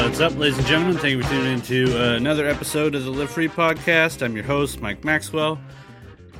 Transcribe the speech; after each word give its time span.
What's 0.00 0.18
up, 0.18 0.34
ladies 0.38 0.56
and 0.56 0.66
gentlemen? 0.66 0.96
Thank 0.96 1.18
you 1.18 1.22
for 1.22 1.28
tuning 1.28 1.52
in 1.52 1.60
to 1.62 1.94
uh, 1.94 2.16
another 2.16 2.48
episode 2.48 2.94
of 2.94 3.04
the 3.04 3.10
Live 3.10 3.30
Free 3.30 3.48
Podcast. 3.48 4.22
I'm 4.22 4.34
your 4.34 4.46
host, 4.46 4.80
Mike 4.80 5.04
Maxwell. 5.04 5.60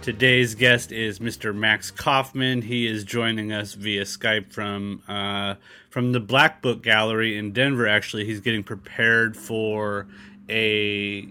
Today's 0.01 0.55
guest 0.55 0.93
is 0.93 1.19
Mr. 1.19 1.55
Max 1.55 1.91
Kaufman. 1.91 2.63
He 2.63 2.87
is 2.87 3.05
joining 3.05 3.53
us 3.53 3.75
via 3.75 4.05
Skype 4.05 4.51
from 4.51 5.03
uh, 5.07 5.57
from 5.91 6.13
the 6.13 6.21
Black 6.21 6.63
Book 6.63 6.83
Gallery 6.83 7.37
in 7.37 7.53
Denver. 7.53 7.87
Actually, 7.87 8.25
he's 8.25 8.41
getting 8.41 8.65
prepared 8.65 9.37
for 9.37 10.09
a 10.49 11.29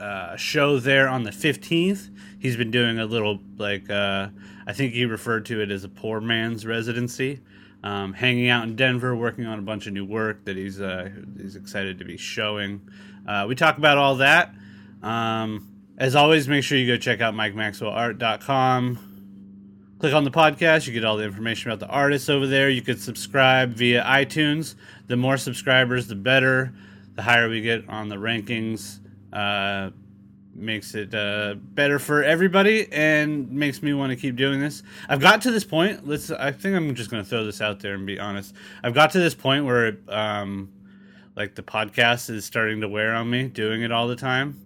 uh, 0.00 0.36
show 0.36 0.80
there 0.80 1.08
on 1.08 1.22
the 1.22 1.30
15th. 1.30 2.10
He's 2.40 2.56
been 2.56 2.72
doing 2.72 2.98
a 2.98 3.06
little 3.06 3.38
like 3.58 3.88
uh, 3.88 4.28
I 4.66 4.72
think 4.72 4.92
he 4.92 5.04
referred 5.04 5.46
to 5.46 5.62
it 5.62 5.70
as 5.70 5.84
a 5.84 5.88
poor 5.88 6.20
man's 6.20 6.66
residency 6.66 7.40
um, 7.82 8.12
hanging 8.12 8.48
out 8.48 8.64
in 8.64 8.76
Denver, 8.76 9.16
working 9.16 9.46
on 9.46 9.58
a 9.58 9.62
bunch 9.62 9.86
of 9.86 9.92
new 9.92 10.04
work 10.04 10.44
that 10.44 10.56
he's 10.56 10.80
uh, 10.80 11.10
he's 11.36 11.56
excited 11.56 11.98
to 11.98 12.04
be 12.04 12.16
showing. 12.16 12.80
Uh, 13.26 13.46
we 13.48 13.54
talk 13.54 13.78
about 13.78 13.98
all 13.98 14.16
that. 14.16 14.54
Um, 15.02 15.66
as 15.96 16.14
always, 16.14 16.48
make 16.48 16.64
sure 16.64 16.78
you 16.78 16.86
go 16.86 16.96
check 16.96 17.20
out 17.20 17.34
MikeMaxwellArt.com. 17.34 18.98
Click 19.98 20.14
on 20.14 20.24
the 20.24 20.30
podcast. 20.30 20.86
You 20.86 20.94
get 20.94 21.04
all 21.04 21.18
the 21.18 21.24
information 21.24 21.70
about 21.70 21.86
the 21.86 21.92
artists 21.92 22.30
over 22.30 22.46
there. 22.46 22.70
You 22.70 22.80
could 22.80 23.00
subscribe 23.00 23.74
via 23.74 24.02
iTunes. 24.02 24.74
The 25.08 25.16
more 25.16 25.36
subscribers, 25.36 26.06
the 26.06 26.14
better. 26.14 26.72
The 27.16 27.22
higher 27.22 27.50
we 27.50 27.60
get 27.60 27.86
on 27.88 28.08
the 28.08 28.16
rankings, 28.16 28.98
uh, 29.30 29.90
makes 30.60 30.94
it 30.94 31.14
uh, 31.14 31.54
better 31.58 31.98
for 31.98 32.22
everybody 32.22 32.90
and 32.92 33.50
makes 33.50 33.82
me 33.82 33.94
want 33.94 34.10
to 34.10 34.16
keep 34.16 34.36
doing 34.36 34.60
this. 34.60 34.82
I've 35.08 35.20
got 35.20 35.42
to 35.42 35.50
this 35.50 35.64
point. 35.64 36.06
Let's. 36.06 36.30
I 36.30 36.52
think 36.52 36.76
I'm 36.76 36.94
just 36.94 37.10
going 37.10 37.22
to 37.22 37.28
throw 37.28 37.44
this 37.44 37.60
out 37.60 37.80
there 37.80 37.94
and 37.94 38.06
be 38.06 38.18
honest. 38.18 38.54
I've 38.82 38.94
got 38.94 39.12
to 39.12 39.18
this 39.18 39.34
point 39.34 39.64
where, 39.64 39.98
um, 40.08 40.70
like 41.36 41.54
the 41.54 41.62
podcast 41.62 42.30
is 42.30 42.44
starting 42.44 42.80
to 42.82 42.88
wear 42.88 43.14
on 43.14 43.30
me 43.30 43.48
doing 43.48 43.82
it 43.82 43.92
all 43.92 44.08
the 44.08 44.16
time. 44.16 44.60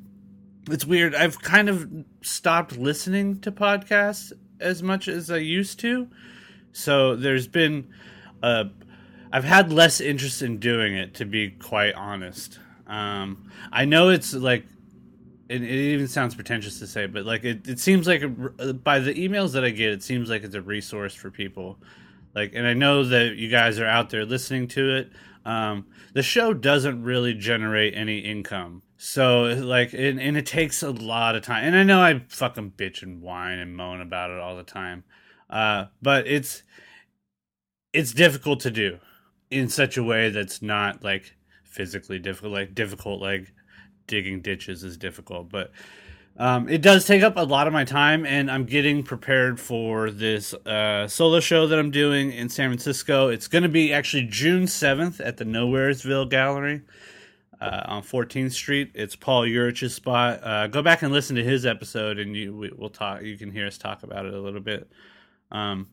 It's 0.71 0.85
weird. 0.85 1.15
I've 1.15 1.41
kind 1.41 1.69
of 1.69 1.89
stopped 2.23 2.77
listening 2.77 3.41
to 3.41 3.53
podcasts 3.53 4.33
as 4.61 4.83
much 4.83 5.09
as 5.09 5.31
I 5.31 5.37
used 5.37 5.79
to. 5.81 6.09
So 6.73 7.17
there's 7.17 7.47
been, 7.47 7.89
I've 9.33 9.45
had 9.45 9.73
less 9.73 10.01
interest 10.01 10.43
in 10.43 10.59
doing 10.59 10.95
it 10.95 11.15
to 11.15 11.25
be 11.25 11.51
quite 11.51 11.95
honest. 11.95 12.59
Um, 12.87 13.51
I 13.73 13.85
know 13.85 14.09
it's 14.09 14.33
like 14.35 14.65
it, 15.55 15.63
it 15.63 15.93
even 15.93 16.09
sounds 16.09 16.35
pretentious 16.35 16.79
to 16.81 16.87
say, 16.87 17.07
but 17.07 17.25
like 17.25 17.45
it, 17.45 17.69
it 17.69 17.79
seems 17.79 18.07
like 18.07 18.23
a, 18.23 18.73
by 18.73 18.99
the 18.99 19.15
emails 19.15 19.53
that 19.53 19.65
I 19.65 19.71
get, 19.71 19.93
it 19.93 20.03
seems 20.03 20.29
like 20.29 20.43
it's 20.43 20.55
a 20.55 20.63
resource 20.63 21.15
for 21.15 21.31
people. 21.31 21.79
Like, 22.35 22.53
and 22.55 22.67
I 22.67 22.75
know 22.75 23.05
that 23.05 23.37
you 23.37 23.49
guys 23.49 23.79
are 23.79 23.87
out 23.87 24.11
there 24.11 24.25
listening 24.25 24.67
to 24.69 24.97
it. 24.97 25.13
Um, 25.45 25.87
the 26.15 26.23
show 26.23 26.53
doesn't 26.53 27.03
really 27.03 27.35
generate 27.35 27.95
any 27.95 28.19
income, 28.19 28.83
so 28.97 29.43
like, 29.43 29.93
and, 29.93 30.21
and 30.21 30.37
it 30.37 30.47
takes 30.47 30.83
a 30.83 30.91
lot 30.91 31.37
of 31.37 31.43
time. 31.43 31.65
And 31.65 31.77
I 31.77 31.83
know 31.83 32.01
I 32.01 32.25
fucking 32.29 32.73
bitch 32.77 33.03
and 33.03 33.21
whine 33.21 33.59
and 33.59 33.77
moan 33.77 34.01
about 34.01 34.31
it 34.31 34.39
all 34.39 34.57
the 34.57 34.63
time, 34.63 35.05
uh, 35.51 35.87
but 36.01 36.27
it's 36.27 36.63
it's 37.93 38.13
difficult 38.13 38.61
to 38.61 38.71
do 38.71 38.99
in 39.51 39.69
such 39.69 39.97
a 39.97 40.03
way 40.03 40.31
that's 40.31 40.63
not 40.63 41.05
like 41.05 41.37
physically 41.63 42.19
difficult, 42.19 42.53
like 42.53 42.75
difficult, 42.75 43.21
like 43.21 43.53
digging 44.07 44.41
ditches 44.41 44.85
is 44.85 44.97
difficult, 44.97 45.49
but 45.49 45.71
um, 46.37 46.69
it 46.69 46.83
does 46.83 47.05
take 47.05 47.23
up 47.23 47.37
a 47.37 47.43
lot 47.43 47.69
of 47.69 47.73
my 47.73 47.85
time, 47.85 48.27
and 48.27 48.51
I'm 48.51 48.65
getting 48.65 49.05
prepared 49.05 49.61
for 49.61 50.11
this 50.11 50.53
uh, 50.53 51.07
solo 51.07 51.39
show 51.39 51.69
that 51.69 51.79
I'm 51.79 51.93
doing 51.93 52.33
in 52.33 52.49
San 52.49 52.71
Francisco. 52.71 53.29
It's 53.29 53.47
going 53.47 53.63
to 53.63 53.69
be 53.69 53.93
actually 53.93 54.25
June 54.25 54.65
7th 54.65 55.25
at 55.25 55.37
the 55.37 55.45
Nowheresville 55.45 56.29
Gallery 56.29 56.83
uh, 57.61 57.83
on 57.87 58.03
14th 58.03 58.53
Street. 58.53 58.91
It's 58.95 59.15
Paul 59.15 59.47
Urich's 59.47 59.95
spot. 59.95 60.41
Uh, 60.43 60.67
go 60.67 60.83
back 60.83 61.03
and 61.03 61.13
listen 61.13 61.37
to 61.37 61.45
his 61.45 61.65
episode, 61.65 62.19
and 62.19 62.35
you 62.37 62.57
we, 62.57 62.71
will 62.71 62.91
talk. 62.91 63.23
You 63.23 63.39
can 63.39 63.53
hear 63.53 63.69
us 63.69 63.79
talk 63.79 64.03
about 64.03 64.27
it 64.27 64.35
a 64.35 64.41
little 64.41 64.61
bit. 64.61 64.91
Um, 65.53 65.89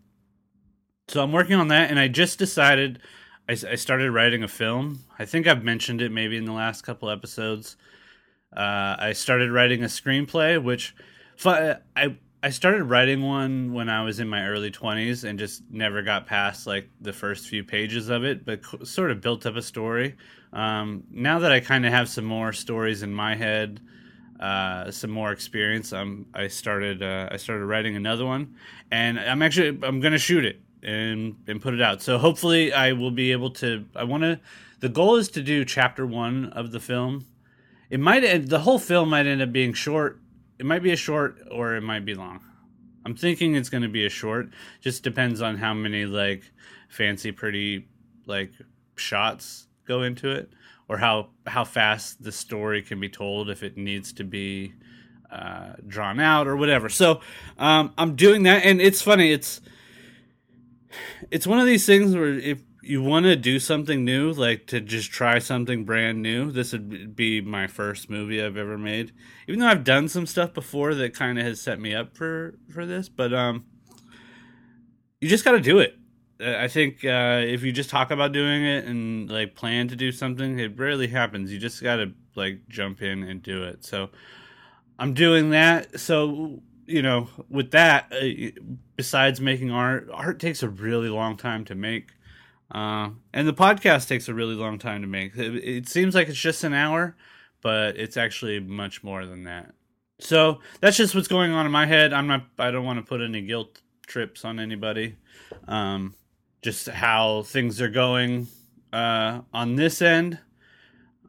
so 1.07 1.21
I'm 1.21 1.31
working 1.31 1.55
on 1.55 1.67
that, 1.67 1.91
and 1.91 1.99
I 1.99 2.07
just 2.07 2.39
decided. 2.39 2.99
I, 3.47 3.53
I 3.53 3.75
started 3.75 4.11
writing 4.11 4.43
a 4.43 4.47
film. 4.47 4.99
I 5.19 5.25
think 5.25 5.45
I've 5.45 5.63
mentioned 5.63 6.01
it 6.01 6.11
maybe 6.11 6.37
in 6.37 6.45
the 6.45 6.51
last 6.51 6.81
couple 6.81 7.09
episodes. 7.09 7.75
Uh, 8.55 8.95
I 8.99 9.13
started 9.13 9.51
writing 9.51 9.83
a 9.83 9.87
screenplay, 9.87 10.61
which 10.61 10.95
I 11.45 11.77
I 12.43 12.49
started 12.49 12.85
writing 12.85 13.21
one 13.21 13.71
when 13.71 13.87
I 13.87 14.03
was 14.03 14.19
in 14.19 14.27
my 14.27 14.47
early 14.47 14.71
twenties 14.71 15.23
and 15.23 15.37
just 15.37 15.63
never 15.69 16.01
got 16.01 16.25
past 16.25 16.65
like 16.65 16.89
the 16.99 17.13
first 17.13 17.47
few 17.47 17.63
pages 17.63 18.09
of 18.09 18.23
it, 18.23 18.45
but 18.45 18.61
sort 18.85 19.11
of 19.11 19.21
built 19.21 19.45
up 19.45 19.55
a 19.55 19.61
story. 19.61 20.15
Um, 20.51 21.03
now 21.11 21.39
that 21.39 21.51
I 21.51 21.59
kind 21.59 21.85
of 21.85 21.93
have 21.93 22.09
some 22.09 22.25
more 22.25 22.51
stories 22.51 23.03
in 23.03 23.13
my 23.13 23.35
head, 23.35 23.79
uh, 24.39 24.89
some 24.89 25.11
more 25.11 25.31
experience, 25.31 25.93
um, 25.93 26.25
I 26.33 26.47
started 26.47 27.03
uh, 27.03 27.29
I 27.31 27.37
started 27.37 27.65
writing 27.65 27.95
another 27.95 28.25
one, 28.25 28.55
and 28.91 29.19
I'm 29.19 29.41
actually 29.41 29.79
I'm 29.83 29.99
gonna 29.99 30.17
shoot 30.17 30.43
it 30.43 30.61
and 30.83 31.35
and 31.47 31.61
put 31.61 31.73
it 31.73 31.81
out. 31.81 32.01
So 32.01 32.17
hopefully 32.17 32.73
I 32.73 32.93
will 32.93 33.11
be 33.11 33.31
able 33.31 33.51
to. 33.51 33.85
I 33.95 34.03
want 34.03 34.23
to. 34.23 34.39
The 34.79 34.89
goal 34.89 35.17
is 35.17 35.29
to 35.29 35.43
do 35.43 35.63
chapter 35.63 36.07
one 36.07 36.45
of 36.47 36.71
the 36.71 36.79
film 36.79 37.27
it 37.91 37.99
might 37.99 38.21
the 38.47 38.59
whole 38.59 38.79
film 38.79 39.09
might 39.09 39.27
end 39.27 39.41
up 39.41 39.51
being 39.51 39.73
short. 39.73 40.19
It 40.57 40.65
might 40.65 40.81
be 40.81 40.91
a 40.91 40.95
short 40.95 41.37
or 41.51 41.75
it 41.75 41.81
might 41.81 42.05
be 42.05 42.15
long. 42.15 42.39
I'm 43.05 43.15
thinking 43.15 43.55
it's 43.55 43.69
going 43.69 43.83
to 43.83 43.89
be 43.89 44.05
a 44.05 44.09
short. 44.09 44.49
Just 44.79 45.03
depends 45.03 45.41
on 45.41 45.57
how 45.57 45.73
many 45.73 46.05
like 46.05 46.43
fancy 46.89 47.33
pretty 47.33 47.87
like 48.25 48.51
shots 48.95 49.67
go 49.85 50.03
into 50.03 50.31
it 50.31 50.53
or 50.87 50.97
how 50.97 51.29
how 51.45 51.65
fast 51.65 52.23
the 52.23 52.31
story 52.31 52.81
can 52.81 52.99
be 52.99 53.09
told 53.09 53.49
if 53.49 53.61
it 53.61 53.75
needs 53.75 54.13
to 54.13 54.23
be 54.23 54.73
uh, 55.29 55.73
drawn 55.85 56.21
out 56.21 56.47
or 56.47 56.55
whatever. 56.55 56.87
So 56.87 57.19
um, 57.57 57.93
I'm 57.97 58.15
doing 58.15 58.43
that, 58.43 58.63
and 58.63 58.79
it's 58.79 59.01
funny. 59.01 59.33
It's 59.33 59.59
it's 61.29 61.45
one 61.45 61.59
of 61.59 61.65
these 61.65 61.85
things 61.85 62.15
where 62.15 62.39
if 62.39 62.61
you 62.81 63.01
want 63.01 63.25
to 63.25 63.35
do 63.35 63.59
something 63.59 64.03
new, 64.03 64.31
like 64.31 64.65
to 64.67 64.81
just 64.81 65.11
try 65.11 65.39
something 65.39 65.85
brand 65.85 66.21
new, 66.21 66.51
this 66.51 66.71
would 66.71 67.15
be 67.15 67.39
my 67.39 67.67
first 67.67 68.09
movie 68.09 68.43
I've 68.43 68.57
ever 68.57 68.77
made. 68.77 69.11
Even 69.47 69.59
though 69.59 69.67
I've 69.67 69.83
done 69.83 70.07
some 70.07 70.25
stuff 70.25 70.53
before 70.53 70.95
that 70.95 71.13
kind 71.13 71.37
of 71.37 71.45
has 71.45 71.61
set 71.61 71.79
me 71.79 71.93
up 71.93 72.15
for 72.15 72.55
for 72.69 72.85
this, 72.85 73.07
but 73.07 73.33
um, 73.33 73.65
you 75.19 75.29
just 75.29 75.45
got 75.45 75.51
to 75.51 75.61
do 75.61 75.79
it. 75.79 75.97
I 76.43 76.67
think 76.67 77.05
uh, 77.05 77.41
if 77.43 77.61
you 77.61 77.71
just 77.71 77.91
talk 77.91 78.09
about 78.09 78.31
doing 78.31 78.65
it 78.65 78.85
and 78.85 79.29
like 79.29 79.53
plan 79.53 79.87
to 79.89 79.95
do 79.95 80.11
something, 80.11 80.57
it 80.57 80.77
rarely 80.77 81.07
happens. 81.07 81.53
You 81.53 81.59
just 81.59 81.83
got 81.83 81.97
to 81.97 82.13
like 82.35 82.67
jump 82.67 83.03
in 83.03 83.21
and 83.21 83.43
do 83.43 83.63
it. 83.63 83.85
So 83.85 84.09
I'm 84.97 85.13
doing 85.13 85.51
that. 85.51 85.99
So 85.99 86.61
you 86.87 87.03
know, 87.03 87.29
with 87.47 87.71
that, 87.71 88.11
uh, 88.11 88.59
besides 88.95 89.39
making 89.39 89.69
art, 89.69 90.09
art 90.11 90.39
takes 90.39 90.63
a 90.63 90.67
really 90.67 91.09
long 91.09 91.37
time 91.37 91.63
to 91.65 91.75
make 91.75 92.11
uh, 92.71 93.09
and 93.33 93.47
the 93.47 93.53
podcast 93.53 94.07
takes 94.07 94.29
a 94.29 94.33
really 94.33 94.55
long 94.55 94.79
time 94.79 95.01
to 95.01 95.07
make. 95.07 95.35
It, 95.35 95.55
it, 95.57 95.89
seems 95.89 96.15
like 96.15 96.29
it's 96.29 96.39
just 96.39 96.63
an 96.63 96.73
hour, 96.73 97.17
but 97.61 97.97
it's 97.97 98.15
actually 98.15 98.61
much 98.61 99.03
more 99.03 99.25
than 99.25 99.43
that. 99.43 99.73
So 100.19 100.59
that's 100.79 100.95
just 100.95 101.13
what's 101.13 101.27
going 101.27 101.51
on 101.51 101.65
in 101.65 101.71
my 101.71 101.85
head. 101.85 102.13
I'm 102.13 102.27
not. 102.27 102.45
I 102.57 102.71
don't 102.71 102.85
want 102.85 102.99
to 102.99 103.05
put 103.05 103.21
any 103.21 103.41
guilt 103.41 103.81
trips 104.07 104.45
on 104.45 104.59
anybody. 104.59 105.17
Um, 105.67 106.15
just 106.61 106.87
how 106.87 107.41
things 107.43 107.81
are 107.81 107.89
going 107.89 108.47
uh, 108.93 109.41
on 109.53 109.75
this 109.75 110.01
end. 110.01 110.39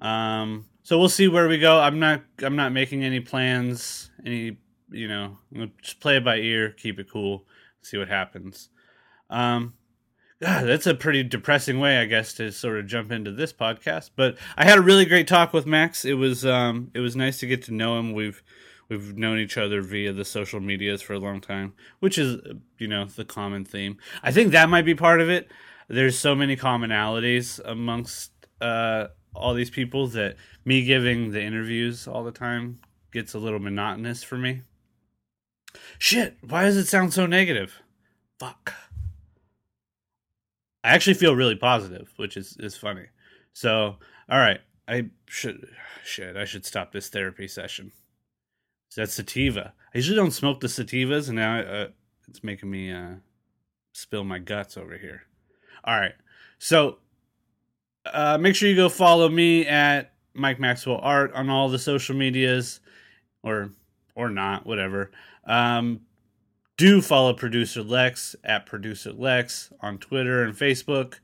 Um, 0.00 0.66
so 0.84 0.98
we'll 0.98 1.08
see 1.08 1.26
where 1.26 1.48
we 1.48 1.58
go. 1.58 1.80
I'm 1.80 1.98
not. 1.98 2.22
I'm 2.38 2.54
not 2.54 2.72
making 2.72 3.02
any 3.02 3.20
plans. 3.20 4.10
Any. 4.24 4.58
You 4.90 5.08
know, 5.08 5.38
just 5.80 5.98
play 5.98 6.18
it 6.18 6.24
by 6.24 6.36
ear. 6.36 6.70
Keep 6.70 7.00
it 7.00 7.10
cool. 7.10 7.46
See 7.80 7.96
what 7.96 8.08
happens. 8.08 8.68
Um, 9.30 9.72
God, 10.42 10.66
that's 10.66 10.88
a 10.88 10.94
pretty 10.94 11.22
depressing 11.22 11.78
way, 11.78 11.98
I 11.98 12.04
guess, 12.04 12.32
to 12.34 12.50
sort 12.50 12.80
of 12.80 12.88
jump 12.88 13.12
into 13.12 13.30
this 13.30 13.52
podcast. 13.52 14.10
But 14.16 14.36
I 14.56 14.64
had 14.64 14.76
a 14.76 14.82
really 14.82 15.04
great 15.04 15.28
talk 15.28 15.52
with 15.52 15.66
Max. 15.66 16.04
It 16.04 16.14
was 16.14 16.44
um, 16.44 16.90
it 16.94 16.98
was 16.98 17.14
nice 17.14 17.38
to 17.38 17.46
get 17.46 17.62
to 17.64 17.74
know 17.74 17.96
him. 17.96 18.12
We've 18.12 18.42
we've 18.88 19.16
known 19.16 19.38
each 19.38 19.56
other 19.56 19.82
via 19.82 20.12
the 20.12 20.24
social 20.24 20.58
medias 20.58 21.00
for 21.00 21.12
a 21.12 21.20
long 21.20 21.40
time, 21.40 21.74
which 22.00 22.18
is 22.18 22.40
you 22.76 22.88
know 22.88 23.04
the 23.04 23.24
common 23.24 23.64
theme. 23.64 23.98
I 24.24 24.32
think 24.32 24.50
that 24.50 24.68
might 24.68 24.84
be 24.84 24.96
part 24.96 25.20
of 25.20 25.30
it. 25.30 25.48
There's 25.86 26.18
so 26.18 26.34
many 26.34 26.56
commonalities 26.56 27.60
amongst 27.64 28.32
uh, 28.60 29.08
all 29.36 29.54
these 29.54 29.70
people 29.70 30.08
that 30.08 30.34
me 30.64 30.84
giving 30.84 31.30
the 31.30 31.40
interviews 31.40 32.08
all 32.08 32.24
the 32.24 32.32
time 32.32 32.80
gets 33.12 33.32
a 33.32 33.38
little 33.38 33.60
monotonous 33.60 34.24
for 34.24 34.38
me. 34.38 34.62
Shit, 35.98 36.36
why 36.40 36.64
does 36.64 36.76
it 36.76 36.86
sound 36.86 37.12
so 37.12 37.26
negative? 37.26 37.80
Fuck. 38.40 38.74
I 40.84 40.90
actually 40.94 41.14
feel 41.14 41.36
really 41.36 41.56
positive, 41.56 42.12
which 42.16 42.36
is 42.36 42.56
is 42.58 42.76
funny. 42.76 43.06
So, 43.52 43.96
all 44.28 44.38
right, 44.38 44.60
I 44.88 45.10
should 45.26 45.68
shit. 46.04 46.36
I 46.36 46.44
should 46.44 46.64
stop 46.66 46.92
this 46.92 47.08
therapy 47.08 47.48
session. 47.48 47.92
That 48.96 49.10
sativa. 49.10 49.72
I 49.94 49.98
usually 49.98 50.16
don't 50.16 50.32
smoke 50.32 50.60
the 50.60 50.66
sativas, 50.66 51.28
and 51.28 51.36
now 51.36 51.60
uh, 51.60 51.88
it's 52.28 52.44
making 52.44 52.70
me 52.70 52.92
uh, 52.92 53.14
spill 53.92 54.24
my 54.24 54.38
guts 54.38 54.76
over 54.76 54.98
here. 54.98 55.22
All 55.84 55.98
right, 55.98 56.14
so 56.58 56.98
Uh, 58.04 58.36
make 58.36 58.56
sure 58.56 58.68
you 58.68 58.74
go 58.74 58.88
follow 58.88 59.28
me 59.28 59.64
at 59.66 60.12
Mike 60.34 60.58
Maxwell 60.58 60.98
Art 61.02 61.32
on 61.34 61.48
all 61.48 61.68
the 61.68 61.78
social 61.78 62.16
medias, 62.16 62.80
or 63.42 63.70
or 64.14 64.28
not, 64.28 64.66
whatever. 64.66 65.12
Um, 65.46 66.00
do 66.82 67.00
follow 67.00 67.32
producer 67.32 67.80
Lex 67.80 68.34
at 68.42 68.66
producer 68.66 69.12
Lex 69.12 69.72
on 69.78 69.98
Twitter 69.98 70.42
and 70.42 70.52
Facebook. 70.52 71.20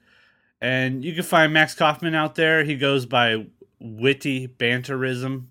And 0.61 1.05
you 1.05 1.13
can 1.13 1.25
find 1.25 1.53
Max 1.53 1.75
Kaufman 1.75 2.15
out 2.15 2.37
there. 2.37 2.63
He 2.63 2.77
goes 2.77 3.07
by 3.07 3.47
witty 3.81 4.47
banterism 4.47 5.47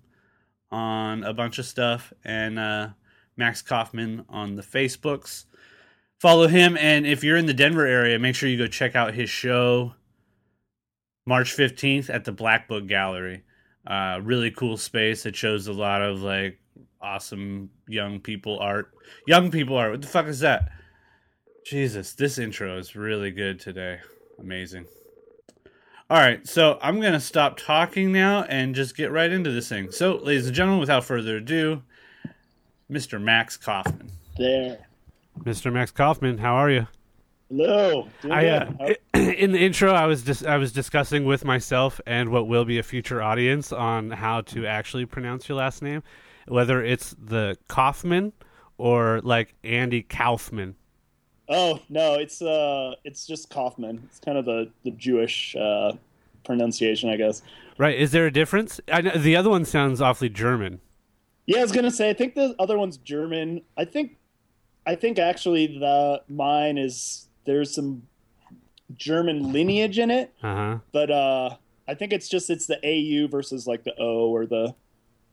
on 0.70 1.24
a 1.24 1.34
bunch 1.34 1.58
of 1.58 1.66
stuff. 1.66 2.14
And 2.24 2.58
uh, 2.58 2.88
Max 3.36 3.60
Kaufman 3.60 4.24
on 4.30 4.56
the 4.56 4.62
Facebooks. 4.62 5.44
Follow 6.18 6.46
him. 6.46 6.78
And 6.78 7.06
if 7.06 7.22
you're 7.22 7.36
in 7.36 7.44
the 7.44 7.52
Denver 7.52 7.84
area, 7.84 8.18
make 8.18 8.34
sure 8.34 8.48
you 8.48 8.56
go 8.56 8.66
check 8.66 8.96
out 8.96 9.12
his 9.12 9.28
show 9.28 9.92
March 11.26 11.54
15th 11.54 12.08
at 12.08 12.24
the 12.24 12.32
Black 12.32 12.66
Book 12.66 12.86
Gallery. 12.86 13.42
Uh, 13.86 14.20
really 14.22 14.52
cool 14.52 14.78
space. 14.78 15.26
It 15.26 15.36
shows 15.36 15.66
a 15.66 15.72
lot 15.74 16.00
of 16.00 16.22
like 16.22 16.58
awesome 17.00 17.70
young 17.86 18.20
people 18.20 18.58
art. 18.58 18.92
Young 19.26 19.50
people 19.50 19.76
art. 19.76 19.92
What 19.92 20.02
the 20.02 20.08
fuck 20.08 20.26
is 20.26 20.40
that? 20.40 20.70
Jesus, 21.64 22.14
this 22.14 22.38
intro 22.38 22.78
is 22.78 22.96
really 22.96 23.30
good 23.30 23.60
today. 23.60 24.00
Amazing. 24.38 24.86
All 26.10 26.16
right, 26.18 26.46
so 26.48 26.78
I'm 26.80 27.00
going 27.00 27.12
to 27.12 27.20
stop 27.20 27.58
talking 27.58 28.12
now 28.12 28.44
and 28.44 28.74
just 28.74 28.96
get 28.96 29.12
right 29.12 29.30
into 29.30 29.50
this 29.50 29.68
thing. 29.68 29.90
So, 29.90 30.16
ladies 30.16 30.46
and 30.46 30.56
gentlemen, 30.56 30.80
without 30.80 31.04
further 31.04 31.36
ado, 31.36 31.82
Mr. 32.90 33.20
Max 33.20 33.58
Kaufman. 33.58 34.10
There. 34.38 34.86
Mr. 35.40 35.70
Max 35.70 35.90
Kaufman, 35.90 36.38
how 36.38 36.54
are 36.54 36.70
you? 36.70 36.86
Hello. 37.50 38.08
I, 38.24 38.48
uh, 38.48 38.94
in 39.14 39.52
the 39.52 39.58
intro, 39.58 39.92
I 39.92 40.06
was 40.06 40.22
dis- 40.22 40.44
I 40.44 40.56
was 40.56 40.72
discussing 40.72 41.24
with 41.24 41.44
myself 41.44 42.00
and 42.06 42.30
what 42.30 42.46
will 42.46 42.64
be 42.64 42.78
a 42.78 42.82
future 42.82 43.22
audience 43.22 43.72
on 43.72 44.10
how 44.10 44.40
to 44.42 44.66
actually 44.66 45.06
pronounce 45.06 45.48
your 45.48 45.58
last 45.58 45.82
name 45.82 46.02
whether 46.48 46.82
it's 46.82 47.14
the 47.18 47.56
Kaufman 47.68 48.32
or 48.76 49.20
like 49.22 49.54
Andy 49.62 50.02
Kaufman. 50.02 50.76
Oh 51.48 51.80
no, 51.88 52.14
it's 52.14 52.42
uh, 52.42 52.94
it's 53.04 53.26
just 53.26 53.50
Kaufman. 53.50 54.02
It's 54.06 54.20
kind 54.20 54.36
of 54.36 54.44
the 54.44 54.70
the 54.84 54.90
Jewish 54.90 55.56
uh, 55.56 55.92
pronunciation, 56.44 57.10
I 57.10 57.16
guess. 57.16 57.42
Right? 57.78 57.98
Is 57.98 58.10
there 58.10 58.26
a 58.26 58.32
difference? 58.32 58.80
I 58.92 59.00
know, 59.00 59.12
the 59.12 59.36
other 59.36 59.50
one 59.50 59.64
sounds 59.64 60.00
awfully 60.00 60.28
German. 60.28 60.80
Yeah, 61.46 61.58
I 61.58 61.62
was 61.62 61.72
gonna 61.72 61.90
say. 61.90 62.10
I 62.10 62.12
think 62.12 62.34
the 62.34 62.54
other 62.58 62.76
one's 62.76 62.98
German. 62.98 63.62
I 63.76 63.84
think, 63.86 64.18
I 64.86 64.94
think 64.94 65.18
actually 65.18 65.78
the 65.78 66.22
mine 66.28 66.76
is 66.76 67.28
there's 67.44 67.74
some 67.74 68.02
German 68.94 69.52
lineage 69.52 69.98
in 69.98 70.10
it. 70.10 70.34
Uh-huh. 70.42 70.78
But 70.92 71.10
uh, 71.10 71.56
I 71.86 71.94
think 71.94 72.12
it's 72.12 72.28
just 72.28 72.50
it's 72.50 72.66
the 72.66 72.78
AU 72.84 73.28
versus 73.28 73.66
like 73.66 73.84
the 73.84 73.94
O 73.98 74.30
or 74.30 74.44
the 74.44 74.74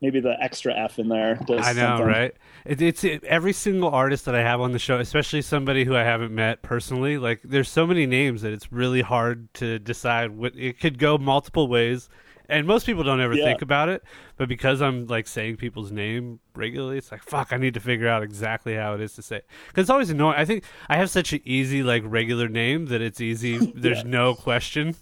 maybe 0.00 0.20
the 0.20 0.36
extra 0.42 0.74
F 0.74 0.98
in 0.98 1.08
there. 1.08 1.38
I 1.48 1.72
know, 1.72 1.96
something. 1.96 2.06
right? 2.06 2.34
It, 2.64 2.82
it's 2.82 3.04
it, 3.04 3.24
every 3.24 3.52
single 3.52 3.90
artist 3.90 4.24
that 4.26 4.34
I 4.34 4.42
have 4.42 4.60
on 4.60 4.72
the 4.72 4.78
show, 4.78 4.98
especially 4.98 5.42
somebody 5.42 5.84
who 5.84 5.96
I 5.96 6.04
haven't 6.04 6.34
met 6.34 6.62
personally. 6.62 7.18
Like, 7.18 7.40
there's 7.42 7.68
so 7.68 7.86
many 7.86 8.06
names 8.06 8.42
that 8.42 8.52
it's 8.52 8.72
really 8.72 9.02
hard 9.02 9.52
to 9.54 9.78
decide 9.78 10.30
what 10.30 10.56
it 10.56 10.80
could 10.80 10.98
go 10.98 11.18
multiple 11.18 11.68
ways. 11.68 12.08
And 12.48 12.64
most 12.66 12.86
people 12.86 13.02
don't 13.02 13.20
ever 13.20 13.34
yeah. 13.34 13.44
think 13.44 13.62
about 13.62 13.88
it, 13.88 14.04
but 14.36 14.48
because 14.48 14.80
I'm 14.80 15.06
like 15.08 15.26
saying 15.26 15.56
people's 15.56 15.90
name 15.90 16.38
regularly, 16.54 16.98
it's 16.98 17.10
like 17.10 17.24
fuck. 17.24 17.52
I 17.52 17.56
need 17.56 17.74
to 17.74 17.80
figure 17.80 18.06
out 18.06 18.22
exactly 18.22 18.74
how 18.74 18.94
it 18.94 19.00
is 19.00 19.14
to 19.14 19.22
say. 19.22 19.40
Because 19.66 19.82
it's 19.82 19.90
always 19.90 20.10
annoying. 20.10 20.36
I 20.38 20.44
think 20.44 20.62
I 20.88 20.96
have 20.96 21.10
such 21.10 21.32
an 21.32 21.40
easy 21.44 21.82
like 21.82 22.04
regular 22.06 22.48
name 22.48 22.86
that 22.86 23.02
it's 23.02 23.20
easy. 23.20 23.58
There's 23.74 24.04
yeah. 24.04 24.10
no 24.10 24.34
question 24.36 24.94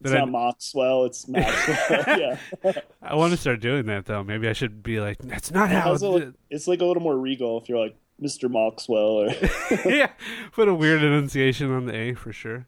it's 0.00 0.12
not 0.12 0.28
I, 0.28 0.30
Maxwell. 0.30 1.04
It's 1.04 1.28
Maxwell. 1.28 2.18
yeah. 2.18 2.72
I 3.02 3.14
want 3.14 3.32
to 3.32 3.36
start 3.36 3.60
doing 3.60 3.86
that 3.86 4.06
though. 4.06 4.22
Maybe 4.22 4.48
I 4.48 4.52
should 4.52 4.82
be 4.82 5.00
like, 5.00 5.18
that's 5.18 5.50
not 5.50 5.70
how. 5.70 5.92
It's, 5.92 6.02
a, 6.02 6.34
it's 6.50 6.68
like 6.68 6.80
a 6.80 6.84
little 6.84 7.02
more 7.02 7.16
regal 7.16 7.60
if 7.60 7.68
you're 7.68 7.78
like 7.78 7.96
Mr. 8.20 8.50
Maxwell 8.50 9.22
or. 9.22 9.28
yeah, 9.90 10.10
put 10.52 10.68
a 10.68 10.74
weird 10.74 11.02
enunciation 11.02 11.70
on 11.70 11.86
the 11.86 11.94
A 11.94 12.14
for 12.14 12.32
sure. 12.32 12.66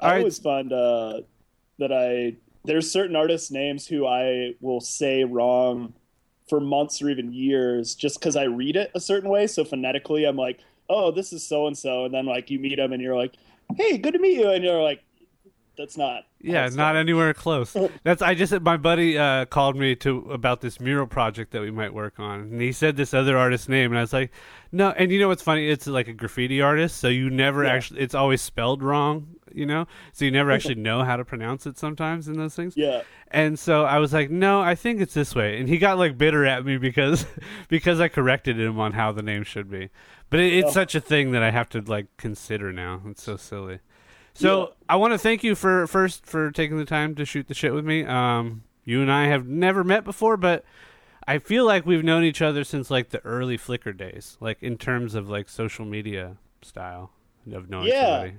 All 0.00 0.08
I 0.08 0.12
right. 0.12 0.18
always 0.18 0.38
find 0.38 0.72
uh, 0.72 1.20
that 1.78 1.92
I 1.92 2.36
there's 2.64 2.90
certain 2.90 3.16
artists' 3.16 3.50
names 3.50 3.86
who 3.86 4.06
I 4.06 4.54
will 4.60 4.80
say 4.80 5.24
wrong 5.24 5.94
for 6.48 6.60
months 6.60 7.02
or 7.02 7.10
even 7.10 7.32
years 7.32 7.94
just 7.94 8.18
because 8.18 8.36
I 8.36 8.44
read 8.44 8.76
it 8.76 8.90
a 8.94 9.00
certain 9.00 9.30
way. 9.30 9.46
So 9.46 9.64
phonetically, 9.64 10.24
I'm 10.24 10.36
like, 10.36 10.60
oh, 10.88 11.10
this 11.10 11.32
is 11.32 11.46
so 11.46 11.66
and 11.66 11.76
so, 11.76 12.04
and 12.04 12.14
then 12.14 12.26
like 12.26 12.50
you 12.50 12.58
meet 12.58 12.76
them 12.76 12.92
and 12.92 13.02
you're 13.02 13.16
like, 13.16 13.34
hey, 13.76 13.98
good 13.98 14.14
to 14.14 14.18
meet 14.18 14.38
you, 14.38 14.50
and 14.50 14.64
you're 14.64 14.82
like, 14.82 15.02
that's 15.78 15.96
not. 15.96 16.24
Yeah, 16.40 16.68
not 16.72 16.96
anywhere 16.96 17.32
close. 17.32 17.74
That's 18.02 18.20
I 18.20 18.34
just 18.34 18.60
my 18.60 18.76
buddy 18.76 19.16
uh, 19.16 19.44
called 19.46 19.76
me 19.76 19.94
to 19.96 20.30
about 20.30 20.60
this 20.60 20.80
mural 20.80 21.06
project 21.06 21.52
that 21.52 21.62
we 21.62 21.70
might 21.70 21.94
work 21.94 22.18
on, 22.18 22.40
and 22.40 22.60
he 22.60 22.72
said 22.72 22.96
this 22.96 23.14
other 23.14 23.36
artist's 23.36 23.68
name, 23.68 23.92
and 23.92 23.98
I 23.98 24.02
was 24.02 24.12
like, 24.12 24.30
no. 24.72 24.90
And 24.90 25.10
you 25.10 25.18
know 25.18 25.28
what's 25.28 25.42
funny? 25.42 25.68
It's 25.68 25.86
like 25.86 26.08
a 26.08 26.12
graffiti 26.12 26.60
artist, 26.60 26.98
so 26.98 27.08
you 27.08 27.30
never 27.30 27.64
yeah. 27.64 27.70
actually. 27.70 28.00
It's 28.00 28.14
always 28.14 28.42
spelled 28.42 28.82
wrong, 28.82 29.36
you 29.52 29.66
know. 29.66 29.86
So 30.12 30.24
you 30.24 30.30
never 30.30 30.50
actually 30.50 30.74
know 30.88 31.04
how 31.04 31.16
to 31.16 31.24
pronounce 31.24 31.66
it 31.66 31.78
sometimes 31.78 32.28
in 32.28 32.36
those 32.36 32.54
things. 32.54 32.76
Yeah. 32.76 33.02
And 33.30 33.58
so 33.58 33.84
I 33.84 33.98
was 33.98 34.12
like, 34.12 34.30
no, 34.30 34.60
I 34.60 34.74
think 34.74 35.00
it's 35.00 35.14
this 35.14 35.34
way, 35.34 35.60
and 35.60 35.68
he 35.68 35.78
got 35.78 35.98
like 35.98 36.18
bitter 36.18 36.44
at 36.44 36.64
me 36.64 36.76
because 36.76 37.24
because 37.68 38.00
I 38.00 38.08
corrected 38.08 38.58
him 38.58 38.78
on 38.80 38.92
how 38.92 39.12
the 39.12 39.22
name 39.22 39.44
should 39.44 39.70
be. 39.70 39.90
But 40.30 40.40
it, 40.40 40.52
it's 40.52 40.70
oh. 40.70 40.72
such 40.72 40.94
a 40.94 41.00
thing 41.00 41.30
that 41.32 41.42
I 41.42 41.50
have 41.50 41.68
to 41.70 41.80
like 41.80 42.16
consider 42.16 42.72
now. 42.72 43.02
It's 43.06 43.22
so 43.22 43.36
silly. 43.36 43.80
So 44.38 44.60
yeah. 44.60 44.66
I 44.88 44.96
want 44.96 45.14
to 45.14 45.18
thank 45.18 45.42
you 45.42 45.56
for 45.56 45.88
first 45.88 46.24
for 46.24 46.52
taking 46.52 46.78
the 46.78 46.84
time 46.84 47.16
to 47.16 47.24
shoot 47.24 47.48
the 47.48 47.54
shit 47.54 47.74
with 47.74 47.84
me. 47.84 48.04
Um, 48.04 48.62
you 48.84 49.02
and 49.02 49.10
I 49.10 49.26
have 49.26 49.48
never 49.48 49.82
met 49.82 50.04
before, 50.04 50.36
but 50.36 50.64
I 51.26 51.40
feel 51.40 51.66
like 51.66 51.84
we've 51.84 52.04
known 52.04 52.22
each 52.22 52.40
other 52.40 52.62
since 52.62 52.88
like 52.88 53.10
the 53.10 53.18
early 53.24 53.58
Flickr 53.58 53.96
days, 53.96 54.36
like 54.40 54.62
in 54.62 54.78
terms 54.78 55.16
of 55.16 55.28
like 55.28 55.48
social 55.48 55.84
media 55.84 56.36
style 56.62 57.10
of 57.52 57.68
knowing 57.68 57.88
yeah. 57.88 58.06
somebody. 58.06 58.34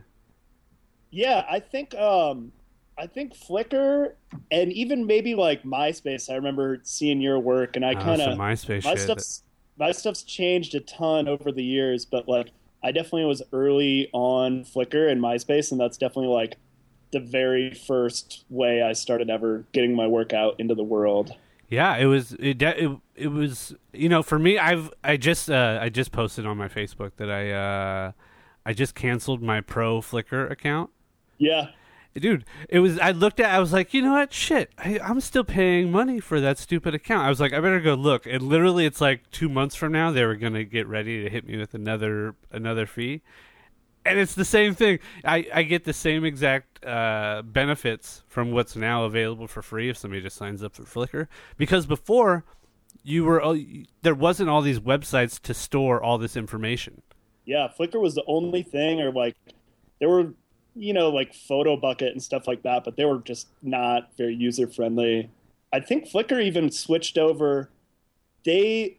Yeah, 1.12 1.46
I 1.50 1.60
think 1.60 1.94
um, 1.96 2.54
I 2.98 3.06
think 3.06 3.36
Flickr 3.36 4.14
and 4.52 4.72
even 4.72 5.06
maybe 5.06 5.36
like 5.36 5.64
MySpace. 5.64 6.30
I 6.30 6.36
remember 6.36 6.80
seeing 6.84 7.20
your 7.20 7.40
work, 7.40 7.76
and 7.76 7.86
I 7.86 7.92
oh, 7.92 8.02
kind 8.02 8.22
of 8.22 8.38
MySpace. 8.38 8.86
My 8.86 8.92
shit. 8.92 9.00
stuff's 9.02 9.44
my 9.78 9.92
stuff's 9.92 10.24
changed 10.24 10.76
a 10.76 10.80
ton 10.80 11.28
over 11.28 11.52
the 11.52 11.64
years, 11.64 12.06
but 12.06 12.30
like 12.30 12.52
I 12.84 12.92
definitely 12.92 13.26
was 13.26 13.42
early 13.52 14.10
on 14.14 14.64
Flickr 14.64 15.12
and 15.12 15.22
MySpace, 15.22 15.72
and 15.72 15.80
that's 15.80 15.98
definitely 15.98 16.34
like 16.34 16.58
the 17.12 17.20
very 17.20 17.74
first 17.74 18.46
way 18.50 18.82
I 18.82 18.94
started 18.94 19.30
ever 19.30 19.66
getting 19.72 19.96
my 19.96 20.08
work 20.08 20.34
out 20.34 20.60
into 20.60 20.76
the 20.76 20.84
world. 20.84 21.36
Yeah, 21.68 21.98
it 21.98 22.06
was 22.06 22.34
it 22.34 22.62
it, 22.62 22.98
it 23.16 23.28
was 23.28 23.76
you 23.94 24.10
know 24.10 24.24
for 24.24 24.40
me 24.40 24.58
I've 24.58 24.92
I 25.04 25.18
just 25.18 25.50
uh, 25.50 25.80
I 25.82 25.90
just 25.90 26.12
posted 26.12 26.46
on 26.46 26.58
my 26.58 26.68
Facebook 26.68 27.12
that 27.18 27.30
I 27.30 27.52
uh, 27.52 28.12
I 28.66 28.74
just 28.74 28.96
canceled 28.96 29.42
my 29.42 29.62
pro 29.62 30.02
Flickr 30.02 30.50
account. 30.50 30.90
Yeah 31.38 31.70
dude 32.16 32.44
it 32.68 32.80
was 32.80 33.00
i 33.00 33.12
looked 33.12 33.40
at 33.40 33.54
i 33.54 33.60
was 33.60 33.72
like 33.72 33.94
you 33.94 34.02
know 34.02 34.14
what? 34.14 34.34
Shit. 34.34 34.72
I, 34.78 35.00
i'm 35.04 35.22
still 35.22 35.44
paying 35.44 35.92
money 35.92 36.20
for 36.20 36.42
that 36.42 36.58
stupid 36.58 36.94
account. 36.94 37.26
I 37.26 37.30
was 37.30 37.40
like 37.40 37.54
i 37.54 37.60
better 37.60 37.80
go 37.80 37.94
look. 37.94 38.26
And 38.26 38.44
literally 38.44 38.86
it's 38.86 39.02
like 39.02 39.30
two 39.32 39.50
months 39.50 39.76
from 39.76 39.92
now 39.92 40.12
they 40.12 40.26
were 40.26 40.36
gonna 40.36 40.64
get 40.64 40.88
ready 40.88 41.24
to 41.24 41.30
hit 41.30 41.46
me 41.46 41.58
with 41.58 41.74
another 41.74 42.36
another 42.52 42.86
fee. 42.86 43.22
And 44.06 44.18
it's 44.18 44.34
the 44.34 44.46
same 44.46 44.74
thing. 44.74 45.00
I 45.24 45.48
i 45.54 45.64
get 45.64 45.84
the 45.84 45.94
same 45.94 46.26
exact 46.26 46.84
uh, 46.86 47.44
benefits 47.46 48.24
from 48.28 48.52
what's 48.52 48.76
now 48.76 49.04
available 49.04 49.48
for 49.48 49.62
free 49.62 49.90
if 49.90 49.98
somebody 49.98 50.22
just 50.22 50.38
signs 50.38 50.64
up 50.64 50.76
for 50.76 50.84
flickr. 50.84 51.28
Because 51.58 51.86
before 51.86 52.44
you 53.04 53.24
were 53.26 53.58
there 54.02 54.16
wasn't 54.16 54.50
all 54.50 54.62
these 54.62 54.80
websites 54.80 55.40
to 55.42 55.54
store 55.54 56.02
all 56.02 56.18
this 56.18 56.36
information. 56.36 57.02
Yeah 57.46 57.68
flickr 57.78 58.02
was 58.02 58.16
the 58.16 58.24
only 58.28 58.64
thing 58.64 59.00
or 59.00 59.12
like 59.12 59.36
there 60.00 60.10
were 60.10 60.34
you 60.80 60.94
know, 60.94 61.10
like 61.10 61.34
Photobucket 61.34 62.12
and 62.12 62.24
stuff 62.24 62.48
like 62.48 62.64
that, 62.64 62.84
but 62.86 62.96
they 62.96 63.06
were 63.06 63.20
just 63.20 63.48
not 63.62 64.10
very 64.18 64.34
user 64.34 64.68
friendly. 64.68 65.30
I 65.74 65.82
think 65.82 66.10
Flickr 66.10 66.42
even 66.42 66.72
switched 66.72 67.18
over. 67.18 67.70
They, 68.46 68.98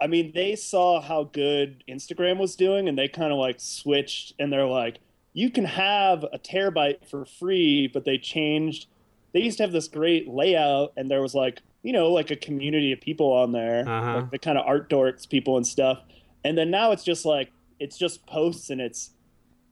I 0.00 0.06
mean, 0.06 0.32
they 0.34 0.54
saw 0.54 1.00
how 1.00 1.24
good 1.24 1.82
Instagram 1.88 2.38
was 2.38 2.54
doing, 2.54 2.88
and 2.88 2.96
they 2.96 3.08
kind 3.08 3.32
of 3.32 3.38
like 3.38 3.56
switched, 3.58 4.34
and 4.38 4.52
they're 4.52 4.66
like, 4.66 4.98
you 5.32 5.50
can 5.50 5.64
have 5.64 6.24
a 6.24 6.38
terabyte 6.38 7.06
for 7.10 7.24
free, 7.24 7.90
but 7.92 8.04
they 8.04 8.18
changed. 8.18 8.86
They 9.34 9.40
used 9.40 9.58
to 9.58 9.64
have 9.64 9.72
this 9.72 9.88
great 9.88 10.28
layout, 10.28 10.92
and 10.96 11.10
there 11.10 11.20
was 11.20 11.34
like, 11.34 11.60
you 11.82 11.92
know, 11.92 12.10
like 12.10 12.30
a 12.30 12.36
community 12.36 12.92
of 12.92 13.00
people 13.00 13.32
on 13.32 13.52
there, 13.52 13.86
uh-huh. 13.86 14.14
like 14.14 14.30
the 14.30 14.38
kind 14.38 14.56
of 14.56 14.66
art 14.66 14.88
dorks 14.88 15.28
people 15.28 15.56
and 15.56 15.66
stuff. 15.66 16.02
And 16.44 16.56
then 16.56 16.70
now 16.70 16.92
it's 16.92 17.04
just 17.04 17.24
like, 17.26 17.50
it's 17.78 17.98
just 17.98 18.24
posts 18.26 18.70
and 18.70 18.80
it's 18.80 19.10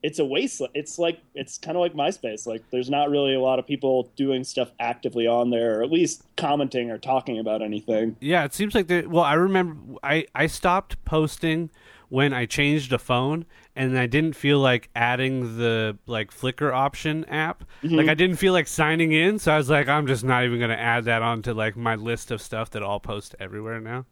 it's 0.05 0.19
a 0.19 0.25
wasteland. 0.25 0.71
It's 0.75 0.99
like 0.99 1.19
it's 1.35 1.57
kind 1.57 1.79
of 1.79 1.81
like 1.81 1.95
MySpace. 1.95 2.47
Like 2.47 2.63
there's 2.71 2.91
not 2.91 3.09
really 3.09 3.35
a 3.35 3.41
lot 3.41 3.59
of 3.59 3.67
people 3.67 4.13
doing 4.17 4.45
stuff 4.45 4.71
actively 4.79 5.27
on 5.27 5.49
there, 5.49 5.81
or 5.81 5.83
at 5.83 5.91
least 5.91 6.23
commenting 6.37 6.91
or 6.91 6.99
talking 6.99 7.39
about 7.39 7.63
anything. 7.63 8.15
Yeah, 8.21 8.45
it 8.45 8.53
seems 8.53 8.75
like 8.75 8.87
there. 8.87 9.09
Well, 9.09 9.25
I 9.25 9.33
remember 9.33 9.97
I 10.03 10.27
I 10.35 10.47
stopped 10.47 11.03
posting 11.07 11.71
when 12.11 12.35
I 12.35 12.45
changed 12.45 12.93
a 12.93 12.99
phone 12.99 13.47
and 13.75 13.99
I 13.99 14.07
didn't 14.07 14.37
feel 14.37 14.59
like 14.59 14.91
adding 14.95 15.57
the 15.57 15.97
like 16.07 16.31
Flickr 16.31 16.71
option 16.71 17.25
app. 17.25 17.65
Mm-hmm. 17.83 17.95
Like 17.95 18.09
I 18.09 18.15
didn't 18.15 18.37
feel 18.37 18.53
like 18.53 18.69
signing 18.69 19.13
in, 19.13 19.39
so 19.39 19.53
I 19.53 19.57
was 19.57 19.71
like, 19.71 19.89
I'm 19.89 20.07
just 20.07 20.23
not 20.23 20.45
even 20.45 20.61
gonna 20.61 20.75
add 20.75 21.07
that 21.07 21.23
onto 21.23 21.55
like 21.55 21.77
my 21.77 21.95
list 21.95 22.31
of 22.31 22.43
stuff 22.43 22.69
that 22.73 22.83
I'll 22.83 23.01
post 23.01 23.35
everywhere 23.41 23.81
now. 23.81 24.05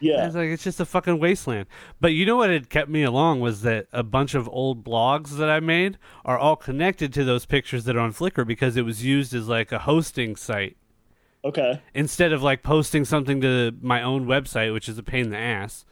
Yeah. 0.00 0.26
was 0.26 0.34
like, 0.34 0.48
it's 0.48 0.64
just 0.64 0.80
a 0.80 0.84
fucking 0.86 1.18
wasteland. 1.18 1.66
But 2.00 2.12
you 2.14 2.24
know 2.26 2.36
what 2.36 2.50
had 2.50 2.70
kept 2.70 2.88
me 2.88 3.02
along 3.02 3.40
was 3.40 3.62
that 3.62 3.86
a 3.92 4.02
bunch 4.02 4.34
of 4.34 4.48
old 4.48 4.84
blogs 4.84 5.36
that 5.36 5.50
I 5.50 5.60
made 5.60 5.98
are 6.24 6.38
all 6.38 6.56
connected 6.56 7.12
to 7.14 7.24
those 7.24 7.44
pictures 7.46 7.84
that 7.84 7.96
are 7.96 8.00
on 8.00 8.12
Flickr 8.12 8.46
because 8.46 8.76
it 8.76 8.84
was 8.84 9.04
used 9.04 9.34
as 9.34 9.46
like 9.48 9.72
a 9.72 9.80
hosting 9.80 10.36
site 10.36 10.76
Okay. 11.44 11.80
instead 11.94 12.32
of 12.32 12.42
like 12.42 12.62
posting 12.62 13.04
something 13.04 13.40
to 13.42 13.72
my 13.80 14.02
own 14.02 14.26
website, 14.26 14.72
which 14.72 14.88
is 14.88 14.98
a 14.98 15.02
pain 15.02 15.26
in 15.26 15.30
the 15.30 15.38
ass. 15.38 15.84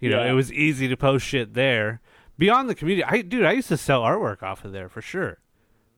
You 0.00 0.10
know, 0.10 0.22
Yeah. 0.22 0.30
it 0.30 0.34
was 0.34 0.52
easy 0.52 0.88
to 0.88 0.96
post 0.96 1.26
shit 1.26 1.54
there. 1.54 2.00
Beyond 2.38 2.68
the 2.68 2.74
community, 2.74 3.02
I 3.04 3.22
dude, 3.22 3.44
I 3.46 3.52
used 3.52 3.68
to 3.68 3.76
sell 3.76 4.02
artwork 4.02 4.42
off 4.42 4.64
of 4.64 4.72
there 4.72 4.88
for 4.88 5.00
sure. 5.00 5.38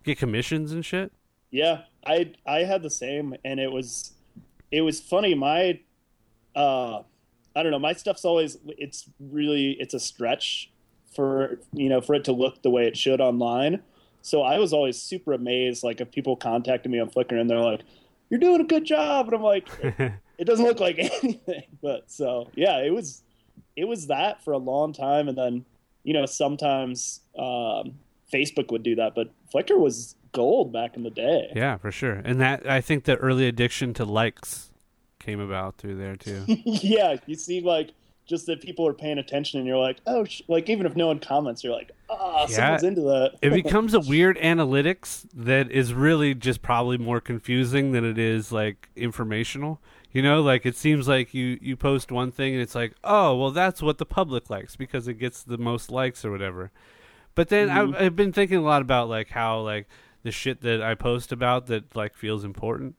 Get 0.05 0.19
commissions 0.19 0.73
and 0.73 0.85
shit. 0.87 1.13
Yeah, 1.51 1.83
I 2.07 2.33
I 2.47 2.61
had 2.61 2.83
the 2.83 2.91
same, 2.91 3.35
and 3.45 3.59
it 3.59 3.73
was 3.73 4.13
it 4.71 4.83
was 4.83 5.01
funny. 5.01 5.35
My 5.35 5.81
uh, 6.55 7.03
I 7.59 7.63
don't 7.63 7.73
know. 7.73 7.79
My 7.79 7.93
stuff's 7.93 8.25
always 8.25 8.57
it's 8.67 9.09
really 9.19 9.77
it's 9.81 9.95
a 9.95 9.99
stretch 10.01 10.71
for 11.15 11.59
you 11.73 11.89
know 11.89 12.01
for 12.01 12.15
it 12.15 12.25
to 12.25 12.33
look 12.33 12.63
the 12.63 12.71
way 12.71 12.87
it 12.87 12.97
should 12.97 13.21
online. 13.21 13.83
So 14.23 14.43
I 14.43 14.59
was 14.59 14.73
always 14.73 15.01
super 15.01 15.33
amazed, 15.33 15.83
like 15.83 16.01
if 16.01 16.11
people 16.13 16.37
contacted 16.37 16.91
me 16.93 17.01
on 17.01 17.11
Flickr 17.11 17.41
and 17.41 17.51
they're 17.51 17.59
like, 17.59 17.81
"You're 18.31 18.41
doing 18.41 18.61
a 18.61 18.65
good 18.65 18.85
job," 18.85 19.27
and 19.27 19.35
I'm 19.35 19.43
like, 19.43 19.69
"It 20.39 20.45
doesn't 20.45 20.65
look 20.65 20.81
like 20.81 20.99
anything." 21.23 21.65
But 21.83 22.11
so 22.11 22.49
yeah, 22.55 22.79
it 22.79 22.95
was 22.95 23.23
it 23.77 23.87
was 23.87 24.07
that 24.07 24.45
for 24.45 24.53
a 24.53 24.59
long 24.59 24.93
time, 24.93 25.29
and 25.29 25.37
then 25.37 25.65
you 26.05 26.15
know 26.15 26.27
sometimes 26.27 27.21
um, 27.37 27.99
Facebook 28.33 28.71
would 28.71 28.85
do 28.85 28.95
that, 28.97 29.15
but 29.17 29.31
Flickr 29.53 29.79
was 29.79 30.15
gold 30.33 30.73
back 30.73 30.97
in 30.97 31.03
the 31.03 31.11
day. 31.11 31.51
yeah, 31.57 31.77
for 31.77 31.91
sure. 31.91 32.21
And 32.25 32.41
that 32.41 32.69
I 32.69 32.81
think 32.81 33.05
the 33.05 33.17
early 33.17 33.49
addiction 33.49 33.95
to 33.95 34.05
likes 34.05 34.71
came 35.29 35.41
about 35.41 35.77
through 35.77 35.97
there 35.97 36.17
too. 36.17 36.43
yeah, 36.65 37.17
you 37.27 37.35
see 37.35 37.61
like 37.61 37.91
just 38.27 38.47
that 38.47 38.63
people 38.63 38.87
are 38.87 38.95
paying 38.95 39.19
attention, 39.19 39.59
and 39.59 39.69
you're 39.69 39.77
like, 39.79 39.99
oh, 40.07 40.25
sh-. 40.25 40.41
like 40.49 40.71
even 40.71 40.87
if 40.87 40.97
no 40.97 41.09
one 41.09 41.19
comments, 41.19 41.63
you're 41.63 41.73
like, 41.75 41.91
ah, 42.09 42.43
Yeah. 42.43 42.47
someone's 42.47 42.83
into 42.85 43.01
that. 43.03 43.33
it 43.43 43.53
becomes 43.53 43.93
a 43.93 44.01
weird 44.15 44.39
analytics 44.39 45.27
that 45.35 45.71
is 45.71 45.93
really 45.93 46.35
just 46.35 46.63
probably 46.63 46.97
more 46.97 47.21
confusing 47.21 47.93
than 47.93 48.05
it 48.07 48.19
is 48.19 48.51
like 48.53 48.89
informational. 48.97 49.81
You 50.13 50.23
know, 50.23 50.41
like 50.41 50.65
it 50.65 50.77
seems 50.77 51.07
like 51.07 51.35
you 51.35 51.59
you 51.61 51.77
post 51.77 52.11
one 52.11 52.33
thing 52.33 52.55
and 52.55 52.63
it's 52.63 52.75
like, 52.75 52.95
oh, 53.05 53.37
well, 53.37 53.51
that's 53.51 53.83
what 53.83 53.99
the 53.99 54.07
public 54.07 54.49
likes 54.49 54.77
because 54.77 55.09
it 55.09 55.15
gets 55.15 55.43
the 55.43 55.59
most 55.59 55.91
likes 55.91 56.25
or 56.25 56.31
whatever. 56.31 56.71
But 57.35 57.51
then 57.51 57.69
I've, 57.69 57.95
I've 57.95 58.17
been 58.17 58.33
thinking 58.33 58.57
a 58.57 58.63
lot 58.63 58.81
about 58.81 59.11
like 59.11 59.29
how 59.29 59.61
like 59.61 59.87
the 60.23 60.33
shit 60.33 60.63
that 60.63 60.83
I 60.83 60.95
post 60.95 61.33
about 61.33 61.67
that 61.67 61.95
like 61.95 62.17
feels 62.17 62.45
important, 62.45 62.97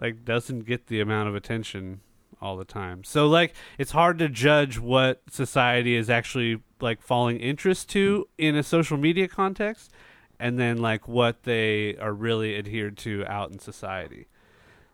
like 0.00 0.24
doesn't 0.24 0.60
get 0.60 0.86
the 0.86 1.00
amount 1.00 1.28
of 1.28 1.34
attention 1.34 2.00
all 2.40 2.56
the 2.56 2.64
time. 2.64 3.02
So 3.04 3.26
like 3.26 3.54
it's 3.78 3.92
hard 3.92 4.18
to 4.18 4.28
judge 4.28 4.78
what 4.78 5.22
society 5.30 5.96
is 5.96 6.10
actually 6.10 6.60
like 6.80 7.00
falling 7.00 7.38
interest 7.40 7.88
to 7.90 8.28
in 8.36 8.56
a 8.56 8.62
social 8.62 8.96
media 8.98 9.26
context 9.28 9.90
and 10.38 10.58
then 10.58 10.76
like 10.76 11.08
what 11.08 11.44
they 11.44 11.96
are 11.96 12.12
really 12.12 12.56
adhered 12.56 12.98
to 12.98 13.24
out 13.26 13.50
in 13.50 13.58
society. 13.58 14.26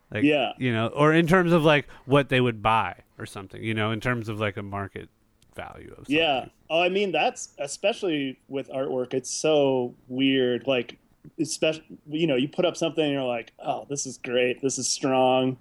Like 0.09 0.23
Yeah. 0.23 0.53
you 0.57 0.71
know, 0.71 0.87
or 0.87 1.13
in 1.13 1.27
terms 1.27 1.51
of 1.51 1.63
like 1.63 1.87
what 2.05 2.29
they 2.29 2.39
would 2.39 2.61
buy 2.61 2.95
or 3.17 3.25
something, 3.25 3.61
you 3.61 3.73
know, 3.73 3.91
in 3.91 3.99
terms 3.99 4.29
of 4.29 4.39
like 4.39 4.55
a 4.57 4.63
market 4.63 5.09
value 5.55 5.91
of 5.91 6.05
something. 6.05 6.15
Yeah. 6.15 6.45
Oh, 6.69 6.81
I 6.81 6.89
mean 6.89 7.11
that's 7.11 7.49
especially 7.59 8.39
with 8.47 8.69
artwork. 8.69 9.13
It's 9.13 9.29
so 9.29 9.93
weird. 10.07 10.65
Like, 10.65 10.97
especially 11.39 11.83
you 12.09 12.27
know, 12.27 12.35
you 12.35 12.47
put 12.47 12.65
up 12.65 12.77
something 12.77 13.03
and 13.03 13.13
you're 13.13 13.23
like, 13.23 13.51
oh, 13.59 13.85
this 13.89 14.05
is 14.05 14.17
great. 14.17 14.61
This 14.61 14.77
is 14.77 14.87
strong, 14.87 15.57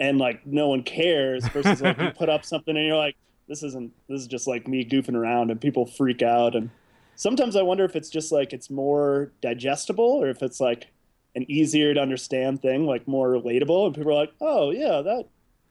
and 0.00 0.18
like 0.18 0.46
no 0.46 0.68
one 0.68 0.82
cares. 0.82 1.46
Versus 1.48 1.80
like 1.80 1.98
you 1.98 2.10
put 2.16 2.28
up 2.28 2.44
something 2.44 2.76
and 2.76 2.86
you're 2.86 2.96
like, 2.96 3.16
this 3.48 3.62
isn't. 3.62 3.92
This 4.08 4.20
is 4.20 4.26
just 4.26 4.46
like 4.46 4.68
me 4.68 4.84
goofing 4.84 5.14
around, 5.16 5.50
and 5.50 5.60
people 5.60 5.86
freak 5.86 6.22
out. 6.22 6.54
And 6.54 6.70
sometimes 7.16 7.56
I 7.56 7.62
wonder 7.62 7.84
if 7.84 7.96
it's 7.96 8.10
just 8.10 8.32
like 8.32 8.52
it's 8.52 8.70
more 8.70 9.32
digestible, 9.40 10.04
or 10.04 10.28
if 10.28 10.42
it's 10.42 10.60
like 10.60 10.88
an 11.34 11.50
easier 11.50 11.94
to 11.94 12.00
understand 12.00 12.60
thing, 12.62 12.86
like 12.86 13.06
more 13.08 13.28
relatable, 13.28 13.86
and 13.86 13.94
people 13.94 14.12
are 14.12 14.20
like, 14.20 14.32
oh 14.40 14.70
yeah, 14.70 15.02
that 15.02 15.26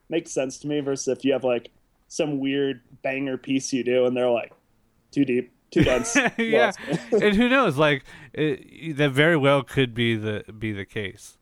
makes 0.10 0.31
sense 0.31 0.57
to 0.60 0.67
me. 0.67 0.79
Versus 0.79 1.07
if 1.07 1.25
you 1.25 1.33
have 1.33 1.43
like 1.43 1.69
some 2.07 2.39
weird 2.39 2.81
banger 3.03 3.38
piece 3.38 3.71
you 3.74 3.83
do, 3.83 4.05
and 4.05 4.15
they're 4.15 4.29
like, 4.29 4.53
too 5.12 5.25
deep, 5.25 5.51
too 5.72 5.84
dense. 5.84 6.16
yeah, 6.38 6.72
and 7.12 7.36
who 7.36 7.50
knows? 7.50 7.78
Like 7.78 8.04
it, 8.34 8.98
that 8.98 9.12
very 9.12 9.38
well 9.38 9.63
could 9.63 9.94
be 9.94 10.16
the 10.16 10.44
be 10.58 10.72
the 10.72 10.86
case. 10.86 11.38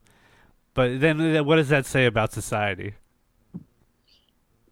But 0.73 1.01
then, 1.01 1.37
uh, 1.37 1.43
what 1.43 1.57
does 1.57 1.69
that 1.69 1.85
say 1.85 2.05
about 2.05 2.31
society? 2.31 2.93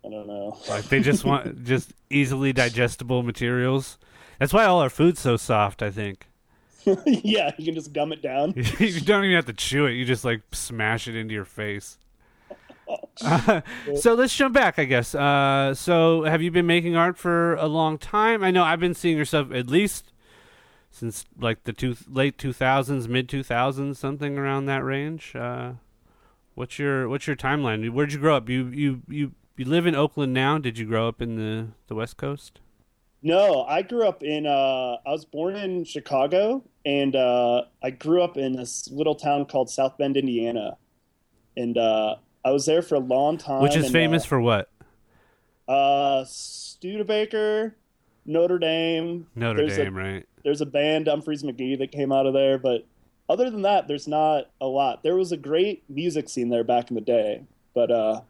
I 0.05 0.09
don't 0.09 0.27
know. 0.27 0.57
Like 0.69 0.85
they 0.85 1.01
just 1.01 1.25
want 1.25 1.63
just 1.65 1.93
easily 2.09 2.53
digestible 2.53 3.23
materials. 3.23 3.97
That's 4.39 4.53
why 4.53 4.65
all 4.65 4.79
our 4.79 4.89
food's 4.89 5.19
so 5.19 5.35
soft. 5.35 5.81
I 5.81 5.91
think 5.91 6.27
yeah, 7.05 7.51
you 7.57 7.65
can 7.65 7.75
just 7.75 7.93
gum 7.93 8.13
it 8.13 8.21
down. 8.21 8.53
you 8.55 9.01
don't 9.01 9.25
even 9.25 9.35
have 9.35 9.45
to 9.47 9.53
chew 9.53 9.85
it; 9.85 9.93
you 9.93 10.05
just 10.05 10.23
like 10.23 10.41
smash 10.51 11.07
it 11.07 11.15
into 11.15 11.33
your 11.33 11.45
face. 11.45 11.97
So 13.95 14.13
let's 14.13 14.35
jump 14.35 14.53
back, 14.53 14.77
I 14.77 14.85
guess. 14.85 15.15
Uh, 15.15 15.73
so, 15.73 16.23
have 16.23 16.41
you 16.41 16.51
been 16.51 16.67
making 16.67 16.95
art 16.95 17.17
for 17.17 17.55
a 17.55 17.65
long 17.65 17.97
time? 17.97 18.43
I 18.43 18.51
know 18.51 18.63
I've 18.63 18.79
been 18.79 18.93
seeing 18.93 19.17
your 19.17 19.25
stuff 19.25 19.51
at 19.51 19.67
least 19.67 20.13
since 20.91 21.25
like 21.39 21.63
the 21.63 21.73
two, 21.73 21.95
late 22.07 22.37
two 22.37 22.53
thousands, 22.53 23.07
mid 23.07 23.27
two 23.27 23.43
thousands, 23.43 23.99
something 23.99 24.37
around 24.37 24.65
that 24.65 24.83
range. 24.83 25.35
Uh, 25.35 25.73
what's 26.55 26.79
your 26.79 27.09
what's 27.09 27.27
your 27.27 27.35
timeline? 27.35 27.89
Where'd 27.89 28.13
you 28.13 28.19
grow 28.19 28.35
up? 28.35 28.49
You 28.49 28.67
you 28.67 29.01
you 29.07 29.31
you 29.55 29.65
live 29.65 29.85
in 29.85 29.95
Oakland 29.95 30.33
now. 30.33 30.57
Did 30.57 30.77
you 30.77 30.85
grow 30.85 31.07
up 31.07 31.21
in 31.21 31.35
the 31.35 31.69
the 31.87 31.95
West 31.95 32.17
Coast? 32.17 32.59
No, 33.23 33.63
I 33.63 33.81
grew 33.81 34.07
up 34.07 34.23
in. 34.23 34.45
Uh, 34.45 34.97
I 35.05 35.11
was 35.11 35.25
born 35.25 35.55
in 35.55 35.83
Chicago, 35.83 36.63
and 36.85 37.15
uh, 37.15 37.63
I 37.81 37.89
grew 37.89 38.21
up 38.21 38.37
in 38.37 38.53
this 38.53 38.89
little 38.91 39.15
town 39.15 39.45
called 39.45 39.69
South 39.69 39.97
Bend, 39.97 40.17
Indiana, 40.17 40.77
and 41.55 41.77
uh, 41.77 42.15
I 42.47 42.51
was 42.51 42.65
there 42.65 42.81
for 42.81 42.95
a 42.95 42.99
long 42.99 43.37
time. 43.37 43.61
Which 43.61 43.75
is 43.75 43.85
and, 43.85 43.93
famous 43.93 44.23
for 44.23 44.39
what? 44.39 44.69
Uh, 45.67 45.71
uh, 45.71 46.25
Studebaker, 46.25 47.75
Notre 48.25 48.57
Dame. 48.57 49.27
Notre 49.35 49.57
there's 49.67 49.77
a- 49.77 49.83
Dame, 49.83 49.97
right? 49.97 50.25
There's 50.45 50.61
a 50.61 50.65
band, 50.65 51.07
Umphrey's 51.07 51.43
McGee, 51.43 51.77
that 51.79 51.91
came 51.91 52.13
out 52.13 52.25
of 52.25 52.33
there, 52.33 52.57
but 52.57 52.85
other 53.27 53.49
than 53.49 53.63
that, 53.63 53.89
there's 53.89 54.07
not 54.07 54.49
a 54.61 54.65
lot. 54.65 55.03
There 55.03 55.17
was 55.17 55.33
a 55.33 55.37
great 55.37 55.83
music 55.89 56.29
scene 56.29 56.47
there 56.47 56.63
back 56.63 56.89
in 56.89 56.95
the 56.95 57.01
day, 57.01 57.43
but 57.73 57.91
uh, 57.91 58.21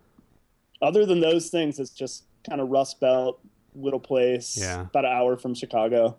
other 0.81 1.05
than 1.05 1.19
those 1.19 1.49
things, 1.51 1.77
it's 1.77 1.91
just 1.91 2.23
kind 2.49 2.59
of 2.59 2.69
Rust 2.69 2.99
Belt, 2.99 3.39
little 3.75 3.99
place, 3.99 4.57
Yeah. 4.59 4.81
about 4.81 5.05
an 5.05 5.11
hour 5.11 5.37
from 5.37 5.53
Chicago. 5.53 6.17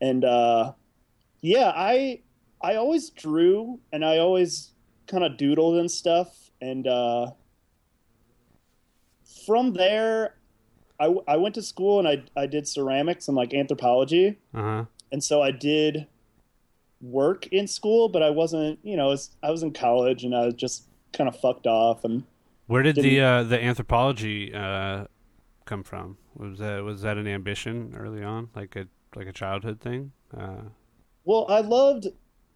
And 0.00 0.24
uh, 0.24 0.72
yeah, 1.42 1.70
I 1.76 2.20
I 2.62 2.76
always 2.76 3.10
drew, 3.10 3.80
and 3.92 4.02
I 4.02 4.16
always 4.16 4.70
kind 5.06 5.24
of 5.24 5.32
doodled 5.32 5.78
and 5.78 5.90
stuff, 5.90 6.43
and 6.60 6.86
uh, 6.86 7.30
from 9.46 9.72
there, 9.72 10.34
I, 11.00 11.04
w- 11.04 11.24
I 11.26 11.36
went 11.36 11.54
to 11.56 11.62
school 11.62 11.98
and 11.98 12.06
I 12.08 12.22
I 12.40 12.46
did 12.46 12.68
ceramics 12.68 13.28
and 13.28 13.36
like 13.36 13.52
anthropology 13.54 14.38
Uh 14.54 14.62
huh. 14.62 14.84
and 15.12 15.22
so 15.22 15.42
I 15.42 15.50
did 15.50 16.06
work 17.00 17.46
in 17.48 17.66
school, 17.66 18.08
but 18.08 18.22
I 18.22 18.30
wasn't, 18.30 18.78
you 18.82 18.96
know, 18.96 19.06
I 19.06 19.08
was, 19.08 19.30
I 19.42 19.50
was 19.50 19.62
in 19.62 19.72
college 19.72 20.24
and 20.24 20.34
I 20.34 20.46
was 20.46 20.54
just 20.54 20.84
kind 21.12 21.28
of 21.28 21.38
fucked 21.38 21.66
off. 21.66 22.04
And 22.04 22.24
Where 22.66 22.82
did 22.82 22.96
the 22.96 23.20
uh, 23.20 23.42
the 23.42 23.62
anthropology 23.62 24.54
uh, 24.54 25.04
come 25.66 25.82
from? 25.82 26.16
Was 26.36 26.58
that 26.58 26.82
was 26.82 27.02
that 27.02 27.16
an 27.18 27.26
ambition 27.26 27.94
early 27.96 28.22
on, 28.22 28.48
like 28.54 28.76
a 28.76 28.86
like 29.14 29.26
a 29.26 29.32
childhood 29.32 29.80
thing? 29.80 30.12
Uh, 30.36 30.62
well, 31.24 31.46
I 31.48 31.60
loved, 31.60 32.08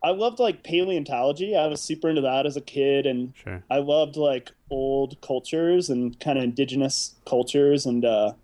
I 0.03 0.11
loved 0.11 0.39
like 0.39 0.63
paleontology. 0.63 1.57
I 1.57 1.67
was 1.67 1.81
super 1.81 2.09
into 2.09 2.21
that 2.23 2.47
as 2.47 2.57
a 2.57 2.61
kid, 2.61 3.05
and 3.07 3.33
sure. 3.37 3.63
I 3.71 3.79
loved 3.79 4.17
like 4.17 4.53
old 4.71 5.21
cultures 5.21 5.91
and 5.91 6.19
kind 6.21 6.39
of 6.39 6.45
indigenous 6.45 7.15
cultures. 7.27 7.85
And 7.85 8.05
uh, 8.05 8.35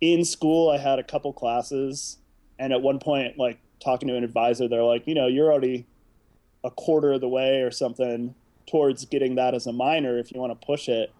in 0.00 0.24
school, 0.24 0.70
I 0.70 0.78
had 0.78 0.98
a 0.98 1.02
couple 1.02 1.32
classes, 1.32 2.18
and 2.58 2.72
at 2.72 2.82
one 2.82 3.00
point, 3.00 3.36
like 3.36 3.58
talking 3.82 4.08
to 4.08 4.16
an 4.16 4.22
advisor, 4.22 4.68
they're 4.68 4.84
like, 4.84 5.06
you 5.06 5.14
know, 5.14 5.26
you're 5.26 5.50
already 5.50 5.86
a 6.62 6.70
quarter 6.70 7.12
of 7.12 7.20
the 7.20 7.28
way 7.28 7.62
or 7.62 7.72
something 7.72 8.34
towards 8.66 9.04
getting 9.06 9.34
that 9.34 9.54
as 9.54 9.66
a 9.66 9.72
minor 9.72 10.18
if 10.18 10.32
you 10.32 10.40
want 10.40 10.58
to 10.58 10.66
push 10.66 10.88
it. 10.88 11.12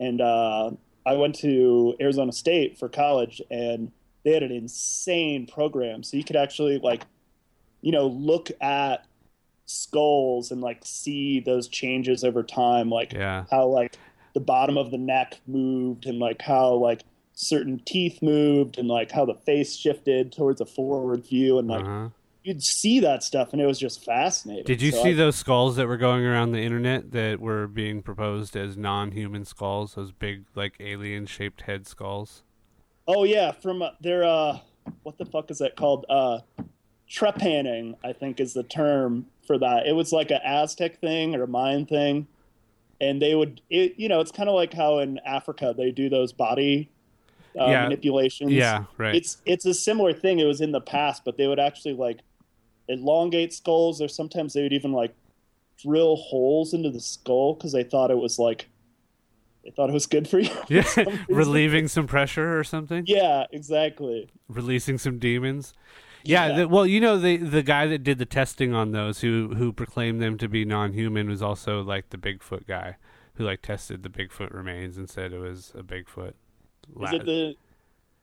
And 0.00 0.20
uh, 0.20 0.72
I 1.06 1.14
went 1.14 1.36
to 1.36 1.94
Arizona 2.00 2.32
State 2.32 2.78
for 2.78 2.88
college, 2.88 3.40
and 3.48 3.92
they 4.24 4.32
had 4.32 4.42
an 4.42 4.50
insane 4.50 5.46
program. 5.46 6.02
So 6.02 6.16
you 6.16 6.24
could 6.24 6.36
actually 6.36 6.78
like, 6.78 7.02
you 7.80 7.92
know, 7.92 8.08
look 8.08 8.50
at 8.60 9.06
skulls 9.70 10.50
and 10.50 10.60
like 10.60 10.80
see 10.84 11.40
those 11.40 11.68
changes 11.68 12.24
over 12.24 12.42
time, 12.42 12.90
like 12.90 13.12
Yeah. 13.12 13.44
how 13.50 13.66
like 13.66 13.96
the 14.34 14.40
bottom 14.40 14.76
of 14.76 14.90
the 14.90 14.98
neck 14.98 15.38
moved 15.46 16.06
and 16.06 16.18
like 16.18 16.42
how 16.42 16.74
like 16.74 17.02
certain 17.34 17.80
teeth 17.86 18.20
moved 18.22 18.78
and 18.78 18.88
like 18.88 19.10
how 19.10 19.24
the 19.24 19.34
face 19.34 19.74
shifted 19.76 20.32
towards 20.32 20.60
a 20.60 20.66
forward 20.66 21.24
view 21.26 21.58
and 21.58 21.68
like 21.68 21.84
Uh-huh. 21.84 22.08
you'd 22.42 22.62
see 22.62 23.00
that 23.00 23.22
stuff 23.22 23.52
and 23.52 23.62
it 23.62 23.66
was 23.66 23.78
just 23.78 24.04
fascinating. 24.04 24.64
Did 24.64 24.82
you 24.82 24.90
So 24.92 25.02
see 25.02 25.10
I- 25.10 25.14
those 25.14 25.36
skulls 25.36 25.76
that 25.76 25.86
were 25.86 25.96
going 25.96 26.24
around 26.24 26.52
the 26.52 26.60
internet 26.62 27.12
that 27.12 27.40
were 27.40 27.66
being 27.66 28.02
proposed 28.02 28.56
as 28.56 28.76
non-human 28.76 29.44
skulls? 29.44 29.94
Those 29.94 30.12
big, 30.12 30.44
like 30.54 30.74
alien-shaped 30.80 31.62
head 31.62 31.86
skulls. 31.86 32.42
Oh 33.08 33.24
yeah, 33.24 33.50
from 33.52 33.82
uh, 33.82 33.90
their 34.00 34.22
uh, 34.24 34.58
what 35.02 35.18
the 35.18 35.24
fuck 35.26 35.50
is 35.50 35.58
that 35.58 35.76
called? 35.76 36.04
Uh, 36.08 36.40
trepanning, 37.10 37.94
I 38.04 38.12
think 38.12 38.38
is 38.38 38.54
the 38.54 38.62
term 38.62 39.26
for 39.50 39.58
that. 39.58 39.84
It 39.88 39.94
was 39.96 40.12
like 40.12 40.30
an 40.30 40.38
Aztec 40.44 41.00
thing 41.00 41.34
or 41.34 41.42
a 41.42 41.48
Mayan 41.48 41.84
thing, 41.84 42.28
and 43.00 43.20
they 43.20 43.34
would, 43.34 43.60
it, 43.68 43.94
you 43.96 44.08
know, 44.08 44.20
it's 44.20 44.30
kind 44.30 44.48
of 44.48 44.54
like 44.54 44.72
how 44.72 45.00
in 45.00 45.18
Africa 45.26 45.74
they 45.76 45.90
do 45.90 46.08
those 46.08 46.32
body 46.32 46.88
uh, 47.58 47.64
Yeah. 47.66 47.82
manipulations. 47.82 48.52
Yeah, 48.52 48.84
right. 48.96 49.12
It's 49.12 49.38
it's 49.46 49.66
a 49.66 49.74
similar 49.74 50.12
thing. 50.12 50.38
It 50.38 50.44
was 50.44 50.60
in 50.60 50.70
the 50.70 50.80
past, 50.80 51.24
but 51.24 51.36
they 51.36 51.48
would 51.48 51.58
actually 51.58 51.94
like 51.94 52.20
elongate 52.86 53.52
skulls, 53.52 54.00
or 54.00 54.06
sometimes 54.06 54.52
they 54.52 54.62
would 54.62 54.72
even 54.72 54.92
like 54.92 55.12
drill 55.82 56.14
holes 56.14 56.72
into 56.72 56.90
the 56.90 57.00
skull 57.00 57.54
because 57.54 57.72
they 57.72 57.82
thought 57.82 58.12
it 58.12 58.18
was 58.18 58.38
like 58.38 58.68
they 59.64 59.70
thought 59.72 59.90
it 59.90 59.94
was 59.94 60.06
good 60.06 60.28
for 60.28 60.38
you. 60.38 60.50
yeah, 60.68 60.82
some 60.82 61.26
relieving 61.28 61.88
some 61.88 62.06
pressure 62.06 62.56
or 62.56 62.62
something. 62.62 63.02
Yeah, 63.08 63.46
exactly. 63.50 64.30
releasing 64.48 64.96
some 64.96 65.18
demons. 65.18 65.74
Yeah, 66.22 66.48
Yeah. 66.48 66.56
The, 66.56 66.68
well, 66.68 66.86
you 66.86 67.00
know, 67.00 67.18
the 67.18 67.36
the 67.36 67.62
guy 67.62 67.86
that 67.86 68.02
did 68.02 68.18
the 68.18 68.26
testing 68.26 68.74
on 68.74 68.92
those, 68.92 69.20
who 69.20 69.54
who 69.56 69.72
proclaimed 69.72 70.20
them 70.20 70.38
to 70.38 70.48
be 70.48 70.64
non-human, 70.64 71.28
was 71.28 71.42
also 71.42 71.82
like 71.82 72.10
the 72.10 72.18
Bigfoot 72.18 72.66
guy, 72.66 72.96
who 73.34 73.44
like 73.44 73.62
tested 73.62 74.02
the 74.02 74.08
Bigfoot 74.08 74.52
remains 74.52 74.96
and 74.96 75.08
said 75.08 75.32
it 75.32 75.38
was 75.38 75.72
a 75.74 75.82
Bigfoot. 75.82 76.34
Is 77.02 77.12
it 77.12 77.24
the 77.24 77.54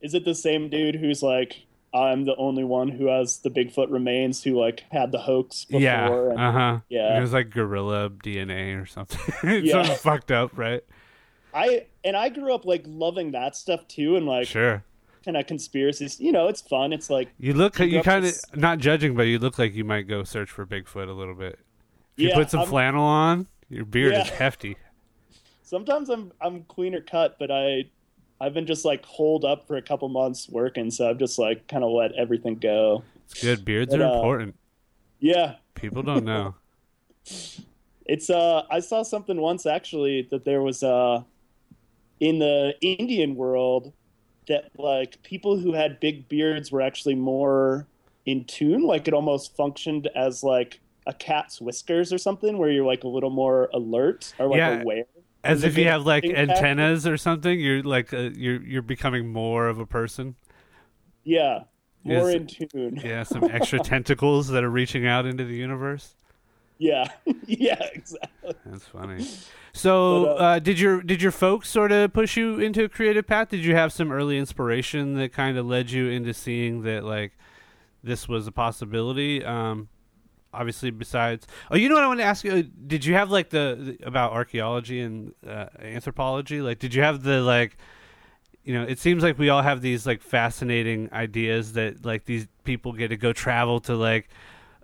is 0.01 0.13
it 0.13 0.25
the 0.25 0.35
same 0.35 0.69
dude 0.69 0.95
who's 0.95 1.23
like 1.23 1.65
I'm 1.93 2.25
the 2.25 2.35
only 2.35 2.63
one 2.63 2.89
who 2.89 3.07
has 3.07 3.39
the 3.39 3.49
Bigfoot 3.49 3.91
remains 3.91 4.43
who 4.43 4.59
like 4.59 4.83
had 4.91 5.11
the 5.11 5.19
hoax 5.19 5.65
before 5.65 5.81
yeah, 5.81 6.07
and 6.07 6.39
uh 6.39 6.51
huh. 6.51 6.79
yeah. 6.89 7.17
it 7.17 7.21
was 7.21 7.33
like 7.33 7.49
gorilla 7.49 8.09
DNA 8.09 8.81
or 8.81 8.85
something. 8.85 9.19
It's 9.43 9.67
yeah. 9.67 9.95
fucked 9.95 10.31
up, 10.31 10.57
right? 10.57 10.83
I 11.53 11.87
and 12.03 12.15
I 12.15 12.29
grew 12.29 12.53
up 12.53 12.65
like 12.65 12.83
loving 12.85 13.31
that 13.31 13.55
stuff 13.55 13.87
too 13.87 14.15
and 14.15 14.25
like 14.25 14.47
Sure. 14.47 14.83
Kind 15.27 15.37
of 15.37 15.45
conspiracies. 15.45 16.19
You 16.19 16.31
know, 16.31 16.47
it's 16.47 16.61
fun. 16.61 16.93
It's 16.93 17.09
like 17.09 17.29
You 17.37 17.53
look, 17.53 17.77
You 17.79 18.01
kind 18.01 18.25
of 18.25 18.33
not 18.55 18.79
judging, 18.79 19.13
but 19.15 19.23
you 19.23 19.37
look 19.39 19.59
like 19.59 19.75
you 19.75 19.83
might 19.83 20.07
go 20.07 20.23
search 20.23 20.49
for 20.49 20.65
Bigfoot 20.65 21.09
a 21.09 21.11
little 21.11 21.35
bit. 21.35 21.59
If 22.15 22.23
you 22.23 22.29
Yeah, 22.29 22.35
put 22.35 22.49
some 22.49 22.61
I'm- 22.61 22.69
flannel 22.69 23.03
on, 23.03 23.47
your 23.69 23.83
beard 23.85 24.13
is 24.15 24.29
hefty. 24.29 24.77
sometimes 25.63 26.09
I'm 26.09 26.31
I'm 26.39 26.63
cleaner 26.63 27.01
cut, 27.01 27.35
but 27.37 27.51
I 27.51 27.83
I've 28.39 28.53
been 28.53 28.65
just 28.65 28.85
like 28.85 29.03
holed 29.03 29.43
up 29.43 29.67
for 29.67 29.75
a 29.75 29.81
couple 29.81 30.07
months 30.07 30.47
working, 30.49 30.89
so 30.91 31.09
I've 31.09 31.17
just 31.19 31.37
like 31.37 31.67
kind 31.67 31.83
of 31.83 31.91
let 31.91 32.13
everything 32.13 32.55
go. 32.55 33.03
It's 33.29 33.41
good. 33.43 33.65
Beards 33.65 33.91
But, 33.91 34.01
are 34.01 34.05
uh, 34.11 34.15
important. 34.15 34.55
Yeah, 35.19 35.55
People 35.75 36.03
don't 36.03 36.23
know. 36.23 36.55
It's 38.09 38.29
uh 38.29 38.61
I 38.71 38.79
saw 38.79 39.03
something 39.03 39.35
once 39.41 39.65
actually 39.65 40.29
that 40.31 40.45
there 40.45 40.61
was 40.61 40.81
uh 40.81 41.23
in 42.21 42.39
the 42.39 42.73
Indian 42.79 43.35
world 43.35 43.91
that 44.47 44.71
like 44.77 45.21
people 45.23 45.57
who 45.57 45.73
had 45.73 45.99
big 45.99 46.27
beards 46.29 46.71
were 46.71 46.81
actually 46.81 47.15
more 47.15 47.85
in 48.25 48.43
tune, 48.45 48.83
like 48.83 49.07
it 49.07 49.13
almost 49.13 49.55
functioned 49.55 50.07
as 50.15 50.43
like 50.43 50.79
a 51.05 51.13
cat's 51.13 51.61
whiskers 51.61 52.11
or 52.11 52.17
something 52.17 52.57
where 52.57 52.69
you're 52.69 52.85
like 52.85 53.03
a 53.03 53.07
little 53.07 53.29
more 53.29 53.69
alert 53.73 54.33
or 54.39 54.47
like 54.47 54.57
Yeah. 54.57 54.81
aware. 54.81 55.03
As 55.43 55.63
if 55.63 55.77
you 55.77 55.85
have 55.85 56.05
like 56.05 56.25
antennas 56.25 57.07
or 57.07 57.15
something, 57.15 57.59
you're 57.59 57.83
like 57.83 58.13
uh, 58.13 58.31
you're 58.35 58.61
you're 58.61 58.81
becoming 58.81 59.31
more 59.31 59.67
of 59.69 59.79
a 59.79 59.85
person. 59.85 60.35
Yeah. 61.23 61.63
More 62.03 62.29
Yes. 62.31 62.35
in 62.35 62.47
tune. 62.47 63.01
Yeah, 63.03 63.23
some 63.23 63.43
extra 63.51 63.79
tentacles 63.79 64.47
that 64.49 64.63
are 64.63 64.69
reaching 64.69 65.05
out 65.05 65.25
into 65.25 65.45
the 65.45 65.55
universe. 65.55 66.15
Yeah. 66.77 67.07
yeah, 67.45 67.81
exactly. 67.93 68.53
That's 68.65 68.85
funny. 68.85 69.27
So, 69.73 70.25
But, 70.25 70.29
uh, 70.29 70.43
uh, 70.43 70.59
did 70.59 70.79
your 70.79 71.01
did 71.01 71.21
your 71.21 71.31
folks 71.31 71.69
sort 71.69 71.91
of 71.91 72.13
push 72.13 72.37
you 72.37 72.59
into 72.59 72.83
a 72.83 72.89
creative 72.89 73.27
path? 73.27 73.49
Did 73.49 73.63
you 73.63 73.75
have 73.75 73.93
some 73.93 74.11
early 74.11 74.37
inspiration 74.37 75.15
that 75.15 75.33
kind 75.33 75.57
of 75.57 75.65
led 75.65 75.91
you 75.91 76.09
into 76.09 76.33
seeing 76.33 76.83
that 76.83 77.03
like 77.03 77.37
this 78.03 78.27
was 78.27 78.47
a 78.47 78.51
possibility? 78.51 79.43
Um, 79.43 79.89
obviously, 80.53 80.91
besides, 80.91 81.47
oh, 81.71 81.75
you 81.75 81.89
know 81.89 81.95
what 81.95 82.03
I 82.03 82.07
want 82.07 82.19
to 82.19 82.25
ask 82.25 82.43
you? 82.43 82.63
Did 82.63 83.05
you 83.05 83.13
have 83.13 83.29
like 83.29 83.49
the, 83.49 83.97
the 83.99 84.07
about 84.07 84.31
archaeology 84.33 85.01
and 85.01 85.33
uh, 85.45 85.67
anthropology? 85.79 86.61
Like, 86.61 86.79
did 86.79 86.93
you 86.93 87.03
have 87.03 87.23
the 87.23 87.41
like? 87.41 87.77
You 88.63 88.73
know, 88.73 88.83
it 88.83 88.99
seems 88.99 89.23
like 89.23 89.39
we 89.39 89.47
all 89.47 89.61
have 89.61 89.81
these 89.81 90.05
like 90.05 90.21
fascinating 90.21 91.09
ideas 91.13 91.73
that 91.73 92.03
like 92.05 92.25
these 92.25 92.47
people 92.65 92.91
get 92.91 93.09
to 93.09 93.17
go 93.17 93.31
travel 93.31 93.79
to 93.81 93.95
like 93.95 94.27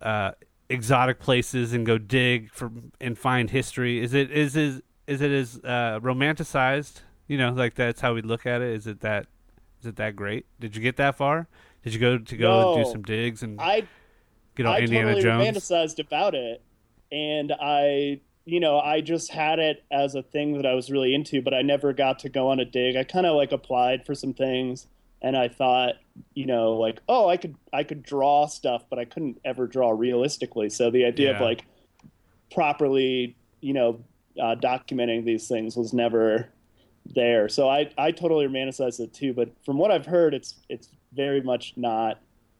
uh, 0.01 0.31
exotic 0.73 1.19
places 1.19 1.71
and 1.71 1.85
go 1.85 1.97
dig 1.97 2.51
for 2.51 2.71
and 2.99 3.17
find 3.17 3.51
history. 3.51 4.03
Is 4.03 4.13
it 4.13 4.31
is 4.31 4.55
is 4.55 4.81
is 5.07 5.21
it 5.21 5.31
as 5.31 5.59
uh, 5.63 5.99
romanticized? 6.01 7.01
You 7.27 7.37
know, 7.37 7.51
like 7.51 7.75
that's 7.75 8.01
how 8.01 8.13
we 8.13 8.21
look 8.21 8.45
at 8.45 8.61
it. 8.61 8.73
Is 8.73 8.87
it 8.87 9.01
that 9.01 9.27
is 9.79 9.85
it 9.85 9.95
that 9.97 10.15
great? 10.15 10.45
Did 10.59 10.75
you 10.75 10.81
get 10.81 10.97
that 10.97 11.15
far? 11.15 11.47
Did 11.83 11.93
you 11.93 11.99
go 11.99 12.17
to 12.17 12.37
go 12.37 12.73
and 12.73 12.83
do 12.83 12.91
some 12.91 13.03
digs 13.03 13.43
and 13.43 13.61
I 13.61 13.87
get 14.55 14.65
all 14.65 14.73
I 14.73 14.79
Indiana 14.79 15.13
totally 15.13 15.23
Jones? 15.23 15.57
romanticized 15.57 15.99
about 15.99 16.33
it, 16.33 16.63
and 17.11 17.53
I, 17.61 18.21
you 18.45 18.59
know, 18.59 18.79
I 18.79 19.01
just 19.01 19.31
had 19.31 19.59
it 19.59 19.83
as 19.91 20.15
a 20.15 20.23
thing 20.23 20.53
that 20.57 20.65
I 20.65 20.73
was 20.73 20.89
really 20.89 21.13
into, 21.13 21.41
but 21.41 21.53
I 21.53 21.61
never 21.61 21.93
got 21.93 22.19
to 22.19 22.29
go 22.29 22.49
on 22.49 22.59
a 22.59 22.65
dig. 22.65 22.95
I 22.95 23.03
kind 23.03 23.25
of 23.25 23.35
like 23.35 23.51
applied 23.51 24.05
for 24.05 24.15
some 24.15 24.33
things, 24.33 24.87
and 25.23 25.35
I 25.37 25.47
thought, 25.47 25.95
you 26.33 26.45
know, 26.45 26.73
like, 26.73 26.99
oh, 27.07 27.29
I 27.29 27.37
could, 27.37 27.55
I 27.71 27.83
could 27.83 28.03
draw 28.03 28.45
stuff, 28.45 28.83
but 28.89 28.99
I 28.99 29.05
couldn't 29.05 29.39
ever 29.45 29.65
draw 29.67 29.89
realistically. 29.91 30.69
So 30.69 30.91
the 30.91 31.05
idea 31.05 31.31
of 31.35 31.41
like 31.41 31.65
properly, 32.51 33.35
you 33.61 33.73
know, 33.73 33.99
uh, 34.39 34.55
documenting 34.55 35.25
these 35.25 35.47
things 35.47 35.75
was 35.75 35.93
never 35.93 36.49
there. 37.05 37.49
So 37.49 37.69
I, 37.69 37.89
I 37.97 38.11
totally 38.11 38.45
romanticized 38.47 38.99
it 38.99 39.13
too. 39.13 39.33
But 39.33 39.49
from 39.65 39.77
what 39.77 39.91
I've 39.91 40.05
heard, 40.05 40.33
it's, 40.33 40.55
it's 40.69 40.89
very 41.13 41.41
much 41.41 41.73
not 41.75 42.19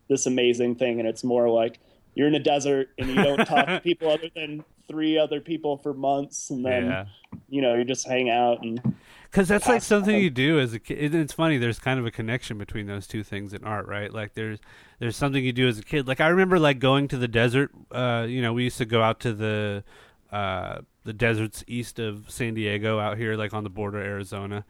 this 0.10 0.26
amazing 0.26 0.76
thing, 0.76 1.00
and 1.00 1.08
it's 1.08 1.24
more 1.24 1.50
like 1.50 1.80
you're 2.16 2.28
in 2.28 2.36
a 2.36 2.40
desert 2.40 2.90
and 2.98 3.10
you 3.10 3.16
don't 3.16 3.46
talk 3.46 3.66
to 3.68 3.80
people 3.84 4.10
other 4.10 4.30
than 4.36 4.64
three 4.88 5.18
other 5.18 5.40
people 5.40 5.78
for 5.78 5.94
months, 5.94 6.50
and 6.50 6.64
then 6.66 6.86
Yeah. 6.86 7.06
you 7.50 7.62
know 7.62 7.74
you 7.76 7.84
just 7.86 8.06
hang 8.08 8.30
out 8.30 8.62
and 8.64 8.82
Because 9.34 9.48
that's 9.48 9.68
like 9.68 9.82
something 9.82 10.16
you 10.16 10.30
do 10.30 10.60
as 10.60 10.76
a 10.76 10.80
kid. 10.80 11.16
It's 11.16 11.34
funny. 11.34 11.58
There's 11.58 11.80
kind 11.80 12.00
of 12.00 12.06
a 12.06 12.12
connection 12.12 12.60
between 12.60 12.86
those 12.86 13.08
two 13.08 13.24
things 13.24 13.52
in 13.52 13.64
art, 13.64 13.88
right? 13.88 14.14
Like 14.14 14.36
there's 14.36 14.60
there's 15.00 15.18
something 15.18 15.44
you 15.44 15.52
do 15.52 15.68
as 15.68 15.80
a 15.80 15.84
kid. 15.84 16.08
Like 16.08 16.22
I 16.22 16.28
remember 16.28 16.60
like 16.60 16.78
going 16.78 17.08
to 17.08 17.18
the 17.18 17.28
desert. 17.28 17.72
Uh, 17.92 18.28
you 18.30 18.44
know, 18.44 18.54
we 18.54 18.66
used 18.66 18.78
to 18.78 18.86
go 18.86 19.02
out 19.02 19.20
to 19.22 19.34
the 19.34 19.84
uh, 20.32 20.82
the 21.04 21.14
deserts 21.14 21.64
east 21.66 21.98
of 21.98 22.30
San 22.30 22.54
Diego, 22.54 23.00
out 23.00 23.18
here, 23.18 23.36
like 23.36 23.56
on 23.56 23.64
the 23.64 23.72
border 23.72 24.02
of 24.02 24.06
Arizona. 24.06 24.66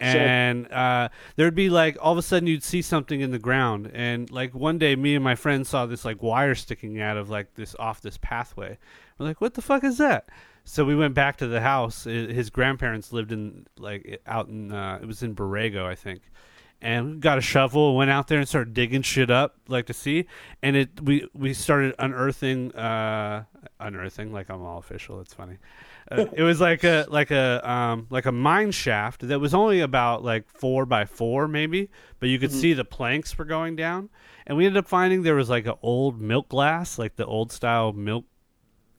Sure. 0.00 0.08
And 0.08 0.72
uh, 0.72 1.10
there'd 1.36 1.54
be 1.54 1.68
like 1.68 1.98
all 2.00 2.12
of 2.12 2.18
a 2.18 2.22
sudden 2.22 2.46
you'd 2.46 2.64
see 2.64 2.80
something 2.80 3.20
in 3.20 3.32
the 3.32 3.38
ground, 3.38 3.90
and 3.92 4.30
like 4.30 4.54
one 4.54 4.78
day 4.78 4.96
me 4.96 5.14
and 5.14 5.24
my 5.24 5.34
friend 5.34 5.66
saw 5.66 5.84
this 5.84 6.06
like 6.06 6.22
wire 6.22 6.54
sticking 6.54 7.02
out 7.02 7.18
of 7.18 7.28
like 7.28 7.52
this 7.54 7.76
off 7.78 8.00
this 8.00 8.16
pathway. 8.22 8.78
We're 9.18 9.26
like, 9.26 9.42
"What 9.42 9.52
the 9.52 9.62
fuck 9.62 9.84
is 9.84 9.98
that?" 9.98 10.30
So 10.68 10.84
we 10.84 10.96
went 10.96 11.14
back 11.14 11.36
to 11.36 11.46
the 11.46 11.60
house. 11.60 12.04
His 12.04 12.50
grandparents 12.50 13.12
lived 13.12 13.30
in 13.30 13.68
like 13.78 14.20
out 14.26 14.48
in 14.48 14.72
uh, 14.72 14.98
it 15.00 15.06
was 15.06 15.22
in 15.22 15.34
Borrego, 15.34 15.84
I 15.84 15.94
think. 15.94 16.22
And 16.82 17.14
we 17.14 17.16
got 17.18 17.38
a 17.38 17.40
shovel, 17.40 17.96
went 17.96 18.10
out 18.10 18.26
there 18.26 18.38
and 18.40 18.48
started 18.48 18.74
digging 18.74 19.02
shit 19.02 19.30
up, 19.30 19.56
like 19.68 19.86
to 19.86 19.94
see. 19.94 20.26
And 20.64 20.74
it 20.74 21.00
we 21.00 21.28
we 21.34 21.54
started 21.54 21.94
unearthing, 22.00 22.74
uh, 22.74 23.44
unearthing 23.78 24.32
like 24.32 24.50
I'm 24.50 24.60
all 24.60 24.78
official. 24.78 25.20
It's 25.20 25.32
funny. 25.32 25.58
Uh, 26.10 26.26
it 26.32 26.42
was 26.42 26.60
like 26.60 26.82
a 26.82 27.06
like 27.08 27.30
a 27.30 27.68
um 27.68 28.08
like 28.10 28.26
a 28.26 28.32
mine 28.32 28.72
shaft 28.72 29.26
that 29.28 29.38
was 29.38 29.54
only 29.54 29.80
about 29.80 30.24
like 30.24 30.48
four 30.48 30.84
by 30.84 31.04
four 31.04 31.46
maybe, 31.46 31.90
but 32.18 32.28
you 32.28 32.40
could 32.40 32.52
see 32.52 32.72
the 32.72 32.84
planks 32.84 33.38
were 33.38 33.44
going 33.44 33.76
down. 33.76 34.10
And 34.48 34.58
we 34.58 34.66
ended 34.66 34.78
up 34.78 34.88
finding 34.88 35.22
there 35.22 35.36
was 35.36 35.48
like 35.48 35.66
an 35.66 35.74
old 35.80 36.20
milk 36.20 36.48
glass, 36.48 36.98
like 36.98 37.14
the 37.14 37.24
old 37.24 37.52
style 37.52 37.92
milk 37.92 38.24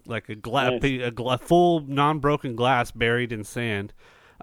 like 0.07 0.29
a 0.29 0.35
glass, 0.35 0.81
Nice. 0.81 1.01
a 1.03 1.11
gla- 1.11 1.37
full 1.37 1.81
non-broken 1.81 2.55
glass 2.55 2.91
buried 2.91 3.31
in 3.31 3.43
sand, 3.43 3.93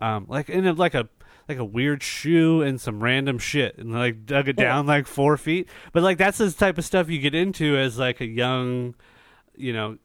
um, 0.00 0.26
like 0.28 0.48
in 0.48 0.66
a, 0.66 0.72
like 0.72 0.94
a 0.94 1.08
like 1.48 1.58
a 1.58 1.64
weird 1.64 2.02
shoe 2.02 2.62
and 2.62 2.80
some 2.80 3.02
random 3.02 3.38
shit, 3.38 3.76
and 3.78 3.92
like 3.92 4.24
dug 4.26 4.48
it 4.48 4.56
down 4.56 4.86
like 4.86 5.06
four 5.06 5.36
feet. 5.36 5.68
But 5.92 6.02
like 6.02 6.18
that's 6.18 6.38
the 6.38 6.50
type 6.50 6.78
of 6.78 6.84
stuff 6.84 7.08
you 7.10 7.18
get 7.18 7.34
into 7.34 7.76
as 7.76 7.98
like 7.98 8.20
a 8.20 8.26
young, 8.26 8.94
you 9.56 9.72
know, 9.72 9.98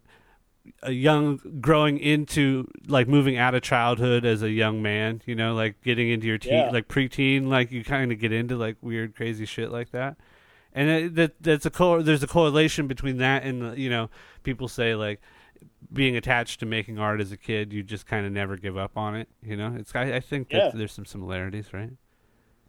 a 0.84 0.92
young 0.92 1.40
growing 1.62 1.98
into 1.98 2.68
like 2.88 3.08
moving 3.08 3.38
out 3.38 3.56
of 3.56 3.62
childhood 3.62 4.26
as 4.26 4.42
a 4.44 4.50
young 4.52 4.82
man. 4.82 5.22
You 5.26 5.36
know, 5.36 5.56
like 5.56 5.82
getting 5.82 6.10
into 6.10 6.28
your 6.28 6.38
teen, 6.38 6.54
Yeah. 6.54 6.70
like 6.72 6.88
preteen, 6.88 7.48
like 7.48 7.72
you 7.72 7.84
kind 7.84 8.12
of 8.12 8.20
get 8.20 8.32
into 8.34 8.56
like 8.58 8.78
weird, 8.82 9.16
crazy 9.16 9.46
shit 9.46 9.72
like 9.72 9.92
that. 9.92 10.18
And 10.74 10.90
it, 10.90 11.16
that 11.16 11.42
that's 11.42 11.66
a 11.66 11.72
co- 11.72 12.02
there's 12.04 12.22
a 12.22 12.28
correlation 12.28 12.86
between 12.88 13.18
that 13.18 13.44
and 13.44 13.62
the, 13.62 13.80
you 13.80 13.90
know 13.90 14.10
people 14.44 14.68
say 14.68 14.94
like 14.94 15.20
being 15.92 16.16
attached 16.16 16.60
to 16.60 16.66
making 16.66 17.00
art 17.00 17.20
as 17.22 17.32
a 17.32 17.38
kid, 17.38 17.74
you 17.74 17.82
just 17.84 18.06
kind 18.06 18.26
of 18.26 18.32
never 18.32 18.58
give 18.58 18.78
up 18.78 18.98
on 18.98 19.16
it. 19.16 19.28
You 19.42 19.58
know, 19.58 19.76
it's 19.78 19.96
I, 19.96 20.16
I 20.16 20.20
think 20.20 20.50
that 20.50 20.58
Yeah. 20.58 20.72
there's 20.74 20.92
some 20.92 21.06
similarities, 21.06 21.74
right? 21.74 21.92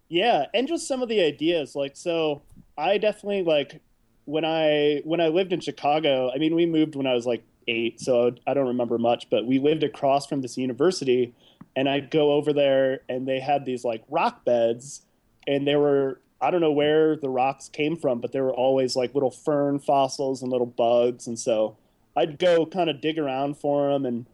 Yeah, 0.08 0.46
and 0.54 0.66
just 0.66 0.88
some 0.88 1.02
of 1.02 1.08
the 1.08 1.20
ideas. 1.20 1.76
Like, 1.76 1.96
so 1.96 2.42
I 2.76 2.98
definitely 2.98 3.42
like 3.44 3.80
when 4.24 4.44
I 4.44 5.02
when 5.04 5.20
I 5.20 5.28
lived 5.28 5.52
in 5.52 5.60
Chicago. 5.60 6.30
I 6.34 6.38
mean, 6.38 6.54
we 6.54 6.66
moved 6.66 6.96
when 6.96 7.06
I 7.06 7.14
was 7.14 7.26
like 7.26 7.42
eight, 7.68 8.00
so 8.00 8.34
I 8.46 8.54
don't 8.54 8.66
remember 8.68 8.98
much. 8.98 9.28
But 9.30 9.46
we 9.46 9.58
lived 9.58 9.82
across 9.84 10.26
from 10.26 10.40
this 10.40 10.56
university, 10.56 11.34
and 11.76 11.88
I'd 11.88 12.10
go 12.10 12.32
over 12.32 12.52
there, 12.52 13.00
and 13.08 13.28
they 13.28 13.38
had 13.38 13.64
these 13.64 13.84
like 13.84 14.02
rock 14.08 14.44
beds, 14.44 15.02
and 15.46 15.66
there 15.66 15.78
were 15.78 16.20
I 16.40 16.50
don't 16.50 16.60
know 16.62 16.72
where 16.72 17.16
the 17.16 17.28
rocks 17.28 17.68
came 17.68 17.96
from, 17.96 18.20
but 18.20 18.32
there 18.32 18.42
were 18.44 18.54
always 18.54 18.96
like 18.96 19.14
little 19.14 19.30
fern 19.30 19.78
fossils 19.78 20.42
and 20.42 20.50
little 20.50 20.66
bugs, 20.66 21.26
and 21.26 21.38
so 21.38 21.76
I'd 22.16 22.38
go 22.38 22.66
kind 22.66 22.90
of 22.90 23.00
dig 23.00 23.18
around 23.18 23.56
for 23.58 23.92
them, 23.92 24.04
and 24.06 24.26